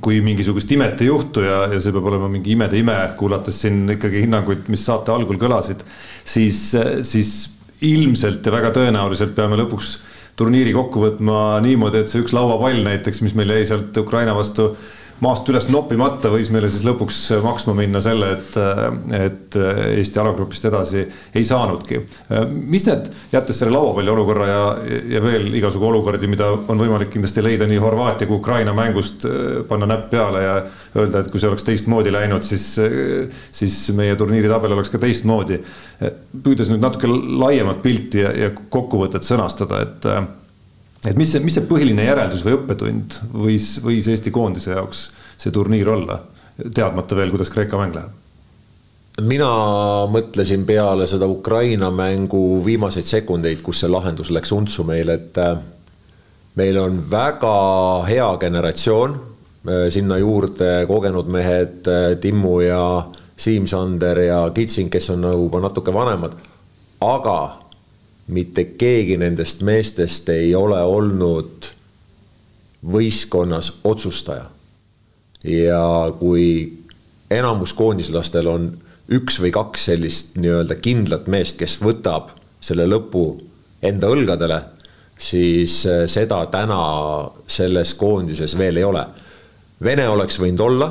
kui 0.00 0.20
mingisugust 0.22 0.70
imet 0.70 1.00
ei 1.02 1.08
juhtu 1.08 1.42
ja, 1.42 1.64
ja 1.72 1.78
see 1.82 1.90
peab 1.94 2.04
olema 2.06 2.28
mingi 2.30 2.52
imede 2.54 2.78
ime, 2.78 2.94
kuulates 3.18 3.56
siin 3.64 3.80
ikkagi 3.96 4.20
hinnanguid, 4.22 4.68
mis 4.70 4.84
saate 4.86 5.10
algul 5.10 5.40
kõlasid, 5.42 5.80
siis, 6.22 6.60
siis 7.02 7.32
ilmselt 7.82 8.46
ja 8.46 8.52
väga 8.54 8.70
tõenäoliselt 8.76 9.34
peame 9.34 9.58
lõpuks 9.58 9.96
turniiri 10.38 10.76
kokku 10.76 11.02
võtma 11.02 11.40
niimoodi, 11.64 12.04
et 12.04 12.12
see 12.12 12.22
üks 12.22 12.36
lauapall 12.36 12.84
näiteks, 12.86 13.24
mis 13.24 13.34
meil 13.34 13.50
jäi 13.56 13.66
sealt 13.66 13.98
Ukraina 14.04 14.36
vastu 14.36 14.74
maast 15.24 15.48
üles 15.48 15.68
noppimata 15.72 16.30
võis 16.32 16.50
meile 16.52 16.68
siis 16.72 16.84
lõpuks 16.86 17.18
maksma 17.44 17.74
minna 17.76 18.02
selle, 18.04 18.32
et, 18.36 18.58
et 19.16 19.56
Eesti 19.56 20.20
alagrupist 20.20 20.66
edasi 20.68 21.04
ei 21.36 21.44
saanudki. 21.46 22.02
mis 22.52 22.86
need, 22.88 23.08
jättes 23.32 23.60
selle 23.60 23.72
lauapalli 23.76 24.12
olukorra 24.12 24.48
ja, 24.50 24.62
ja 25.16 25.22
veel 25.24 25.48
igasugu 25.56 25.88
olukordi, 25.88 26.28
mida 26.30 26.50
on 26.56 26.80
võimalik 26.80 27.12
kindlasti 27.14 27.44
leida 27.44 27.68
nii 27.68 27.80
Horvaatia 27.82 28.28
kui 28.28 28.40
Ukraina 28.40 28.74
mängust, 28.76 29.26
panna 29.68 29.88
näpp 29.88 30.10
peale 30.12 30.42
ja 30.44 30.56
öelda, 30.96 31.20
et 31.20 31.30
kui 31.32 31.40
see 31.40 31.50
oleks 31.50 31.66
teistmoodi 31.66 32.12
läinud, 32.12 32.44
siis, 32.46 32.68
siis 33.56 33.78
meie 33.96 34.16
turniiritabel 34.16 34.76
oleks 34.76 34.92
ka 34.92 35.00
teistmoodi. 35.02 35.60
püüdes 36.42 36.72
nüüd 36.72 36.82
natuke 36.84 37.08
laiemat 37.08 37.80
pilti 37.84 38.24
ja, 38.24 38.32
ja 38.36 38.50
kokkuvõtet 38.52 39.24
sõnastada, 39.24 39.80
et 39.86 40.45
et 41.06 41.16
mis 41.16 41.30
see, 41.32 41.42
mis 41.44 41.54
see 41.56 41.66
põhiline 41.68 42.06
järeldus 42.08 42.44
või 42.46 42.58
õppetund 42.58 43.18
võis, 43.32 43.76
võis 43.84 44.10
Eesti 44.10 44.34
koondise 44.34 44.74
jaoks 44.74 45.08
see 45.36 45.52
turniir 45.54 45.88
olla, 45.92 46.20
teadmata 46.74 47.18
veel, 47.18 47.32
kuidas 47.34 47.52
Kreeka 47.52 47.78
mäng 47.80 47.96
läheb? 47.96 48.22
mina 49.24 49.48
mõtlesin 50.12 50.66
peale 50.68 51.06
seda 51.08 51.28
Ukraina 51.28 51.88
mängu 51.90 52.60
viimaseid 52.64 53.06
sekundeid, 53.08 53.62
kus 53.64 53.80
see 53.80 53.90
lahendus 53.90 54.30
läks 54.34 54.52
untsu 54.52 54.84
meil, 54.84 55.08
et 55.14 55.38
äh, 55.40 55.56
meil 56.60 56.78
on 56.80 56.98
väga 57.10 57.54
hea 58.08 58.28
generatsioon, 58.40 59.16
äh, 59.68 59.86
sinna 59.92 60.18
juurde 60.20 60.84
kogenud 60.88 61.30
mehed 61.32 61.88
äh, 61.88 62.10
Timmu 62.20 62.58
ja 62.60 62.82
Siim 63.36 63.66
Sander 63.68 64.20
ja 64.20 64.42
Kitsing, 64.54 64.90
kes 64.92 65.10
on 65.12 65.24
nagu 65.24 65.48
juba 65.48 65.62
natuke 65.64 65.94
vanemad, 65.96 66.36
aga 67.00 67.38
mitte 68.26 68.64
keegi 68.78 69.16
nendest 69.20 69.62
meestest 69.62 70.28
ei 70.34 70.54
ole 70.54 70.80
olnud 70.82 71.68
võistkonnas 72.86 73.72
otsustaja. 73.84 74.50
ja 75.44 76.12
kui 76.18 76.72
enamus 77.30 77.72
koondislastel 77.72 78.46
on 78.50 78.70
üks 79.14 79.38
või 79.42 79.52
kaks 79.54 79.84
sellist 79.90 80.34
nii-öelda 80.40 80.78
kindlat 80.82 81.28
meest, 81.30 81.58
kes 81.58 81.78
võtab 81.82 82.32
selle 82.60 82.86
lõpu 82.88 83.28
enda 83.86 84.10
õlgadele, 84.10 84.60
siis 85.18 85.84
äh, 85.86 86.04
seda 86.10 86.40
täna 86.50 86.80
selles 87.46 87.94
koondises 87.94 88.56
veel 88.58 88.80
ei 88.80 88.86
ole. 88.86 89.04
Vene 89.84 90.08
oleks 90.08 90.40
võinud 90.40 90.62
olla, 90.64 90.88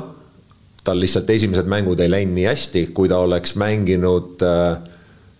tal 0.86 1.00
lihtsalt 1.02 1.30
esimesed 1.30 1.68
mängud 1.68 2.00
ei 2.00 2.10
läinud 2.10 2.36
nii 2.38 2.46
hästi, 2.48 2.86
kui 2.96 3.10
ta 3.10 3.18
oleks 3.26 3.56
mänginud 3.60 4.44
äh, 4.46 4.95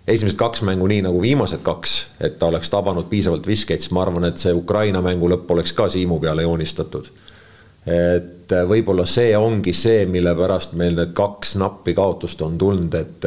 esimesed 0.06 0.38
kaks 0.38 0.62
mängu 0.62 0.86
nii 0.86 1.02
nagu 1.06 1.20
viimased 1.22 1.62
kaks, 1.66 1.96
et 2.22 2.38
ta 2.38 2.50
oleks 2.50 2.70
tabanud 2.70 3.08
piisavalt 3.10 3.46
viskeid, 3.46 3.82
siis 3.82 3.94
ma 3.94 4.04
arvan, 4.04 4.28
et 4.28 4.38
see 4.38 4.54
Ukraina 4.54 5.02
mängu 5.02 5.30
lõpp 5.30 5.50
oleks 5.54 5.74
ka 5.76 5.88
Siimu 5.90 6.20
peale 6.22 6.46
joonistatud. 6.46 7.10
et 7.86 8.50
võib-olla 8.66 9.04
see 9.06 9.36
ongi 9.38 9.72
see, 9.72 10.06
mille 10.10 10.32
pärast 10.34 10.72
meil 10.74 10.96
need 10.98 11.12
kaks 11.14 11.54
nappi 11.54 11.94
kaotust 11.94 12.42
on 12.42 12.58
tulnud, 12.58 12.94
et 12.94 13.26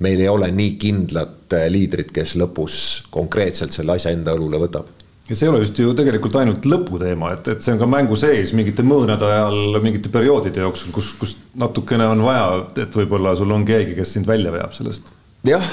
meil 0.00 0.20
ei 0.20 0.28
ole 0.28 0.48
nii 0.50 0.74
kindlat 0.80 1.56
liidrit, 1.68 2.12
kes 2.12 2.34
lõpus 2.40 2.76
konkreetselt 3.10 3.72
selle 3.72 3.92
asja 3.92 4.12
enda 4.12 4.32
õlule 4.32 4.60
võtab 4.62 4.88
ja 5.28 5.36
see 5.36 5.46
ei 5.46 5.52
ole 5.52 5.60
just 5.62 5.78
ju 5.78 5.92
tegelikult 5.96 6.36
ainult 6.40 6.66
lõputeema, 6.68 7.34
et, 7.36 7.52
et 7.52 7.64
see 7.64 7.72
on 7.72 7.80
ka 7.80 7.88
mängu 7.88 8.16
sees 8.20 8.52
mingite 8.56 8.84
mõõnade 8.84 9.28
ajal, 9.28 9.78
mingite 9.84 10.12
perioodide 10.12 10.64
jooksul, 10.64 10.92
kus, 10.92 11.12
kus 11.20 11.36
natukene 11.56 12.08
on 12.16 12.24
vaja, 12.24 12.46
et 12.84 13.00
võib-olla 13.00 13.36
sul 13.38 13.52
on 13.52 13.64
keegi, 13.68 13.96
kes 13.96 14.16
sind 14.16 14.28
välja 14.28 14.52
veab 14.52 14.72
sellest. 14.76 15.12
jah 15.46 15.72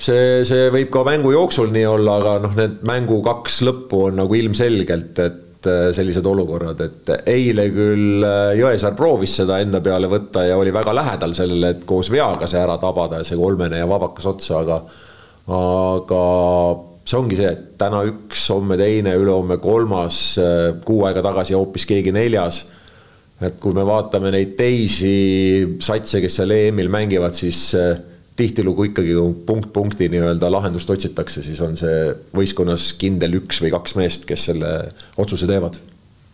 see, 0.00 0.40
see 0.48 0.70
võib 0.72 0.90
ka 0.92 1.04
mängu 1.06 1.34
jooksul 1.34 1.70
nii 1.74 1.86
olla, 1.88 2.16
aga 2.20 2.34
noh, 2.46 2.56
need 2.56 2.80
mängu 2.88 3.20
kaks 3.24 3.60
lõppu 3.66 4.06
on 4.08 4.20
nagu 4.22 4.36
ilmselgelt, 4.36 5.20
et 5.24 5.68
äh, 5.68 5.90
sellised 5.96 6.26
olukorrad, 6.26 6.80
et 6.86 7.12
eile 7.30 7.68
küll 7.74 8.24
äh, 8.26 8.54
Jõesaar 8.60 8.96
proovis 8.98 9.36
seda 9.42 9.60
enda 9.62 9.82
peale 9.84 10.10
võtta 10.10 10.46
ja 10.48 10.58
oli 10.60 10.72
väga 10.74 10.94
lähedal 10.96 11.36
sellele, 11.36 11.74
et 11.76 11.86
koos 11.88 12.12
veaga 12.12 12.48
see 12.50 12.60
ära 12.62 12.78
tabada 12.80 13.20
ja 13.20 13.28
see 13.28 13.38
kolmene 13.40 13.82
ja 13.82 13.88
vabakas 13.90 14.30
otsa, 14.32 14.64
aga, 14.64 14.80
aga 15.60 16.24
see 17.04 17.18
ongi 17.20 17.40
see, 17.40 17.54
et 17.54 17.64
täna 17.80 18.04
üks, 18.08 18.48
homme 18.54 18.76
teine, 18.80 19.16
ülehomme 19.18 19.58
kolmas, 19.62 20.20
kuu 20.86 21.04
aega 21.08 21.24
tagasi 21.24 21.56
hoopis 21.58 21.88
keegi 21.88 22.12
neljas. 22.14 22.66
et 23.40 23.56
kui 23.56 23.72
me 23.72 23.80
vaatame 23.88 24.30
neid 24.34 24.50
teisi 24.52 25.78
satse, 25.80 26.20
kes 26.20 26.34
seal 26.42 26.52
EM-il 26.52 26.90
mängivad, 26.92 27.32
siis 27.32 27.70
tihtilugu 28.36 28.88
ikkagi 28.90 29.14
punkt 29.46 29.72
punkti 29.72 30.08
nii-öelda 30.12 30.50
lahendust 30.52 30.90
otsitakse, 30.90 31.42
siis 31.44 31.60
on 31.64 31.76
see 31.78 32.10
võistkonnas 32.36 32.92
kindel 33.00 33.36
üks 33.40 33.60
või 33.64 33.72
kaks 33.74 33.96
meest, 33.98 34.26
kes 34.28 34.48
selle 34.50 34.74
otsuse 35.20 35.48
teevad. 35.50 35.78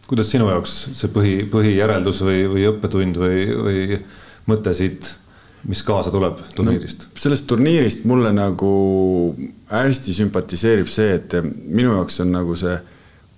kuidas 0.07 0.31
sinu 0.31 0.49
jaoks 0.51 0.75
see 0.95 1.11
põhi, 1.11 1.37
põhijäreldus 1.51 2.23
või, 2.23 2.43
või 2.53 2.67
õppetund 2.71 3.19
või, 3.19 3.47
või 3.69 4.01
mõte 4.47 4.75
siit, 4.75 5.09
mis 5.67 5.83
kaasa 5.83 6.13
tuleb 6.15 6.39
turniirist 6.55 7.09
no,? 7.09 7.19
sellest 7.25 7.49
turniirist 7.51 8.05
mulle 8.07 8.31
nagu 8.35 8.71
hästi 9.73 10.15
sümpatiseerib 10.21 10.91
see, 10.91 11.17
et 11.19 11.35
minu 11.43 11.97
jaoks 11.97 12.23
on 12.23 12.33
nagu 12.37 12.55
see 12.59 12.77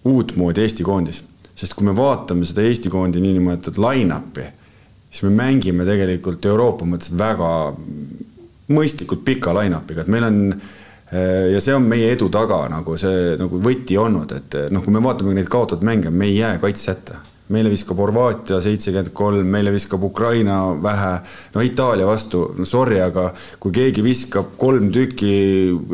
uutmoodi 0.08 0.62
Eesti 0.64 0.84
koondis, 0.86 1.22
sest 1.56 1.74
kui 1.76 1.88
me 1.88 1.96
vaatame 1.96 2.46
seda 2.48 2.66
Eesti 2.68 2.92
koondi 2.92 3.22
niinimetatud 3.24 3.80
line-up'i, 3.82 4.44
siis 5.08 5.24
me 5.24 5.32
mängime 5.40 5.88
tegelikult 5.88 6.44
Euroopa 6.46 6.86
mõttes 6.88 7.14
väga 7.16 7.50
mõistlikult 8.74 9.24
pika 9.24 9.54
line-up'iga, 9.56 10.04
et 10.04 10.12
meil 10.12 10.28
on 10.28 10.42
eh, 10.52 11.48
ja 11.54 11.62
see 11.64 11.76
on 11.76 11.88
meie 11.88 12.12
edu 12.14 12.28
taga 12.32 12.64
nagu 12.72 12.96
see 13.00 13.36
nagu 13.40 13.62
võti 13.64 13.98
olnud, 14.00 14.36
et 14.36 14.60
noh, 14.74 14.84
kui 14.84 14.94
me 14.94 15.02
vaatame 15.04 15.36
neid 15.36 15.50
kaotatud 15.52 15.86
mänge, 15.86 16.10
me 16.10 16.28
ei 16.28 16.38
jää 16.40 16.58
kaitse 16.62 16.92
hätta 16.92 17.22
meile 17.54 17.70
viskab 17.72 18.00
Horvaatia 18.02 18.58
seitsekümmend 18.64 19.10
kolm, 19.16 19.46
meile 19.48 19.72
viskab 19.72 20.02
Ukraina 20.04 20.58
vähe, 20.82 21.12
no 21.54 21.64
Itaalia 21.64 22.06
vastu, 22.08 22.42
no 22.58 22.66
sorry, 22.68 22.98
aga 23.02 23.28
kui 23.60 23.72
keegi 23.74 24.04
viskab 24.04 24.54
kolm 24.60 24.90
tükki 24.94 25.32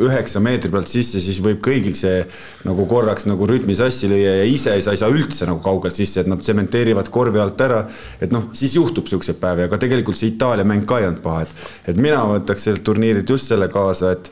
üheksa 0.05 0.41
meetri 0.43 0.71
pealt 0.73 0.91
sisse, 0.91 1.21
siis 1.23 1.39
võib 1.43 1.61
kõigil 1.65 1.95
see 1.97 2.23
nagu 2.67 2.87
korraks 2.89 3.27
nagu 3.29 3.47
rütmi 3.49 3.77
sassi 3.77 4.09
lüüa 4.11 4.39
ja 4.41 4.49
ise 4.49 4.75
sa 4.83 4.95
ei 4.95 5.01
saa 5.01 5.11
üldse 5.13 5.47
nagu 5.47 5.63
kaugelt 5.63 5.95
sisse, 5.95 6.23
et 6.23 6.31
nad 6.31 6.43
tsementeerivad 6.43 7.11
korvi 7.13 7.39
alt 7.43 7.61
ära. 7.61 7.85
et 8.21 8.31
noh, 8.35 8.49
siis 8.53 8.75
juhtub 8.75 9.07
siukseid 9.07 9.39
päevi, 9.39 9.67
aga 9.69 9.79
tegelikult 9.79 10.19
see 10.19 10.33
Itaalia 10.33 10.67
mäng 10.67 10.85
ka 10.87 10.99
ei 10.99 11.07
olnud 11.07 11.23
paha, 11.23 11.45
et, 11.45 11.69
et 11.91 12.01
mina 12.01 12.19
võtaks 12.27 12.67
sellelt 12.67 12.83
turniirilt 12.83 13.29
just 13.29 13.51
selle 13.51 13.69
kaasa, 13.71 14.11
et 14.15 14.31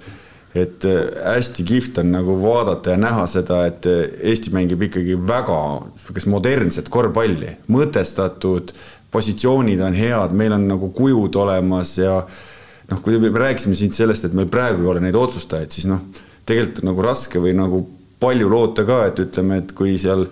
et 0.54 0.86
äh, 0.86 1.00
hästi 1.34 1.66
kihvt 1.66 1.98
on 2.04 2.12
nagu 2.14 2.36
vaadata 2.42 2.94
ja 2.94 3.02
näha 3.02 3.26
seda, 3.30 3.64
et 3.70 3.88
äh, 3.90 4.04
Eesti 4.34 4.54
mängib 4.54 4.86
ikkagi 4.86 5.18
väga 5.18 5.60
sihukest 6.04 6.30
modernset 6.30 6.92
korvpalli, 6.94 7.56
mõtestatud, 7.74 8.74
positsioonid 9.14 9.82
on 9.86 9.98
head, 9.98 10.36
meil 10.38 10.54
on 10.56 10.68
nagu 10.70 10.90
kujud 10.94 11.36
olemas 11.42 11.96
ja 11.98 12.20
noh, 12.90 13.02
kui 13.02 13.18
me 13.22 13.34
rääkisime 13.34 13.78
siin 13.78 13.94
sellest, 13.96 14.28
et 14.28 14.38
meil 14.38 14.50
praegu 14.52 14.86
ei 14.86 14.94
ole 14.94 15.04
neid 15.04 15.18
otsustajaid, 15.18 15.74
siis 15.74 15.90
noh, 15.90 16.06
tegelikult 16.46 16.84
on 16.84 16.92
nagu 16.92 17.06
raske 17.06 17.42
või 17.42 17.54
nagu 17.58 17.84
palju 18.24 18.50
loota 18.50 18.86
ka, 18.88 19.04
et 19.10 19.22
ütleme, 19.26 19.62
et 19.64 19.74
kui 19.76 19.98
seal 20.02 20.28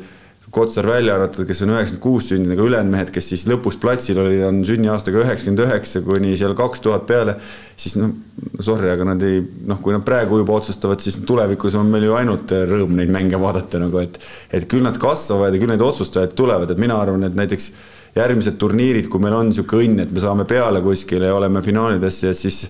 Kotsar 0.52 0.84
välja 0.84 1.14
arvatud, 1.16 1.46
kes 1.48 1.62
on 1.64 1.70
üheksakümmend 1.72 2.02
kuus 2.04 2.26
sündinud, 2.28 2.58
aga 2.58 2.64
ülejäänud 2.68 2.92
mehed, 2.92 3.12
kes 3.16 3.30
siis 3.32 3.46
lõpus 3.48 3.78
platsil 3.80 4.18
olid, 4.20 4.42
on 4.44 4.58
sünniaastaga 4.68 5.22
üheksakümmend 5.22 5.64
üheksa 5.64 6.02
kuni 6.04 6.34
seal 6.40 6.58
kaks 6.60 6.84
tuhat 6.84 7.06
peale, 7.08 7.38
siis 7.80 7.96
noh, 7.96 8.12
sorry, 8.60 8.90
aga 8.92 9.06
nad 9.14 9.24
ei, 9.24 9.40
noh, 9.70 9.80
kui 9.80 9.96
nad 9.96 10.04
praegu 10.04 10.42
juba 10.42 10.58
otsustavad, 10.58 11.00
siis 11.00 11.22
tulevikus 11.30 11.78
on 11.80 11.94
meil 11.94 12.10
ju 12.10 12.18
ainult 12.20 12.52
rõõm 12.68 12.98
neid 13.00 13.14
mänge 13.16 13.40
vaadata 13.40 13.80
nagu, 13.80 14.02
et 14.04 14.20
et 14.52 14.68
küll 14.68 14.84
nad 14.84 15.00
kasvavad 15.00 15.56
ja 15.56 15.62
küll 15.62 15.72
need 15.72 15.88
otsustajad 15.88 16.36
tulevad, 16.36 16.74
et 16.74 16.84
mina 16.84 17.00
arvan, 17.00 17.24
et 17.30 17.38
näiteks 17.38 17.72
järgmised 18.18 18.60
turniirid, 18.60 19.08
kui 19.08 19.24
meil 19.24 19.38
on 19.38 19.54
niisugune 19.54 19.88
õnn, 19.88 20.04
et 20.04 20.12
me 20.12 20.20
saame 20.20 20.50
peale 20.50 20.84
kuskile 20.84 21.32
ja 21.32 21.38
oleme 21.38 21.64
finaalidesse, 21.64 22.34
et 22.34 22.44
siis 22.44 22.66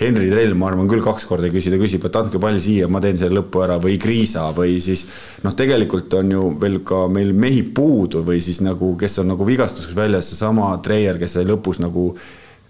Henri 0.00 0.30
Trell, 0.30 0.54
ma 0.56 0.70
arvan 0.70 0.88
küll 0.88 1.02
kaks 1.04 1.26
korda 1.28 1.50
küsida, 1.52 1.76
küsib, 1.80 2.06
et 2.08 2.14
andke 2.16 2.40
pall 2.40 2.56
siia, 2.62 2.86
ma 2.88 3.02
teen 3.04 3.18
selle 3.20 3.36
lõpu 3.36 3.60
ära 3.60 3.76
või 3.82 3.98
Kriisa 4.00 4.46
või 4.56 4.78
siis 4.80 5.02
noh, 5.44 5.52
tegelikult 5.56 6.14
on 6.16 6.32
ju 6.32 6.44
veel 6.62 6.78
ka 6.88 7.02
meil 7.12 7.34
mehi 7.36 7.60
puudu 7.76 8.22
või 8.24 8.40
siis 8.40 8.62
nagu, 8.64 8.94
kes 9.00 9.20
on 9.20 9.28
nagu 9.34 9.44
vigastuseks 9.44 9.96
väljas, 9.98 10.32
seesama 10.32 10.72
Treier, 10.84 11.20
kes 11.20 11.36
sai 11.36 11.44
lõpus 11.48 11.82
nagu 11.84 12.14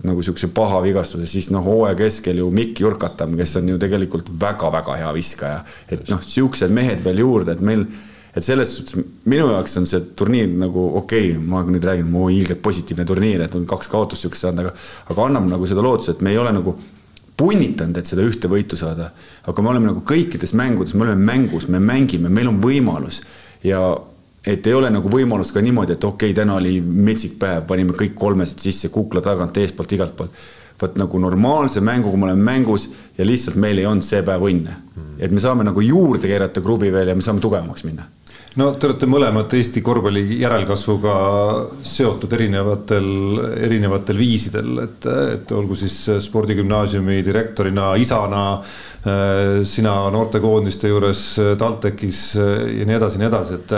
nagu 0.00 0.22
niisuguse 0.22 0.48
paha 0.56 0.78
vigastuse, 0.80 1.26
siis 1.28 1.50
noh, 1.52 1.64
hooaja 1.64 1.94
keskel 1.98 2.40
ju 2.40 2.46
Mikk 2.54 2.80
Jurkatam, 2.80 3.34
kes 3.36 3.58
on 3.60 3.68
ju 3.68 3.80
tegelikult 3.80 4.30
väga-väga 4.40 4.96
hea 4.96 5.10
viskaja. 5.12 5.64
et 5.90 6.08
noh, 6.08 6.22
niisugused 6.24 6.72
mehed 6.72 7.04
veel 7.04 7.20
juurde, 7.20 7.52
et 7.52 7.60
meil, 7.60 7.84
et 8.34 8.46
selles 8.46 8.72
suhtes 8.78 8.96
minu 9.28 9.50
jaoks 9.52 9.76
on 9.76 9.86
see 9.86 10.00
turniir 10.16 10.48
nagu 10.48 10.86
okei 11.02 11.34
okay,, 11.34 11.42
ma 11.52 11.60
nüüd 11.68 11.84
räägin, 11.84 12.08
mu 12.08 12.30
ilgelt 12.32 12.62
positiivne 12.64 13.04
turniir, 13.06 13.44
et 13.44 13.54
on 13.54 13.68
kaks 13.68 13.92
kaotust 13.92 14.24
niisugust 14.24 14.48
saanud, 14.48 14.64
aga 14.64 15.12
aga 15.12 15.28
annab 15.28 15.52
nagu 15.52 15.68
seda 15.68 15.84
lootust, 15.84 16.16
et 16.16 16.24
me 16.24 16.32
ei 16.32 16.40
ole 16.40 16.54
nagu 16.56 16.74
punnitanud, 17.40 17.96
et 17.96 18.10
seda 18.10 18.24
ühte 18.26 18.50
võitu 18.50 18.76
saada. 18.76 19.10
aga 19.46 19.62
me 19.62 19.72
oleme 19.72 19.90
nagu 19.90 20.04
kõikides 20.06 20.52
mängudes, 20.54 20.94
me 20.94 21.06
oleme 21.08 21.24
mängus, 21.32 21.68
me 21.68 21.80
mängime, 21.80 22.28
meil 22.28 22.52
on 22.52 22.60
võimalus 22.62 23.22
ja 23.64 23.80
et 24.46 24.66
ei 24.66 24.74
ole 24.74 24.90
nagu 24.92 25.08
võimalust 25.12 25.52
ka 25.52 25.60
niimoodi, 25.64 25.96
et 25.96 26.04
okei 26.04 26.30
okay,, 26.30 26.36
täna 26.36 26.56
oli 26.60 26.78
metsik 26.80 27.36
päev, 27.40 27.66
panime 27.68 27.96
kõik 27.96 28.14
kolmesed 28.16 28.60
sisse 28.60 28.88
kukla 28.92 29.20
tagant, 29.24 29.56
eestpoolt, 29.56 29.92
igalt 29.96 30.16
poolt. 30.16 30.46
vot 30.80 30.94
nagu 30.96 31.18
normaalse 31.20 31.80
mänguga 31.84 32.16
me 32.16 32.24
oleme 32.24 32.42
mängus 32.42 32.86
ja 33.18 33.24
lihtsalt 33.24 33.56
meil 33.60 33.78
ei 33.78 33.86
olnud 33.86 34.04
see 34.04 34.22
päev 34.22 34.46
õnne. 34.48 34.76
et 35.18 35.30
me 35.30 35.40
saame 35.40 35.64
nagu 35.64 35.80
juurde 35.80 36.28
keerata 36.28 36.60
kruvi 36.60 36.92
veel 36.92 37.08
ja 37.08 37.14
me 37.14 37.22
saame 37.22 37.40
tugevamaks 37.40 37.84
minna 37.84 38.08
no 38.58 38.70
te 38.74 38.88
olete 38.88 39.06
mõlemad 39.10 39.52
Eesti 39.54 39.82
korvpalli 39.84 40.40
järelkasvuga 40.40 41.14
seotud 41.86 42.32
erinevatel, 42.34 43.10
erinevatel 43.66 44.18
viisidel, 44.18 44.72
et, 44.84 45.06
et 45.36 45.52
olgu 45.54 45.78
siis 45.78 45.96
spordigümnaasiumi 46.26 47.20
direktorina, 47.26 47.92
isana, 48.00 48.44
sina 49.66 49.94
noortekoondiste 50.14 50.90
juures 50.90 51.22
TalTechis 51.60 52.24
ja 52.40 52.88
nii 52.88 52.98
edasi 52.98 53.20
ja 53.20 53.24
nii 53.24 53.30
edasi, 53.30 53.60
et, 53.60 53.76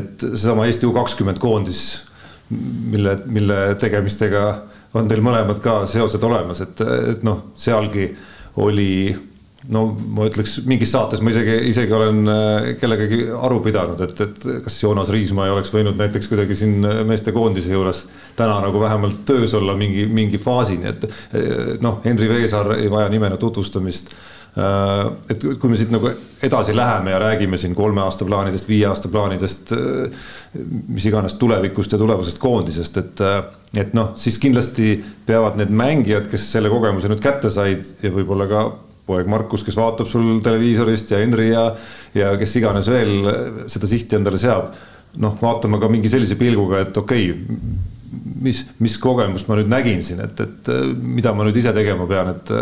et 0.00 0.26
seesama 0.30 0.66
Eesti 0.70 0.88
U 0.88 0.94
kakskümmend 0.96 1.42
koondis, 1.42 1.82
mille, 2.48 3.18
mille 3.26 3.60
tegemistega 3.80 4.46
on 4.96 5.08
teil 5.10 5.20
mõlemad 5.24 5.60
ka 5.60 5.82
seosed 5.90 6.22
olemas, 6.24 6.62
et, 6.64 6.80
et 7.12 7.24
noh, 7.26 7.50
sealgi 7.58 8.08
oli 8.64 9.12
no 9.72 9.82
ma 10.14 10.26
ütleks 10.28 10.60
mingis 10.68 10.92
saates 10.94 11.22
ma 11.24 11.32
isegi, 11.32 11.56
isegi 11.70 11.94
olen 11.96 12.30
äh, 12.30 12.68
kellegagi 12.80 13.24
aru 13.34 13.58
pidanud, 13.64 14.02
et, 14.04 14.22
et 14.22 14.46
kas 14.66 14.78
Joonas 14.82 15.10
Riismaa 15.14 15.48
ei 15.48 15.56
oleks 15.56 15.72
võinud 15.74 15.98
näiteks 15.98 16.30
kuidagi 16.30 16.58
siin 16.58 16.78
meestekoondise 17.08 17.74
juures 17.74 18.04
täna 18.38 18.60
nagu 18.62 18.80
vähemalt 18.82 19.24
töös 19.28 19.54
olla 19.58 19.74
mingi, 19.78 20.06
mingi 20.06 20.40
faasini, 20.42 20.92
et 20.92 21.08
äh, 21.08 21.76
noh, 21.82 22.00
Henri 22.04 22.30
Veesaar 22.30 22.76
ei 22.78 22.90
vaja 22.92 23.10
nimena 23.12 23.40
tutvustamist. 23.40 24.14
Äh, 24.56 25.02
et 25.34 25.42
kui 25.60 25.72
me 25.72 25.78
siit 25.78 25.90
nagu 25.92 26.12
edasi 26.46 26.76
läheme 26.76 27.16
ja 27.16 27.20
räägime 27.20 27.58
siin 27.60 27.74
kolme 27.74 28.04
aasta 28.06 28.28
plaanidest, 28.28 28.70
viie 28.70 28.86
aasta 28.86 29.10
plaanidest, 29.10 29.74
mis 30.86 31.10
iganes 31.10 31.34
tulevikust 31.40 31.92
ja 31.92 31.98
tulevasest 32.00 32.38
koondisest, 32.38 33.02
et, 33.02 33.22
et 33.82 33.94
noh, 33.98 34.14
siis 34.20 34.38
kindlasti 34.40 34.94
peavad 35.26 35.58
need 35.58 35.74
mängijad, 35.74 36.30
kes 36.30 36.52
selle 36.54 36.70
kogemuse 36.72 37.10
nüüd 37.10 37.24
kätte 37.24 37.50
said 37.50 38.04
ja 38.04 38.14
võib-olla 38.14 38.46
ka 38.52 38.66
poeg 39.06 39.28
Markus, 39.30 39.64
kes 39.66 39.78
vaatab 39.78 40.10
sul 40.10 40.40
televiisorist 40.44 41.14
ja 41.14 41.22
Henri 41.22 41.50
ja, 41.52 41.68
ja 42.16 42.34
kes 42.40 42.56
iganes 42.60 42.90
veel 42.90 43.30
seda 43.70 43.90
sihti 43.90 44.18
endale 44.18 44.40
seab. 44.42 44.74
noh, 45.16 45.36
vaatama 45.40 45.78
ka 45.80 45.88
mingi 45.88 46.10
sellise 46.12 46.36
pilguga, 46.36 46.82
et 46.84 46.96
okei 47.00 47.30
okay,, 47.30 47.84
mis, 48.42 48.60
mis 48.84 48.96
kogemust 49.00 49.48
ma 49.48 49.56
nüüd 49.56 49.70
nägin 49.70 50.02
siin, 50.04 50.20
et, 50.24 50.40
et 50.42 50.70
mida 51.00 51.32
ma 51.32 51.46
nüüd 51.46 51.56
ise 51.56 51.72
tegema 51.76 52.04
pean, 52.10 52.34
et, 52.34 52.52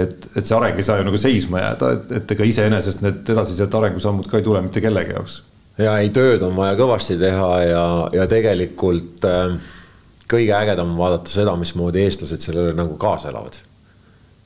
et, 0.00 0.28
et 0.32 0.40
see 0.40 0.56
areng 0.56 0.80
ei 0.80 0.86
saa 0.86 1.00
ju 1.00 1.06
nagu 1.08 1.20
seisma 1.20 1.60
jääda, 1.60 1.92
et, 1.98 2.14
et 2.20 2.34
ega 2.36 2.48
iseenesest 2.48 3.04
need 3.04 3.34
edasised 3.34 3.76
arengusammud 3.80 4.30
ka 4.30 4.40
ei 4.40 4.46
tule 4.46 4.62
mitte 4.64 4.82
kellegi 4.84 5.16
jaoks. 5.16 5.40
ja 5.80 5.98
ei, 6.00 6.12
tööd 6.14 6.44
on 6.46 6.56
vaja 6.56 6.78
kõvasti 6.80 7.18
teha 7.20 7.50
ja, 7.66 7.84
ja 8.16 8.28
tegelikult 8.30 9.28
äh, 9.28 9.58
kõige 10.30 10.54
ägedam 10.56 10.94
on 10.94 11.02
vaadata 11.02 11.32
seda, 11.32 11.56
mismoodi 11.60 12.06
eestlased 12.06 12.48
sellele 12.48 12.76
nagu 12.78 12.96
kaasa 13.00 13.34
elavad 13.34 13.60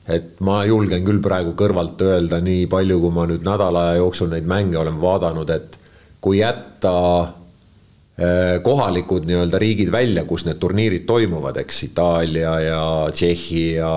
et 0.07 0.41
ma 0.45 0.59
julgen 0.67 1.05
küll 1.05 1.21
praegu 1.23 1.55
kõrvalt 1.57 2.01
öelda 2.05 2.39
nii 2.43 2.67
palju, 2.69 2.99
kui 3.01 3.13
ma 3.13 3.25
nüüd 3.29 3.45
nädala 3.45 3.89
aja 3.89 4.03
jooksul 4.03 4.29
neid 4.33 4.45
mänge 4.49 4.77
olen 4.77 4.99
vaadanud, 5.01 5.49
et 5.49 5.79
kui 6.21 6.39
jätta 6.39 6.93
äh, 7.21 8.61
kohalikud 8.65 9.25
nii-öelda 9.25 9.61
riigid 9.61 9.91
välja, 9.93 10.25
kus 10.29 10.45
need 10.45 10.61
turniirid 10.61 11.07
toimuvad, 11.09 11.57
eks 11.61 11.83
Itaalia 11.89 12.59
ja 12.61 12.83
Tšehhi 13.11 13.65
ja 13.79 13.91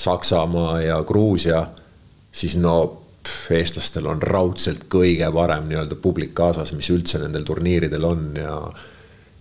Saksamaa 0.00 0.80
ja 0.84 1.02
Gruusia, 1.06 1.64
siis 2.32 2.56
no 2.56 2.76
pff, 3.22 3.50
eestlastel 3.58 4.06
on 4.10 4.22
raudselt 4.22 4.86
kõige 4.92 5.28
parem 5.34 5.66
nii-öelda 5.68 5.98
publik 6.00 6.32
kaasas, 6.34 6.72
mis 6.78 6.88
üldse 6.94 7.20
nendel 7.22 7.44
turniiridel 7.48 8.06
on 8.06 8.24
ja 8.38 8.56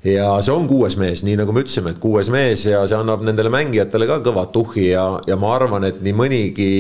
ja 0.03 0.31
see 0.41 0.53
on 0.55 0.67
kuues 0.67 0.95
mees, 0.97 1.23
nii 1.27 1.35
nagu 1.39 1.53
me 1.53 1.63
ütlesime, 1.65 1.93
et 1.93 1.99
kuues 1.99 2.29
mees 2.31 2.65
ja 2.65 2.85
see 2.87 2.97
annab 2.97 3.23
nendele 3.25 3.51
mängijatele 3.53 4.07
ka 4.07 4.19
kõva 4.23 4.45
tuhhi 4.53 4.89
ja, 4.93 5.05
ja 5.27 5.37
ma 5.39 5.53
arvan, 5.57 5.87
et 5.89 6.01
nii 6.05 6.15
mõnigi 6.15 6.73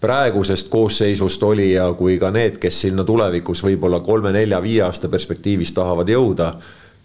praegusest 0.00 0.70
koosseisust 0.72 1.42
olija 1.44 1.90
kui 1.98 2.16
ka 2.18 2.30
need, 2.32 2.58
kes 2.62 2.84
sinna 2.86 3.04
tulevikus 3.04 3.64
võib-olla 3.66 4.00
kolme-nelja-viie 4.04 4.84
aasta 4.86 5.10
perspektiivis 5.12 5.74
tahavad 5.76 6.08
jõuda, 6.08 6.54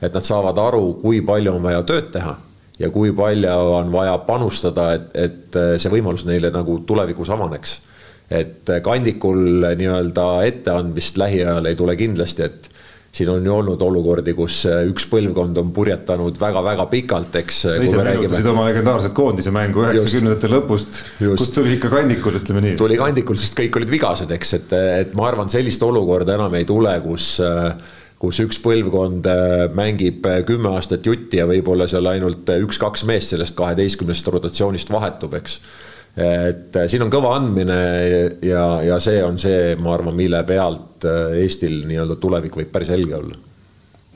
et 0.02 0.14
nad 0.14 0.24
saavad 0.24 0.60
aru, 0.62 0.94
kui 1.02 1.22
palju 1.26 1.58
on 1.58 1.64
vaja 1.64 1.82
tööd 1.88 2.12
teha 2.14 2.36
ja 2.80 2.90
kui 2.92 3.12
palju 3.16 3.52
on 3.76 3.92
vaja 3.92 4.18
panustada, 4.28 4.94
et, 4.96 5.12
et 5.16 5.60
see 5.80 5.92
võimalus 5.92 6.26
neile 6.28 6.52
nagu 6.54 6.80
tulevikus 6.88 7.32
avaneks. 7.32 7.82
et 8.30 8.70
kandikul 8.84 9.68
nii-öelda 9.78 10.24
etteandmist 10.48 11.18
lähiajal 11.18 11.66
ei 11.66 11.76
tule 11.76 11.96
kindlasti, 11.96 12.44
et 12.44 12.70
siin 13.16 13.30
on 13.32 13.46
ju 13.48 13.54
olnud 13.56 13.82
olukordi, 13.82 14.34
kus 14.36 14.62
üks 14.68 15.06
põlvkond 15.08 15.58
on 15.62 15.70
purjetanud 15.76 16.40
väga-väga 16.40 16.86
pikalt, 16.92 17.38
eks. 17.40 17.62
sa 17.64 17.76
ise 17.80 18.00
meenutasid 18.04 18.50
oma 18.52 18.68
legendaarset 18.68 19.16
koondise 19.16 19.54
mängu 19.56 19.86
üheksakümnendate 19.86 20.52
lõpust, 20.52 21.02
kust 21.24 21.56
tuli 21.56 21.78
ikka 21.78 21.94
kandikul, 21.94 22.42
ütleme 22.42 22.66
nii. 22.66 22.80
tuli 22.82 23.00
kandikul, 23.00 23.40
sest 23.40 23.56
kõik 23.60 23.80
olid 23.80 23.94
vigased, 23.96 24.34
eks, 24.36 24.58
et, 24.60 24.80
et 25.06 25.16
ma 25.16 25.30
arvan, 25.30 25.52
sellist 25.52 25.84
olukorda 25.88 26.36
enam 26.36 26.60
ei 26.60 26.68
tule, 26.68 26.92
kus 27.06 27.38
äh, 27.44 27.72
kus 28.22 28.40
üks 28.44 28.60
põlvkond 28.64 29.28
äh, 29.28 29.66
mängib 29.76 30.26
äh, 30.30 30.42
kümme 30.48 30.72
aastat 30.76 31.06
jutti 31.08 31.42
ja 31.42 31.48
võib-olla 31.50 31.88
seal 31.92 32.08
ainult 32.10 32.50
äh, 32.52 32.62
üks-kaks 32.64 33.04
meest 33.08 33.34
sellest 33.34 33.58
kaheteistkümnest 33.60 34.32
rotatsioonist 34.32 34.92
vahetub, 34.94 35.36
eks. 35.40 35.60
Et 36.16 36.78
siin 36.88 37.04
on 37.04 37.12
kõva 37.12 37.34
andmine 37.36 37.80
ja, 38.46 38.66
ja 38.86 39.00
see 39.04 39.20
on 39.24 39.40
see, 39.42 39.74
ma 39.76 39.96
arvan, 39.98 40.16
mille 40.16 40.40
pealt 40.48 41.04
Eestil 41.36 41.82
nii-öelda 41.90 42.16
tulevik 42.22 42.56
võib 42.56 42.72
päris 42.72 42.90
helge 42.94 43.18
olla. 43.18 43.36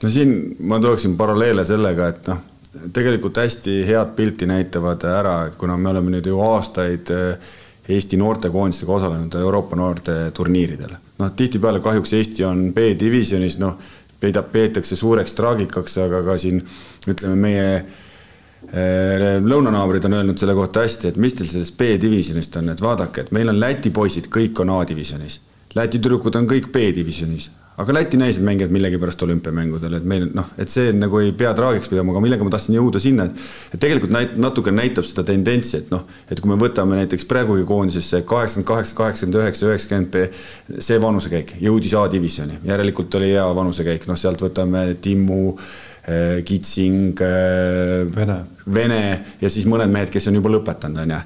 no 0.03 0.11
siin 0.13 0.31
ma 0.63 0.79
tooksin 0.79 1.17
paralleele 1.19 1.65
sellega, 1.67 2.07
et 2.07 2.29
noh, 2.31 2.43
tegelikult 2.95 3.37
hästi 3.41 3.81
head 3.87 4.13
pilti 4.15 4.47
näitavad 4.49 5.03
ära, 5.09 5.35
et 5.49 5.57
kuna 5.59 5.77
me 5.77 5.91
oleme 5.91 6.15
nüüd 6.15 6.29
ju 6.29 6.39
aastaid 6.45 7.11
Eesti 7.89 8.19
noortekoondistega 8.21 8.93
osalenud 8.93 9.33
Euroopa 9.35 9.75
noorte 9.75 10.15
turniiridel. 10.33 10.91
noh, 11.19 11.31
tihtipeale 11.35 11.79
kahjuks 11.81 12.13
Eesti 12.13 12.45
on 12.45 12.67
B-divisjonis, 12.73 13.57
noh, 13.59 13.79
peidab, 14.19 14.51
peetakse 14.51 14.95
suureks 14.95 15.33
traagikaks, 15.35 15.97
aga 16.05 16.21
ka 16.27 16.37
siin 16.37 16.61
ütleme, 17.07 17.35
meie 17.35 17.65
lõunanaabrid 18.67 20.05
on 20.05 20.17
öelnud 20.19 20.39
selle 20.39 20.55
kohta 20.57 20.83
hästi, 20.83 21.13
et 21.13 21.21
mis 21.21 21.33
teil 21.33 21.47
sellest 21.49 21.77
B-divisjonist 21.79 22.59
on, 22.59 22.73
et 22.73 22.81
vaadake, 22.83 23.25
et 23.25 23.31
meil 23.35 23.49
on 23.49 23.59
Läti 23.59 23.89
poisid, 23.89 24.27
kõik 24.33 24.59
on 24.61 24.75
A-divisjonis. 24.75 25.39
Läti 25.77 26.01
tüdrukud 26.01 26.35
on 26.35 26.47
kõik 26.49 26.67
B-divisjonis, 26.73 27.49
aga 27.79 27.95
Läti 27.95 28.19
naised 28.19 28.43
mängivad 28.43 28.73
millegipärast 28.75 29.23
olümpiamängudel, 29.23 29.95
et 29.99 30.05
meil 30.11 30.27
noh, 30.35 30.51
et 30.59 30.69
see 30.69 30.91
nagu 30.91 31.21
ei 31.21 31.31
pea 31.37 31.53
traagiks 31.55 31.87
pidama, 31.89 32.11
aga 32.13 32.23
millega 32.25 32.45
ma 32.45 32.53
tahtsin 32.53 32.75
jõuda 32.75 33.01
sinna, 33.01 33.29
et 33.29 33.75
et 33.77 33.81
tegelikult 33.81 34.11
näit-, 34.13 34.35
natuke 34.35 34.73
näitab 34.75 35.07
seda 35.07 35.23
tendentsi, 35.31 35.77
et 35.79 35.93
noh, 35.93 36.03
et 36.29 36.41
kui 36.41 36.51
me 36.51 36.59
võtame 36.59 36.99
näiteks 36.99 37.25
praegugi 37.29 37.63
koondisesse 37.69 38.25
kaheksakümmend 38.27 38.69
kaheksa, 38.73 38.97
kaheksakümmend 39.01 39.41
üheksa, 39.41 39.69
üheksakümmend, 39.71 40.41
see 40.83 41.01
vanusekäik 41.01 41.55
jõudis 41.63 41.95
A-divisjoni, 41.95 42.59
järelikult 42.67 43.21
oli 43.21 43.31
hea 43.37 43.47
vanusekäik, 43.55 44.09
noh, 44.09 44.19
sealt 44.19 44.43
võtame 44.43 44.89
Timmu 44.99 45.43
äh, 45.53 45.69
Kitsing, 46.45 47.19
äh, 47.21 48.05
Vene. 48.15 48.39
Vene 48.65 49.01
ja 49.41 49.51
siis 49.51 49.67
mõned 49.69 49.91
mehed, 49.91 50.11
kes 50.13 50.29
on 50.29 50.39
juba 50.39 50.51
lõpetanud, 50.53 51.03
on 51.03 51.15
ju. 51.15 51.19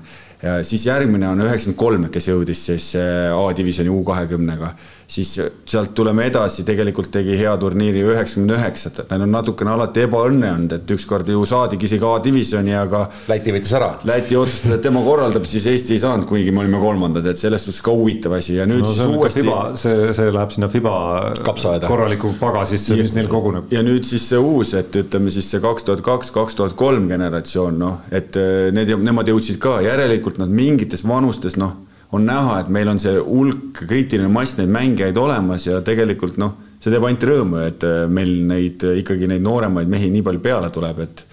ja 0.44 0.58
siis 0.68 0.86
järgmine 0.88 1.30
on 1.30 1.46
üheksakümmend 1.46 1.80
kolm, 1.80 2.10
kes 2.12 2.28
jõudis 2.32 2.66
siis 2.72 2.90
äh, 3.00 3.32
A-divisjoni 3.32 3.94
U 3.94 4.04
kahekümnega 4.08 4.74
siis 5.08 5.32
sealt 5.70 5.94
tuleme 5.96 6.26
edasi, 6.30 6.64
tegelikult 6.68 7.12
tegi 7.14 7.36
hea 7.38 7.54
turniiri 7.60 8.04
üheksakümne 8.08 8.58
üheksat, 8.58 9.04
et 9.04 9.12
neil 9.12 9.26
on 9.26 9.34
natukene 9.36 9.74
alati 9.74 10.06
ebaõnne 10.08 10.52
olnud, 10.54 10.76
et 10.78 10.94
ükskord 10.96 11.30
ju 11.30 11.44
saadigi 11.48 11.88
isegi 11.90 12.08
A-divisjoni, 12.08 12.74
aga. 12.78 13.04
Läti 13.30 13.54
võttis 13.56 13.76
ära. 13.78 13.90
Läti 14.08 14.38
otsustas, 14.40 14.78
et 14.78 14.84
tema 14.86 15.04
korraldab, 15.06 15.46
siis 15.50 15.68
Eesti 15.72 15.98
ei 15.98 16.02
saanud, 16.04 16.28
kuigi 16.30 16.54
me 16.56 16.64
olime 16.64 16.82
kolmandad, 16.82 17.28
et 17.30 17.42
selles 17.42 17.66
suhtes 17.66 17.84
ka 17.86 17.94
huvitav 17.96 18.38
asi 18.40 18.58
ja 18.58 18.68
nüüd 18.70 18.84
no, 18.86 18.92
siis 18.92 19.06
uuesti. 19.06 19.46
see, 19.82 20.10
see 20.18 20.34
läheb 20.34 20.56
sinna 20.56 20.70
FIBA 20.72 20.96
Kapsaeda. 21.44 21.88
korraliku 21.92 22.34
pagasisse, 22.40 22.98
mis 23.00 23.16
neil 23.18 23.30
koguneb. 23.32 23.72
ja 23.74 23.84
nüüd 23.86 24.08
siis 24.08 24.28
see 24.32 24.42
uus, 24.42 24.74
et 24.78 24.96
ütleme 25.04 25.34
siis 25.34 25.50
see 25.52 25.64
kaks 25.64 25.88
tuhat 25.88 26.04
kaks, 26.06 26.34
kaks 26.36 26.60
tuhat 26.60 26.78
kolm 26.80 27.08
generatsioon, 27.12 27.80
noh, 27.80 28.04
et 28.12 28.36
eh, 28.40 28.70
need, 28.76 28.94
nemad 29.04 29.30
jõudsid 29.30 29.60
ka, 29.62 29.80
järelikult 29.86 30.40
nad 30.42 30.52
mingites 30.52 31.06
vanustes, 31.08 31.58
noh 31.60 31.80
on 32.14 32.28
näha, 32.28 32.60
et 32.62 32.70
meil 32.74 32.92
on 32.92 33.02
see 33.02 33.16
hulk, 33.18 33.84
kriitiline 33.88 34.30
mass 34.32 34.58
neid 34.60 34.72
mängijaid 34.74 35.18
olemas 35.18 35.66
ja 35.68 35.82
tegelikult 35.86 36.38
noh, 36.42 36.58
see 36.80 36.94
teeb 36.94 37.08
ainult 37.08 37.30
rõõmu, 37.30 37.62
et 37.68 37.86
äh, 37.88 38.04
meil 38.12 38.36
neid 38.50 38.84
ikkagi 39.04 39.30
neid 39.32 39.46
nooremaid 39.46 39.90
mehi 39.90 40.12
nii 40.14 40.26
palju 40.26 40.44
peale 40.44 40.74
tuleb, 40.74 41.06
et 41.08 41.26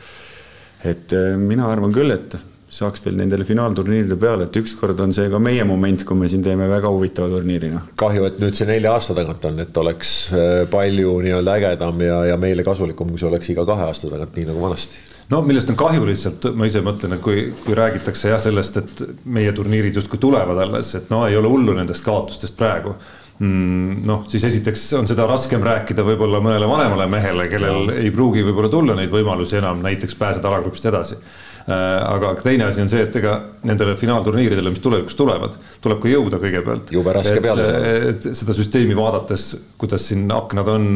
et 0.88 1.12
äh, 1.12 1.34
mina 1.36 1.68
arvan 1.68 1.92
küll, 1.92 2.12
et 2.14 2.38
saaks 2.70 3.02
veel 3.02 3.16
nendele 3.18 3.44
finaalturniiride 3.44 4.16
peale, 4.20 4.46
et 4.46 4.56
ükskord 4.60 5.00
on 5.02 5.12
see 5.12 5.26
ka 5.30 5.40
meie 5.42 5.64
moment, 5.66 6.04
kui 6.06 6.16
me 6.16 6.28
siin 6.30 6.44
teeme 6.44 6.68
väga 6.70 6.90
huvitava 6.94 7.28
turniiri, 7.32 7.72
noh. 7.74 7.88
kahju, 7.98 8.28
et 8.30 8.38
nüüd 8.42 8.56
see 8.56 8.68
nelja 8.68 8.94
aasta 8.94 9.16
tagant 9.18 9.44
on, 9.50 9.58
et 9.64 9.80
oleks 9.82 10.12
äh, 10.32 10.50
palju 10.70 11.16
nii-öelda 11.26 11.56
ägedam 11.58 12.04
ja, 12.06 12.20
ja 12.30 12.38
meile 12.40 12.64
kasulikum, 12.66 13.10
kui 13.10 13.20
see 13.20 13.28
oleks 13.30 13.50
iga 13.52 13.66
kahe 13.68 13.90
aasta 13.90 14.12
tagant, 14.12 14.36
nii 14.38 14.52
nagu 14.52 14.62
vanasti 14.62 15.08
no 15.30 15.42
millest 15.46 15.70
on 15.70 15.78
kahju 15.78 16.04
lihtsalt, 16.08 16.50
ma 16.58 16.68
ise 16.68 16.82
mõtlen, 16.84 17.14
et 17.16 17.24
kui, 17.24 17.48
kui 17.64 17.76
räägitakse 17.78 18.32
jah 18.32 18.42
sellest, 18.42 18.80
et 18.80 19.02
meie 19.24 19.52
turniirid 19.56 19.96
justkui 20.00 20.20
tulevad 20.22 20.58
alles, 20.66 20.94
et 20.98 21.10
no 21.12 21.24
ei 21.28 21.38
ole 21.38 21.50
hullu 21.50 21.76
nendest 21.76 22.04
kaotustest 22.06 22.56
praegu 22.58 22.94
mm,. 23.38 24.00
noh, 24.08 24.24
siis 24.30 24.44
esiteks 24.50 24.88
on 24.98 25.10
seda 25.10 25.28
raskem 25.30 25.62
rääkida 25.66 26.04
võib-olla 26.06 26.42
mõnele 26.44 26.68
vanemale 26.70 27.06
mehele, 27.10 27.46
kellel 27.52 27.94
ei 27.98 28.10
pruugi 28.14 28.44
võib-olla 28.46 28.72
tulla 28.72 28.98
neid 28.98 29.12
võimalusi 29.14 29.60
enam 29.60 29.82
näiteks 29.86 30.18
pääseda 30.18 30.50
alagrupist 30.50 30.90
edasi 30.90 31.20
aga 31.68 32.32
teine 32.42 32.64
asi 32.66 32.80
on 32.82 32.88
see, 32.88 33.02
et 33.04 33.16
ega 33.20 33.36
nendele 33.68 33.96
finaalturniiridele, 34.00 34.72
mis 34.72 34.82
tulevikus 34.82 35.14
tulevad, 35.18 35.58
tuleb 35.84 36.00
ka 36.02 36.08
jõuda 36.08 36.40
kõigepealt. 36.42 36.90
jube 36.94 37.12
raske 37.14 37.40
peale 37.44 37.66
saada. 37.66 37.92
et 38.10 38.30
seda 38.40 38.56
süsteemi 38.56 38.96
vaadates, 38.96 39.50
kuidas 39.78 40.08
siin 40.08 40.26
aknad 40.34 40.68
on 40.72 40.88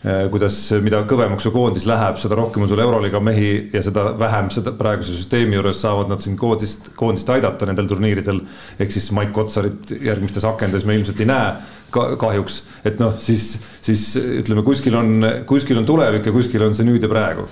Äh, 0.00 0.30
kuidas, 0.32 0.54
mida 0.80 1.02
kõvemaks 1.04 1.44
su 1.44 1.50
koondis 1.52 1.84
läheb, 1.84 2.16
seda 2.22 2.38
rohkem 2.38 2.62
on 2.64 2.70
sul 2.70 2.80
Euroliiga 2.80 3.20
mehi 3.20 3.50
ja 3.68 3.82
seda 3.84 4.14
vähem 4.16 4.46
seda 4.48 4.72
praeguse 4.72 5.12
süsteemi 5.12 5.58
juures 5.58 5.82
saavad 5.84 6.08
nad 6.08 6.22
sind 6.24 6.38
koondist, 6.40 6.88
koondist 6.96 7.28
aidata 7.28 7.68
nendel 7.68 7.90
turniiridel. 7.90 8.40
ehk 8.80 8.94
siis 8.94 9.10
Mike 9.12 9.34
Kotsarit 9.36 9.92
järgmistes 10.00 10.46
akendes 10.48 10.86
me 10.88 10.96
ilmselt 10.96 11.20
ei 11.20 11.28
näe 11.28 11.52
kahjuks, 11.92 12.62
et 12.86 12.96
noh, 13.02 13.12
siis, 13.20 13.58
siis 13.84 14.06
ütleme, 14.16 14.64
kuskil 14.64 14.96
on, 14.96 15.26
kuskil 15.44 15.76
on 15.76 15.84
tulevik 15.84 16.30
ja 16.30 16.32
kuskil 16.32 16.64
on 16.64 16.72
see 16.72 16.88
nüüd 16.88 17.04
ja 17.04 17.10
praegu. 17.10 17.44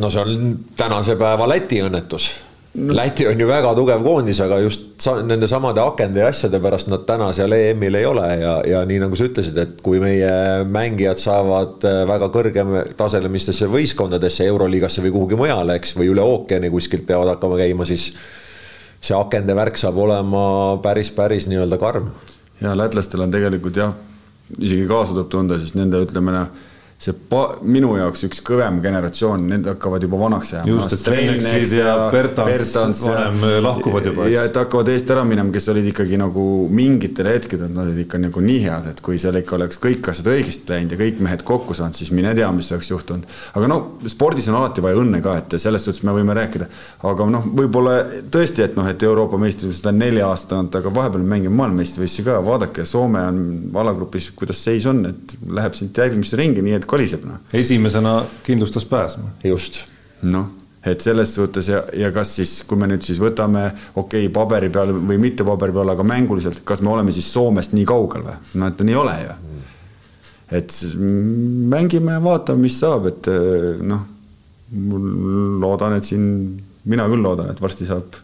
No 0.00 0.10
see 0.10 0.22
on 0.22 0.56
tänase 0.76 1.16
päeva 1.20 1.48
Läti 1.48 1.82
õnnetus 1.84 2.30
no.. 2.74 2.94
Läti 2.96 3.26
on 3.28 3.40
ju 3.40 3.48
väga 3.48 3.74
tugev 3.76 4.04
koondis, 4.04 4.40
aga 4.40 4.58
just 4.62 5.06
nende 5.26 5.48
samade 5.50 5.82
akende 5.82 6.22
ja 6.22 6.30
asjade 6.32 6.60
pärast 6.62 6.88
nad 6.88 7.04
täna 7.08 7.28
seal 7.36 7.52
EM-il 7.56 7.98
ei 8.00 8.06
ole 8.08 8.28
ja, 8.40 8.54
ja 8.68 8.82
nii 8.88 9.00
nagu 9.02 9.18
sa 9.18 9.26
ütlesid, 9.28 9.58
et 9.60 9.82
kui 9.84 10.00
meie 10.02 10.32
mängijad 10.64 11.20
saavad 11.20 11.84
äh, 11.88 12.02
väga 12.08 12.30
kõrgetasemelistesse 12.32 13.68
võistkondadesse, 13.72 14.46
Euroliigasse 14.48 15.04
või 15.04 15.14
kuhugi 15.16 15.40
mujale, 15.40 15.76
eks, 15.80 15.96
või 15.98 16.12
üle 16.14 16.24
ookeani 16.24 16.72
kuskilt 16.72 17.04
peavad 17.08 17.34
hakkama 17.34 17.60
käima, 17.60 17.88
siis 17.88 18.12
see 19.02 19.18
akende 19.18 19.56
värk 19.58 19.80
saab 19.80 19.98
olema 19.98 20.44
päris, 20.82 21.10
päris 21.12 21.48
nii-öelda 21.50 21.78
karm. 21.82 22.12
ja 22.62 22.76
lätlastel 22.78 23.24
on 23.24 23.32
tegelikult 23.34 23.76
jah, 23.76 23.96
isegi 24.58 24.86
kaasa 24.88 25.16
tuleb 25.16 25.32
tunda, 25.32 25.58
sest 25.60 25.76
nende 25.76 26.00
ütleme 26.06 26.38
noh 26.38 26.70
see 27.02 27.14
pa-, 27.30 27.56
minu 27.66 27.96
jaoks 27.98 28.26
üks 28.28 28.40
kõvem 28.46 28.78
generatsioon, 28.84 29.46
need 29.50 29.66
hakkavad 29.66 30.04
juba 30.06 30.20
vanaks 30.20 30.52
jääma. 30.54 30.68
just, 30.70 30.92
et 30.94 31.02
Trelleksid 31.02 31.74
ja 31.80 31.94
Bertans 32.12 33.02
vanem 33.08 33.40
ja, 33.48 33.62
lahkuvad 33.64 34.06
juba. 34.06 34.28
ja 34.30 34.44
et 34.46 34.58
hakkavad 34.58 34.90
eest 34.92 35.10
ära 35.10 35.24
minema, 35.26 35.50
kes 35.54 35.66
olid 35.72 35.88
ikkagi 35.90 36.20
nagu 36.20 36.44
mingitel 36.70 37.30
hetkedel, 37.32 37.72
nad 37.74 37.88
olid 37.88 38.04
ikka 38.04 38.20
nagu 38.22 38.44
nii 38.44 38.60
head, 38.62 38.86
et 38.92 39.02
kui 39.02 39.18
seal 39.18 39.38
ikka 39.40 39.56
oleks 39.58 39.80
kõik 39.82 40.12
asjad 40.12 40.30
õigesti 40.30 40.70
läinud 40.70 40.94
ja 40.94 41.00
kõik 41.00 41.22
mehed 41.26 41.42
kokku 41.48 41.74
saanud, 41.74 41.98
siis 41.98 42.12
mine 42.14 42.36
tea, 42.38 42.50
mis 42.54 42.70
oleks 42.74 42.92
juhtunud. 42.92 43.26
aga 43.58 43.72
no 43.72 43.80
spordis 44.12 44.46
on 44.52 44.60
alati 44.60 44.84
vaja 44.84 45.02
õnne 45.02 45.22
ka, 45.24 45.36
et 45.42 45.58
selles 45.62 45.82
suhtes 45.82 46.06
me 46.06 46.14
võime 46.14 46.38
rääkida. 46.38 46.70
aga 47.10 47.28
noh, 47.34 47.50
võib-olla 47.62 47.98
tõesti, 48.30 48.62
et 48.68 48.78
noh, 48.78 48.86
et 48.86 49.02
Euroopa 49.02 49.42
meistrivõistlused 49.42 49.90
on 49.90 50.00
nelja 50.04 50.30
aasta 50.30 50.60
olnud, 50.60 50.78
aga 50.78 50.94
vahepeal 50.94 51.26
mängime 51.34 51.58
maailmameistrivõistlusi 51.58 52.28
ka, 52.30 52.38
vaadake, 52.46 52.86
Soome 52.92 53.20
on 53.26 53.42
alagrupis, 53.82 54.30
kuidas 54.36 54.62
seis 54.62 54.86
on, 54.90 55.02
et 55.08 55.36
läheb 55.50 55.74
siit 55.74 55.98
järgmisse 55.98 56.38
ringi, 56.38 56.62
nii 56.62 56.76
et 56.78 56.86
koliseb 56.92 57.24
noh. 57.24 57.40
esimesena 57.56 58.18
kindlustas 58.44 58.84
pääsma. 58.84 59.30
just. 59.44 59.84
noh, 60.22 60.50
et 60.86 61.00
selles 61.00 61.34
suhtes 61.34 61.68
ja, 61.68 61.82
ja 61.96 62.10
kas 62.12 62.34
siis, 62.36 62.52
kui 62.68 62.78
me 62.78 62.88
nüüd 62.90 63.04
siis 63.06 63.20
võtame, 63.22 63.68
okei 63.94 64.26
okay,, 64.26 64.32
paberi 64.34 64.70
peal 64.72 64.92
või 64.94 65.18
mitte 65.22 65.46
paberi 65.46 65.74
peal, 65.74 65.94
aga 65.94 66.06
mänguliselt, 66.06 66.62
kas 66.68 66.82
me 66.84 66.92
oleme 66.92 67.14
siis 67.14 67.30
Soomest 67.32 67.76
nii 67.76 67.86
kaugel 67.88 68.26
või? 68.28 68.36
no 68.60 68.68
et 68.68 68.84
ei 68.86 68.98
ole 68.98 69.16
ju. 69.22 69.36
et 70.60 70.76
mängime, 71.72 72.18
vaatame, 72.24 72.66
mis 72.66 72.78
saab, 72.82 73.08
et 73.12 73.30
noh, 73.82 74.04
loodan, 75.62 75.96
et 75.96 76.08
siin, 76.08 76.26
mina 76.88 77.08
küll 77.08 77.24
loodan, 77.24 77.50
et 77.52 77.60
varsti 77.60 77.88
saab, 77.88 78.20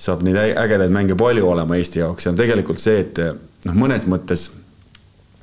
saab 0.00 0.24
neid 0.24 0.38
ägedaid 0.40 0.92
mänge 0.92 1.16
palju 1.18 1.48
olema 1.48 1.76
Eesti 1.76 2.02
jaoks 2.02 2.28
ja 2.28 2.36
tegelikult 2.36 2.80
see, 2.82 3.00
et 3.04 3.20
noh, 3.64 3.76
mõnes 3.76 4.06
mõttes 4.08 4.50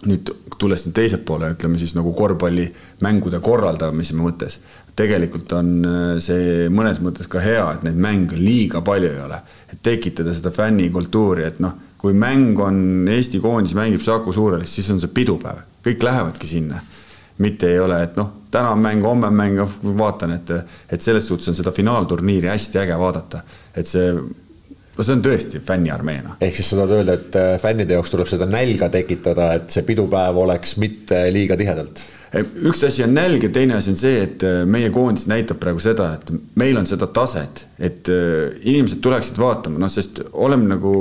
nüüd 0.06 0.30
tulles 0.60 0.84
nüüd 0.86 0.96
teiselt 0.98 1.24
poole, 1.26 1.50
ütleme 1.56 1.80
siis 1.82 1.96
nagu 1.98 2.12
korvpallimängude 2.18 3.40
korraldamise 3.46 4.18
mõttes, 4.18 4.60
tegelikult 4.98 5.52
on 5.58 5.72
äh, 5.86 6.06
see 6.24 6.68
mõnes 6.74 7.02
mõttes 7.04 7.30
ka 7.32 7.42
hea, 7.42 7.66
et 7.74 7.86
neid 7.86 7.98
mänge 8.02 8.38
liiga 8.38 8.84
palju 8.86 9.10
ei 9.10 9.24
ole, 9.24 9.42
et 9.72 9.82
tekitada 9.86 10.34
seda 10.38 10.54
fännikultuuri, 10.54 11.46
et 11.48 11.62
noh, 11.64 11.76
kui 11.98 12.14
mäng 12.14 12.60
on, 12.62 12.80
Eesti 13.10 13.42
koondis 13.42 13.74
mängib 13.78 14.04
Saku 14.06 14.34
Suurel, 14.34 14.66
siis 14.70 14.90
on 14.94 15.02
see 15.02 15.14
pidupäev, 15.14 15.64
kõik 15.86 16.06
lähevadki 16.06 16.50
sinna. 16.50 16.84
mitte 17.38 17.68
ei 17.70 17.78
ole, 17.80 18.00
et 18.02 18.16
noh, 18.18 18.32
täna 18.50 18.72
on 18.74 18.80
mäng, 18.82 19.04
homme 19.06 19.28
on 19.28 19.36
mäng, 19.38 19.60
vaatan, 19.98 20.32
et, 20.34 20.50
et 20.90 21.02
selles 21.02 21.28
suhtes 21.28 21.52
on 21.52 21.56
seda 21.56 21.70
finaalturniiri 21.72 22.50
hästi 22.50 22.80
äge 22.82 22.98
vaadata, 22.98 23.44
et 23.78 23.86
see 23.86 24.08
no 24.98 25.06
see 25.06 25.16
on 25.18 25.24
tõesti 25.26 25.62
fänniarmee 25.64 26.20
noh. 26.26 26.38
ehk 26.42 26.58
siis 26.58 26.72
sa 26.72 26.80
tahad 26.80 26.96
öelda, 26.98 27.18
et 27.18 27.40
äh, 27.40 27.56
fännide 27.62 27.98
jaoks 27.98 28.14
tuleb 28.14 28.30
seda 28.30 28.48
nälga 28.50 28.90
tekitada, 28.94 29.52
et 29.60 29.74
see 29.74 29.86
pidupäev 29.88 30.40
oleks 30.44 30.78
mitte 30.82 31.28
liiga 31.34 31.58
tihedalt? 31.60 32.06
üks 32.68 32.82
asi 32.84 33.06
on 33.06 33.14
nälg 33.16 33.46
ja 33.46 33.50
teine 33.54 33.78
asi 33.78 33.94
on 33.94 34.00
see, 34.00 34.24
et 34.26 34.44
äh, 34.46 34.64
meie 34.70 34.90
koondis 34.94 35.28
näitab 35.32 35.62
praegu 35.62 35.82
seda, 35.84 36.10
et 36.18 36.32
meil 36.60 36.80
on 36.80 36.90
seda 36.90 37.10
taset, 37.14 37.66
et 37.80 38.10
äh, 38.12 38.58
inimesed 38.68 39.02
tuleksid 39.04 39.40
vaatama, 39.42 39.80
noh, 39.84 39.92
sest 39.92 40.24
oleme 40.34 40.68
nagu 40.74 40.96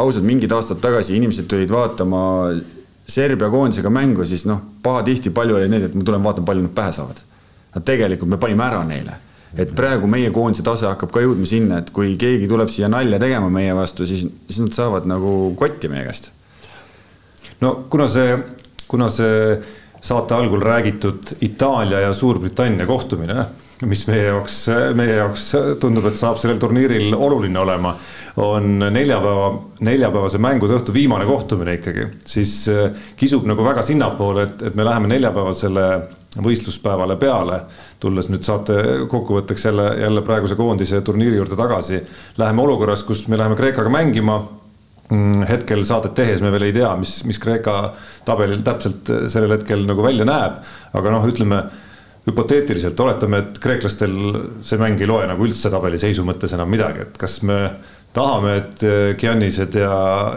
ausad, 0.00 0.24
mingid 0.26 0.54
aastad 0.54 0.80
tagasi 0.84 1.18
inimesed 1.18 1.50
tulid 1.50 1.72
vaatama 1.72 2.22
Serbia 3.12 3.50
koondisega 3.52 3.90
mängu, 3.92 4.24
siis 4.24 4.46
noh, 4.48 4.62
pahatihti 4.82 5.34
palju 5.34 5.58
oli 5.58 5.68
neid, 5.68 5.90
et 5.90 5.98
ma 5.98 6.06
tulen 6.06 6.22
vaatan, 6.24 6.46
palju 6.48 6.64
nad 6.64 6.74
pähe 6.76 6.94
saavad. 6.94 7.20
no 7.74 7.80
tegelikult 7.80 8.30
me 8.30 8.38
panime 8.40 8.64
ära 8.68 8.80
neile 8.86 9.18
et 9.58 9.74
praegu 9.76 10.08
meie 10.08 10.30
koondise 10.32 10.64
tase 10.64 10.88
hakkab 10.88 11.12
ka 11.12 11.22
jõudma 11.24 11.46
sinna, 11.48 11.82
et 11.82 11.90
kui 11.94 12.14
keegi 12.20 12.48
tuleb 12.48 12.70
siia 12.72 12.88
nalja 12.92 13.20
tegema 13.20 13.50
meie 13.52 13.74
vastu, 13.76 14.06
siis, 14.08 14.24
siis 14.48 14.62
nad 14.64 14.76
saavad 14.76 15.08
nagu 15.10 15.52
kotti 15.58 15.90
meie 15.92 16.06
käest. 16.08 16.30
no 17.60 17.74
kuna 17.92 18.08
see, 18.08 18.38
kuna 18.88 19.10
see 19.12 19.58
saate 20.02 20.34
algul 20.34 20.62
räägitud 20.64 21.36
Itaalia 21.40 22.00
ja 22.06 22.14
Suurbritannia 22.16 22.86
kohtumine, 22.86 23.44
mis 23.86 24.06
meie 24.08 24.24
jaoks, 24.30 24.56
meie 24.98 25.18
jaoks 25.20 25.46
tundub, 25.82 26.06
et 26.10 26.18
saab 26.18 26.40
sellel 26.40 26.58
turniiril 26.62 27.14
oluline 27.14 27.60
olema, 27.60 27.92
on 28.42 28.78
neljapäeva, 28.80 29.50
neljapäevase 29.84 30.40
mängude 30.40 30.78
õhtu 30.78 30.94
viimane 30.94 31.26
kohtumine 31.28 31.76
ikkagi, 31.76 32.08
siis 32.24 32.54
kisub 33.20 33.44
nagu 33.46 33.64
väga 33.66 33.84
sinnapoole, 33.84 34.48
et, 34.48 34.66
et 34.70 34.78
me 34.78 34.86
läheme 34.88 35.12
neljapäevasele 35.12 35.86
võistluspäevale 36.40 37.18
peale, 37.20 37.58
tulles 38.00 38.30
nüüd 38.32 38.44
saate 38.46 38.76
kokkuvõtteks 39.10 39.66
jälle, 39.68 39.86
jälle 40.00 40.22
praeguse 40.24 40.56
koondise 40.56 41.02
turniiri 41.04 41.36
juurde 41.36 41.58
tagasi. 41.58 42.00
Läheme 42.40 42.62
olukorras, 42.62 43.04
kus 43.04 43.26
me 43.28 43.38
läheme 43.38 43.56
Kreekaga 43.56 43.92
mängima. 43.92 44.40
Mm, 45.12 45.42
hetkel 45.44 45.82
saadet 45.84 46.14
tehes 46.16 46.40
me 46.40 46.52
veel 46.54 46.70
ei 46.70 46.72
tea, 46.72 46.94
mis, 46.96 47.18
mis 47.28 47.38
Kreeka 47.42 47.92
tabelil 48.24 48.62
täpselt 48.64 49.10
sellel 49.28 49.58
hetkel 49.58 49.84
nagu 49.84 50.04
välja 50.04 50.24
näeb, 50.24 50.62
aga 50.96 51.12
noh, 51.12 51.26
ütleme 51.28 51.58
hüpoteetiliselt 52.22 53.00
oletame, 53.02 53.42
et 53.42 53.58
kreeklastel 53.60 54.14
see 54.64 54.78
mäng 54.80 55.00
ei 55.02 55.10
loe 55.10 55.26
nagu 55.26 55.44
üldse 55.44 55.72
tabeliseisu 55.74 56.24
mõttes 56.24 56.54
enam 56.54 56.70
midagi, 56.70 57.02
et 57.02 57.18
kas 57.18 57.40
me 57.44 57.58
tahame, 58.14 58.54
et 58.62 58.86
Giannised 59.18 59.74
ja, 59.76 59.92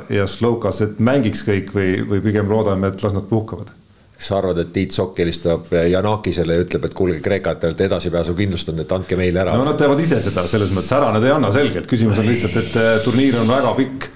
ja 0.10 0.28
Slovkased 0.28 0.98
mängiks 0.98 1.46
kõik 1.46 1.72
või, 1.78 1.96
või 2.10 2.26
pigem 2.26 2.50
loodame, 2.52 2.90
et 2.90 3.06
las 3.06 3.16
nad 3.16 3.30
puhkavad 3.30 3.70
kas 4.26 4.34
sa 4.34 4.40
arvad, 4.42 4.58
et 4.58 4.72
Tiit 4.74 4.92
Sokk 4.96 5.20
helistab 5.22 5.70
Janakisele 5.70 6.58
ja 6.58 6.64
ütleb, 6.66 6.88
et 6.88 6.94
kuulge, 6.98 7.20
Kreeka, 7.22 7.54
te 7.62 7.70
olete 7.70 7.86
edasipääsu 7.86 8.34
kindlustanud, 8.38 8.82
et 8.82 8.94
andke 8.96 9.18
meile 9.20 9.44
ära? 9.44 9.54
no 9.54 9.68
nad 9.68 9.78
teevad 9.78 10.02
ise 10.02 10.18
seda, 10.24 10.48
selles 10.50 10.72
mõttes 10.74 10.90
ära 10.98 11.12
nad 11.14 11.24
ei 11.24 11.34
anna 11.34 11.52
selgelt, 11.54 11.86
küsimus 11.90 12.18
on 12.22 12.26
lihtsalt, 12.26 12.58
et 12.64 12.78
äh, 12.82 12.96
turniir 13.06 13.38
on 13.42 13.52
väga 13.52 13.74
pikk, 13.78 14.08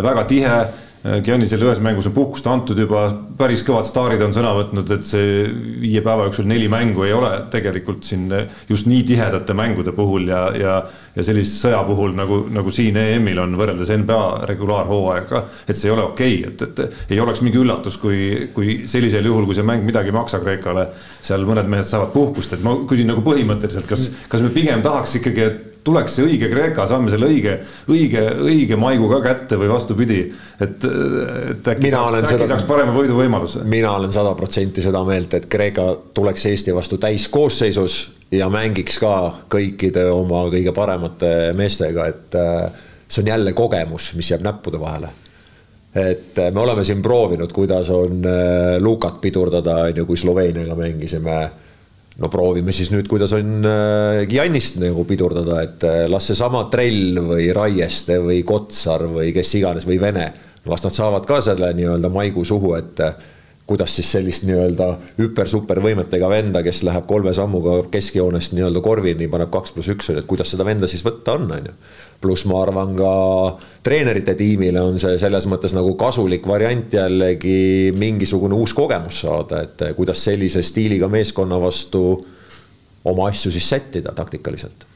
väga 0.00 0.24
tihe. 0.30 0.58
Äh, 1.06 1.20
Giannisele 1.22 1.68
ühes 1.68 1.78
mängus 1.84 2.08
on 2.10 2.14
puhkust 2.16 2.46
antud 2.50 2.78
juba, 2.78 3.04
päris 3.38 3.62
kõvad 3.66 3.86
staarid 3.86 4.22
on 4.24 4.34
sõna 4.34 4.54
võtnud, 4.56 4.90
et 4.96 5.06
see 5.06 5.44
viie 5.82 6.02
päeva 6.02 6.26
jooksul 6.26 6.48
neli 6.50 6.66
mängu 6.72 7.06
ei 7.06 7.14
ole 7.14 7.30
tegelikult 7.52 8.02
siin 8.08 8.26
just 8.68 8.88
nii 8.90 9.04
tihedate 9.06 9.54
mängude 9.54 9.94
puhul 9.94 10.26
ja, 10.32 10.48
ja 10.58 10.80
ja 11.18 11.24
sellise 11.26 11.56
sõja 11.58 11.80
puhul 11.86 12.12
nagu, 12.16 12.38
nagu 12.54 12.72
siin 12.74 12.96
EM-il 13.00 13.40
on 13.42 13.56
võrreldes 13.58 13.90
NBA 14.02 14.46
regulaarhooaega, 14.50 15.42
et 15.66 15.78
see 15.78 15.90
ei 15.90 15.94
ole 15.94 16.04
okei 16.12 16.36
okay., 16.46 16.52
et, 16.68 16.82
et 16.84 17.14
ei 17.16 17.22
oleks 17.22 17.42
mingi 17.42 17.58
üllatus, 17.58 17.98
kui, 17.98 18.50
kui 18.54 18.82
sellisel 18.90 19.26
juhul, 19.26 19.48
kui 19.48 19.56
see 19.58 19.66
mäng 19.66 19.86
midagi 19.86 20.12
ei 20.12 20.18
maksa 20.18 20.38
Kreekale, 20.42 20.86
seal 21.24 21.46
mõned 21.48 21.70
mehed 21.70 21.88
saavad 21.88 22.12
puhkust, 22.14 22.54
et 22.54 22.62
ma 22.62 22.76
küsin 22.88 23.10
nagu 23.10 23.24
põhimõtteliselt, 23.26 23.88
kas, 23.90 24.06
kas 24.30 24.44
me 24.44 24.52
pigem 24.54 24.84
tahaks 24.84 25.18
ikkagi, 25.18 25.48
et 25.48 25.67
tuleks 25.84 26.18
see 26.18 26.26
õige 26.26 26.50
Kreeka, 26.52 26.86
saame 26.88 27.10
selle 27.12 27.28
õige, 27.30 27.54
õige, 27.90 28.24
õige 28.44 28.76
maigu 28.80 29.08
ka 29.12 29.20
kätte 29.24 29.58
või 29.60 29.70
vastupidi, 29.70 30.20
et, 30.60 30.84
et 30.84 31.72
äkki 31.72 31.88
mina 31.88 32.02
saaks, 32.04 32.18
äkki 32.22 32.34
seda, 32.34 32.48
saaks 32.52 32.66
parema 32.68 32.94
võiduvõimaluse. 32.96 33.64
mina 33.68 33.94
olen 33.96 34.12
sada 34.12 34.34
protsenti 34.38 34.84
seda 34.84 35.02
meelt, 35.08 35.34
et 35.38 35.48
Kreeka 35.50 35.88
tuleks 36.14 36.46
Eesti 36.50 36.74
vastu 36.76 36.98
täiskoosseisus 37.02 37.98
ja 38.34 38.48
mängiks 38.52 38.98
ka 39.00 39.14
kõikide 39.50 40.04
oma 40.12 40.44
kõige 40.52 40.74
paremate 40.76 41.32
meestega, 41.56 42.08
et 42.10 42.36
äh, 42.36 42.84
see 43.08 43.22
on 43.24 43.32
jälle 43.32 43.54
kogemus, 43.56 44.12
mis 44.18 44.30
jääb 44.32 44.44
näppude 44.44 44.80
vahele. 44.80 45.08
et 45.94 46.38
äh, 46.38 46.52
me 46.52 46.60
oleme 46.60 46.84
siin 46.84 47.02
proovinud, 47.02 47.52
kuidas 47.52 47.90
on 47.90 48.20
äh, 48.26 48.76
Lukat 48.80 49.20
pidurdada, 49.20 49.76
on 49.88 49.96
ju, 49.96 50.06
kui 50.06 50.16
Sloveeniaga 50.16 50.74
mängisime. 50.74 51.40
No 52.18 52.30
proovime 52.32 52.74
siis 52.74 52.90
nüüd, 52.90 53.06
kuidas 53.10 53.32
on 53.36 53.62
Giannist 54.28 54.80
nagu 54.82 55.04
pidurdada, 55.06 55.62
et 55.62 55.86
las 56.10 56.30
seesama 56.30 56.64
Trell 56.72 57.20
või 57.22 57.48
Raieste 57.54 58.18
või 58.22 58.42
Kotsar 58.46 59.06
või 59.10 59.30
kes 59.36 59.54
iganes 59.60 59.86
või 59.86 60.00
Vene, 60.02 60.28
las 60.68 60.82
nad 60.84 60.94
saavad 60.94 61.26
ka 61.28 61.40
selle 61.44 61.70
nii-öelda 61.78 62.10
maigu 62.12 62.44
suhu, 62.48 62.74
et 62.78 63.04
kuidas 63.68 63.92
siis 63.98 64.08
sellist 64.14 64.46
nii-öelda 64.48 64.86
hüper-super 65.18 65.82
võimetega 65.84 66.30
venda, 66.32 66.62
kes 66.64 66.80
läheb 66.88 67.04
kolme 67.08 67.34
sammuga 67.36 67.82
keskjoonest 67.92 68.54
nii-öelda 68.56 68.80
korvini, 68.84 69.28
paneb 69.28 69.52
kaks 69.52 69.74
pluss 69.74 69.92
üks, 69.92 70.08
et 70.14 70.28
kuidas 70.30 70.54
seda 70.54 70.64
venda 70.64 70.88
siis 70.88 71.04
võtta 71.04 71.36
on, 71.36 71.44
on 71.52 71.68
ju. 71.68 71.74
pluss 72.24 72.46
ma 72.48 72.62
arvan 72.62 72.96
ka 72.96 73.12
treenerite 73.84 74.34
tiimile 74.40 74.80
on 74.80 74.96
see 74.98 75.20
selles 75.20 75.46
mõttes 75.52 75.76
nagu 75.76 75.92
kasulik 76.00 76.48
variant 76.48 76.96
jällegi 76.96 77.92
mingisugune 77.96 78.56
uus 78.56 78.72
kogemus 78.74 79.20
saada, 79.26 79.62
et 79.68 79.90
kuidas 79.96 80.24
sellise 80.24 80.64
stiiliga 80.64 81.08
meeskonna 81.12 81.60
vastu 81.60 82.04
oma 83.04 83.28
asju 83.28 83.52
siis 83.52 83.68
sättida 83.68 84.16
taktikaliselt 84.16 84.88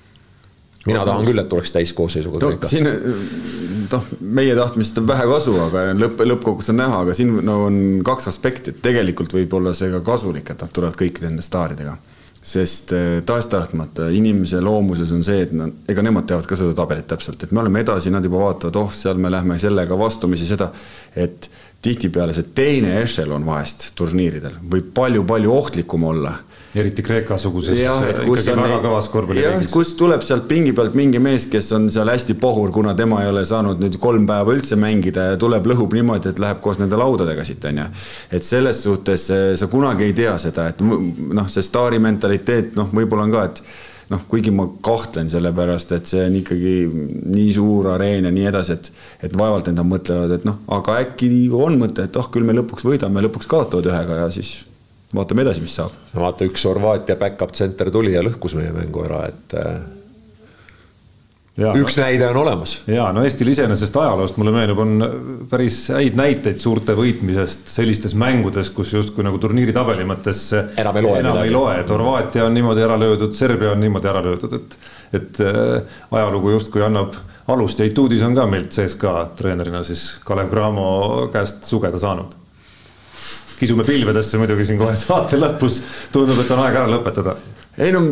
mina 0.86 1.04
tahan 1.06 1.26
küll, 1.26 1.42
et 1.42 1.48
tuleks 1.50 1.72
täiskoosseisuga 1.76 2.40
no, 2.42 2.48
Kreeka. 2.50 2.70
siin 2.70 2.88
noh, 3.92 4.06
meie 4.20 4.54
tahtmisest 4.58 5.02
on 5.02 5.08
vähe 5.08 5.26
kasu, 5.30 5.54
aga 5.66 5.84
lõpp, 5.96 6.22
lõppkokkuvõttes 6.26 6.72
on 6.72 6.80
näha, 6.80 7.02
aga 7.06 7.16
siin 7.16 7.34
no, 7.46 7.58
on 7.68 7.78
kaks 8.06 8.30
aspekti, 8.32 8.72
et 8.72 8.82
tegelikult 8.84 9.34
võib 9.36 9.54
olla 9.58 9.74
see 9.76 9.92
ka 9.92 10.02
kasulik, 10.06 10.50
et 10.50 10.64
nad 10.64 10.74
tulevad 10.74 10.98
kõikide 10.98 11.30
nende 11.30 11.44
staaridega. 11.46 11.96
sest 12.42 12.90
eh, 12.98 13.20
tahes-tahtmata 13.22 14.08
inimese 14.10 14.60
loomuses 14.60 15.12
on 15.14 15.22
see, 15.22 15.44
et 15.46 15.52
nad, 15.54 15.74
ega 15.88 16.02
nemad 16.02 16.26
teavad 16.26 16.46
ka 16.50 16.58
seda 16.58 16.74
tabelit 16.74 17.06
täpselt, 17.06 17.42
et 17.42 17.52
me 17.52 17.60
oleme 17.62 17.84
edasi, 17.84 18.10
nad 18.10 18.24
juba 18.24 18.40
vaatavad, 18.48 18.80
oh, 18.80 18.90
seal 18.90 19.14
me 19.14 19.30
lähme 19.30 19.58
sellega 19.62 19.98
vastumisi 19.98 20.48
seda, 20.48 20.72
et 21.14 21.46
tihtipeale 21.82 22.34
see 22.34 22.50
teine 22.54 22.96
ešelon 23.02 23.46
vahest 23.46 23.92
turniiridel 23.98 24.58
võib 24.74 24.90
palju-palju 24.94 25.54
ohtlikum 25.54 26.04
olla 26.10 26.34
eriti 26.74 27.02
Kreeka-suguses 27.04 27.76
ikkagi 27.76 28.54
väga 28.56 28.78
kõvas 28.84 29.08
korvpalliriigis. 29.12 29.68
kus 29.72 29.92
tuleb 29.98 30.24
sealt 30.24 30.46
pingi 30.48 30.72
pealt 30.76 30.96
mingi 30.96 31.20
mees, 31.22 31.46
kes 31.52 31.68
on 31.76 31.90
seal 31.92 32.08
hästi 32.08 32.36
pohur, 32.40 32.72
kuna 32.72 32.94
tema 32.98 33.22
ei 33.24 33.28
ole 33.28 33.44
saanud 33.48 33.82
nüüd 33.82 33.98
kolm 34.00 34.26
päeva 34.28 34.54
üldse 34.56 34.78
mängida 34.80 35.32
ja 35.32 35.38
tuleb, 35.40 35.68
lõhub 35.68 35.92
niimoodi, 35.96 36.32
et 36.32 36.42
läheb 36.42 36.62
koos 36.64 36.80
nende 36.80 36.96
laudadega 37.00 37.44
siit, 37.44 37.64
on 37.68 37.84
ju. 37.84 37.86
et 38.38 38.48
selles 38.48 38.82
suhtes 38.86 39.28
eh, 39.34 39.46
sa 39.60 39.68
kunagi 39.72 40.08
ei 40.08 40.16
tea 40.16 40.34
seda, 40.40 40.70
et 40.72 40.80
noh, 40.82 41.48
see 41.52 41.64
staari 41.66 42.00
mentaliteet, 42.02 42.72
noh, 42.78 42.88
võib-olla 42.94 43.28
on 43.28 43.36
ka, 43.36 43.44
et 43.52 43.62
noh, 44.12 44.24
kuigi 44.28 44.52
ma 44.54 44.66
kahtlen 44.84 45.28
sellepärast, 45.32 45.92
et 45.96 46.08
see 46.08 46.24
on 46.24 46.40
ikkagi 46.40 46.74
nii 47.36 47.52
suur 47.52 47.92
areen 47.94 48.28
ja 48.28 48.34
nii 48.34 48.48
edasi, 48.48 48.80
et, 48.80 48.92
et 49.28 49.38
vaevalt 49.38 49.68
endal 49.68 49.88
mõtlevad, 49.88 50.36
et 50.38 50.48
noh, 50.48 50.60
aga 50.72 51.00
äkki 51.04 51.32
on 51.52 51.80
mõte, 51.84 52.08
et 52.08 52.20
oh, 52.20 52.32
küll 52.32 52.48
me 52.48 52.56
lõpuks 52.56 52.88
võidame, 52.88 53.24
lõpuks 53.28 53.48
kaotavad 53.50 53.92
ühega 53.92 54.24
ja 54.24 54.28
siis 54.32 54.62
vaatame 55.14 55.46
edasi, 55.46 55.64
mis 55.64 55.74
saab. 55.80 55.96
no 56.12 56.26
vaata, 56.26 56.46
üks 56.48 56.68
Horvaatia 56.68 57.16
back-up 57.20 57.52
center 57.56 57.90
tuli 57.92 58.14
ja 58.14 58.22
lõhkus 58.24 58.56
meie 58.58 58.72
mängu 58.76 59.04
ära, 59.06 59.26
et 59.32 59.58
äh, 59.58 59.74
Ja, 61.52 61.74
üks 61.76 61.98
no, 61.98 62.06
näide 62.06 62.30
on 62.30 62.38
olemas. 62.40 62.78
ja 62.88 63.10
no 63.12 63.26
Eestil 63.26 63.50
iseenesest 63.52 63.96
ajaloost 64.00 64.38
mulle 64.40 64.54
meenub, 64.54 64.78
on 64.80 65.02
päris 65.50 65.82
häid 65.92 66.16
näiteid 66.16 66.56
suurte 66.62 66.94
võitmisest 66.96 67.68
sellistes 67.68 68.14
mängudes, 68.16 68.70
kus 68.72 68.94
justkui 68.94 69.26
nagu 69.26 69.36
turniiri 69.36 69.74
tabeli 69.76 70.06
mõttes 70.08 70.40
enam 70.80 70.96
ei 70.96 71.04
loe, 71.04 71.18
enam 71.20 71.42
ei 71.42 71.52
loe, 71.52 71.76
et 71.82 71.92
Horvaatia 71.92 72.46
on 72.46 72.56
niimoodi 72.56 72.86
ära 72.86 72.96
löödud, 72.96 73.36
Serbia 73.36 73.74
on 73.74 73.84
niimoodi 73.84 74.12
ära 74.14 74.24
löödud, 74.24 74.56
et 74.56 74.78
et 75.12 75.42
äh, 75.44 75.98
ajalugu 76.16 76.54
justkui 76.54 76.86
annab 76.86 77.18
alust 77.52 77.82
ja 77.82 77.84
Ituudis 77.84 78.24
on 78.24 78.32
ka 78.32 78.46
meilt 78.48 78.72
sees 78.72 78.96
ka 78.96 79.26
treenerina 79.36 79.82
siis 79.84 80.06
Kalev 80.24 80.48
Cramo 80.48 80.86
käest 81.34 81.68
sugeda 81.68 82.00
saanud 82.00 82.32
kisume 83.62 83.86
pilvedesse 83.86 84.40
muidugi 84.40 84.66
siin 84.68 84.80
kohe 84.80 84.94
saate 84.98 85.40
lõpus. 85.40 85.80
tundub, 86.14 86.40
et 86.42 86.50
on 86.54 86.64
aeg 86.64 86.78
ära 86.80 86.90
lõpetada. 86.90 87.36
ei 87.78 87.92
no 87.94 88.02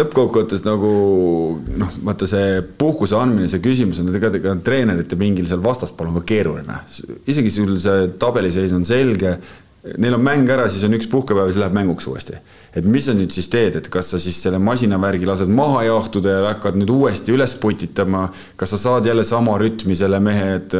lõppkokkuvõttes 0.00 0.64
nagu 0.66 0.88
noh, 1.82 1.92
vaata 2.08 2.26
see 2.30 2.62
puhkuse 2.78 3.18
andmine, 3.18 3.50
see 3.52 3.62
küsimus 3.64 4.00
on 4.02 4.10
tegelikult 4.14 4.64
treenerite 4.66 5.18
pingil 5.20 5.46
seal 5.46 5.62
vastaspool 5.62 6.10
on 6.10 6.18
ka 6.20 6.26
keeruline. 6.32 6.80
isegi 7.26 7.52
sul 7.60 7.78
see 7.82 8.10
tabeliseis 8.18 8.74
on 8.76 8.84
selge 8.88 9.36
neil 9.98 10.16
on 10.16 10.22
mäng 10.22 10.48
ära, 10.50 10.66
siis 10.70 10.84
on 10.86 10.96
üks 10.96 11.08
puhkepäev 11.10 11.46
ja 11.46 11.52
siis 11.52 11.62
läheb 11.62 11.76
mänguks 11.76 12.06
uuesti. 12.10 12.38
et 12.76 12.84
mis 12.84 13.06
sa 13.06 13.14
nüüd 13.16 13.32
siis 13.32 13.48
teed, 13.48 13.76
et 13.78 13.88
kas 13.92 14.10
sa 14.12 14.18
siis 14.20 14.38
selle 14.42 14.58
masinavärgi 14.58 15.28
lased 15.28 15.50
maha 15.52 15.84
jahtuda 15.86 16.32
ja 16.32 16.40
hakkad 16.50 16.78
nüüd 16.80 16.90
uuesti 16.92 17.32
üles 17.32 17.54
putitama, 17.60 18.26
kas 18.56 18.74
sa 18.74 18.80
saad 18.80 19.06
jälle 19.06 19.24
sama 19.24 19.56
rütmi 19.62 19.96
selle 19.96 20.20
mehe, 20.20 20.56
et 20.58 20.74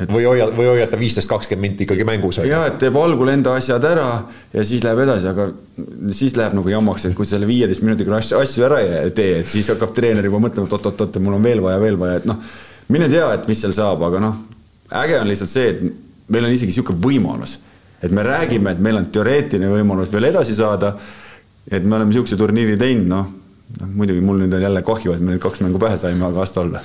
et 0.00 0.10
või 0.12 0.26
hoia, 0.28 0.48
või 0.52 0.68
hoiata 0.68 0.98
viisteist, 1.00 1.28
kakskümmend 1.30 1.70
minti 1.70 1.86
ikkagi 1.86 2.04
mängus. 2.04 2.40
ja, 2.44 2.64
et 2.68 2.78
teeb 2.80 2.96
algul 3.00 3.30
enda 3.32 3.54
asjad 3.56 3.84
ära 3.88 4.08
ja 4.52 4.64
siis 4.64 4.84
läheb 4.84 5.00
edasi, 5.06 5.30
aga 5.30 5.48
siis 6.16 6.36
läheb 6.36 6.56
nagu 6.58 6.72
jamaks, 6.72 7.06
et 7.08 7.16
kui 7.16 7.28
selle 7.28 7.48
viieteist 7.48 7.84
minutiga 7.86 8.16
asju, 8.18 8.40
asju 8.42 8.66
ära 8.68 8.82
ei 8.84 9.14
tee, 9.16 9.40
et 9.40 9.48
siis 9.50 9.70
hakkab 9.72 9.94
treener 9.96 10.28
juba 10.28 10.42
mõtlema, 10.44 10.68
et 10.68 10.76
oot-oot-oot, 10.76 11.20
mul 11.24 11.38
on 11.38 11.48
veel 11.48 11.64
vaja, 11.64 11.80
veel 11.80 11.96
vaja, 12.00 12.20
et 12.20 12.28
noh, 12.28 12.42
mine 12.92 13.08
tea, 13.12 13.30
et 13.38 13.48
mis 13.48 13.64
seal 13.64 13.72
saab, 13.76 14.04
aga 14.10 14.20
noh, 14.22 14.36
äge 15.04 15.20
on 15.20 15.32
lihtsalt 15.32 15.54
see, 15.54 15.72
et 15.72 16.28
meil 16.32 16.44
on 16.44 16.52
isegi 16.52 16.74
niisugune 16.74 17.00
võimalus, 17.00 17.56
et 18.04 18.12
me 18.12 18.26
räägime, 18.26 18.76
et 18.76 18.84
meil 18.84 19.00
on 19.00 19.08
teoreetiline 19.08 19.72
võimalus 19.72 20.12
veel 20.12 20.28
edasi 20.28 20.54
saada, 20.58 20.92
et 21.70 21.84
me 21.84 21.96
oleme 21.96 22.12
niisuguse 22.12 22.36
turniiri 22.36 22.76
teinud, 22.80 23.08
noh, 23.14 23.32
muidugi 23.96 24.20
mul 24.22 24.44
nüüd 24.44 24.52
on 24.54 24.68
jälle 24.68 24.84
kahju, 24.86 25.16
et 25.16 25.24
me 25.24 25.34
need 25.34 25.42
kaks 25.42 25.64
mängu 25.64 25.80
pähe 25.82 25.96
saime, 25.98 26.22
aga 26.28 26.44
las 26.44 26.52
ta 26.54 26.62
olla 26.62 26.84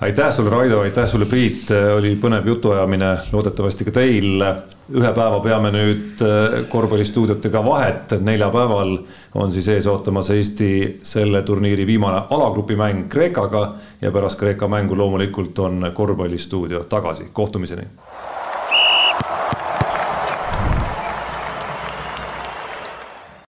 aitäh 0.00 0.32
sulle, 0.32 0.50
Raido, 0.50 0.80
aitäh 0.80 1.08
sulle, 1.08 1.26
Priit, 1.26 1.70
oli 1.96 2.16
põnev 2.20 2.46
jutuajamine, 2.46 3.12
loodetavasti 3.32 3.84
ka 3.84 3.94
teil. 4.00 4.44
ühe 4.86 5.08
päeva 5.10 5.40
peame 5.42 5.72
nüüd 5.74 6.20
äh, 6.22 6.52
korvpallistuudiotega 6.70 7.64
vahet, 7.64 8.12
neljapäeval 8.22 8.92
on 9.34 9.52
siis 9.52 9.66
ees 9.68 9.86
ootamas 9.90 10.30
Eesti 10.30 11.00
selle 11.02 11.42
turniiri 11.42 11.86
viimane 11.86 12.20
alagrupi 12.30 12.76
mäng 12.76 13.08
Kreekaga 13.08 13.72
ja 14.00 14.12
pärast 14.14 14.38
Kreeka 14.38 14.68
mängu 14.68 14.96
loomulikult 14.96 15.58
on 15.58 15.90
korvpallistuudio 15.94 16.84
tagasi, 16.84 17.30
kohtumiseni 17.32 17.88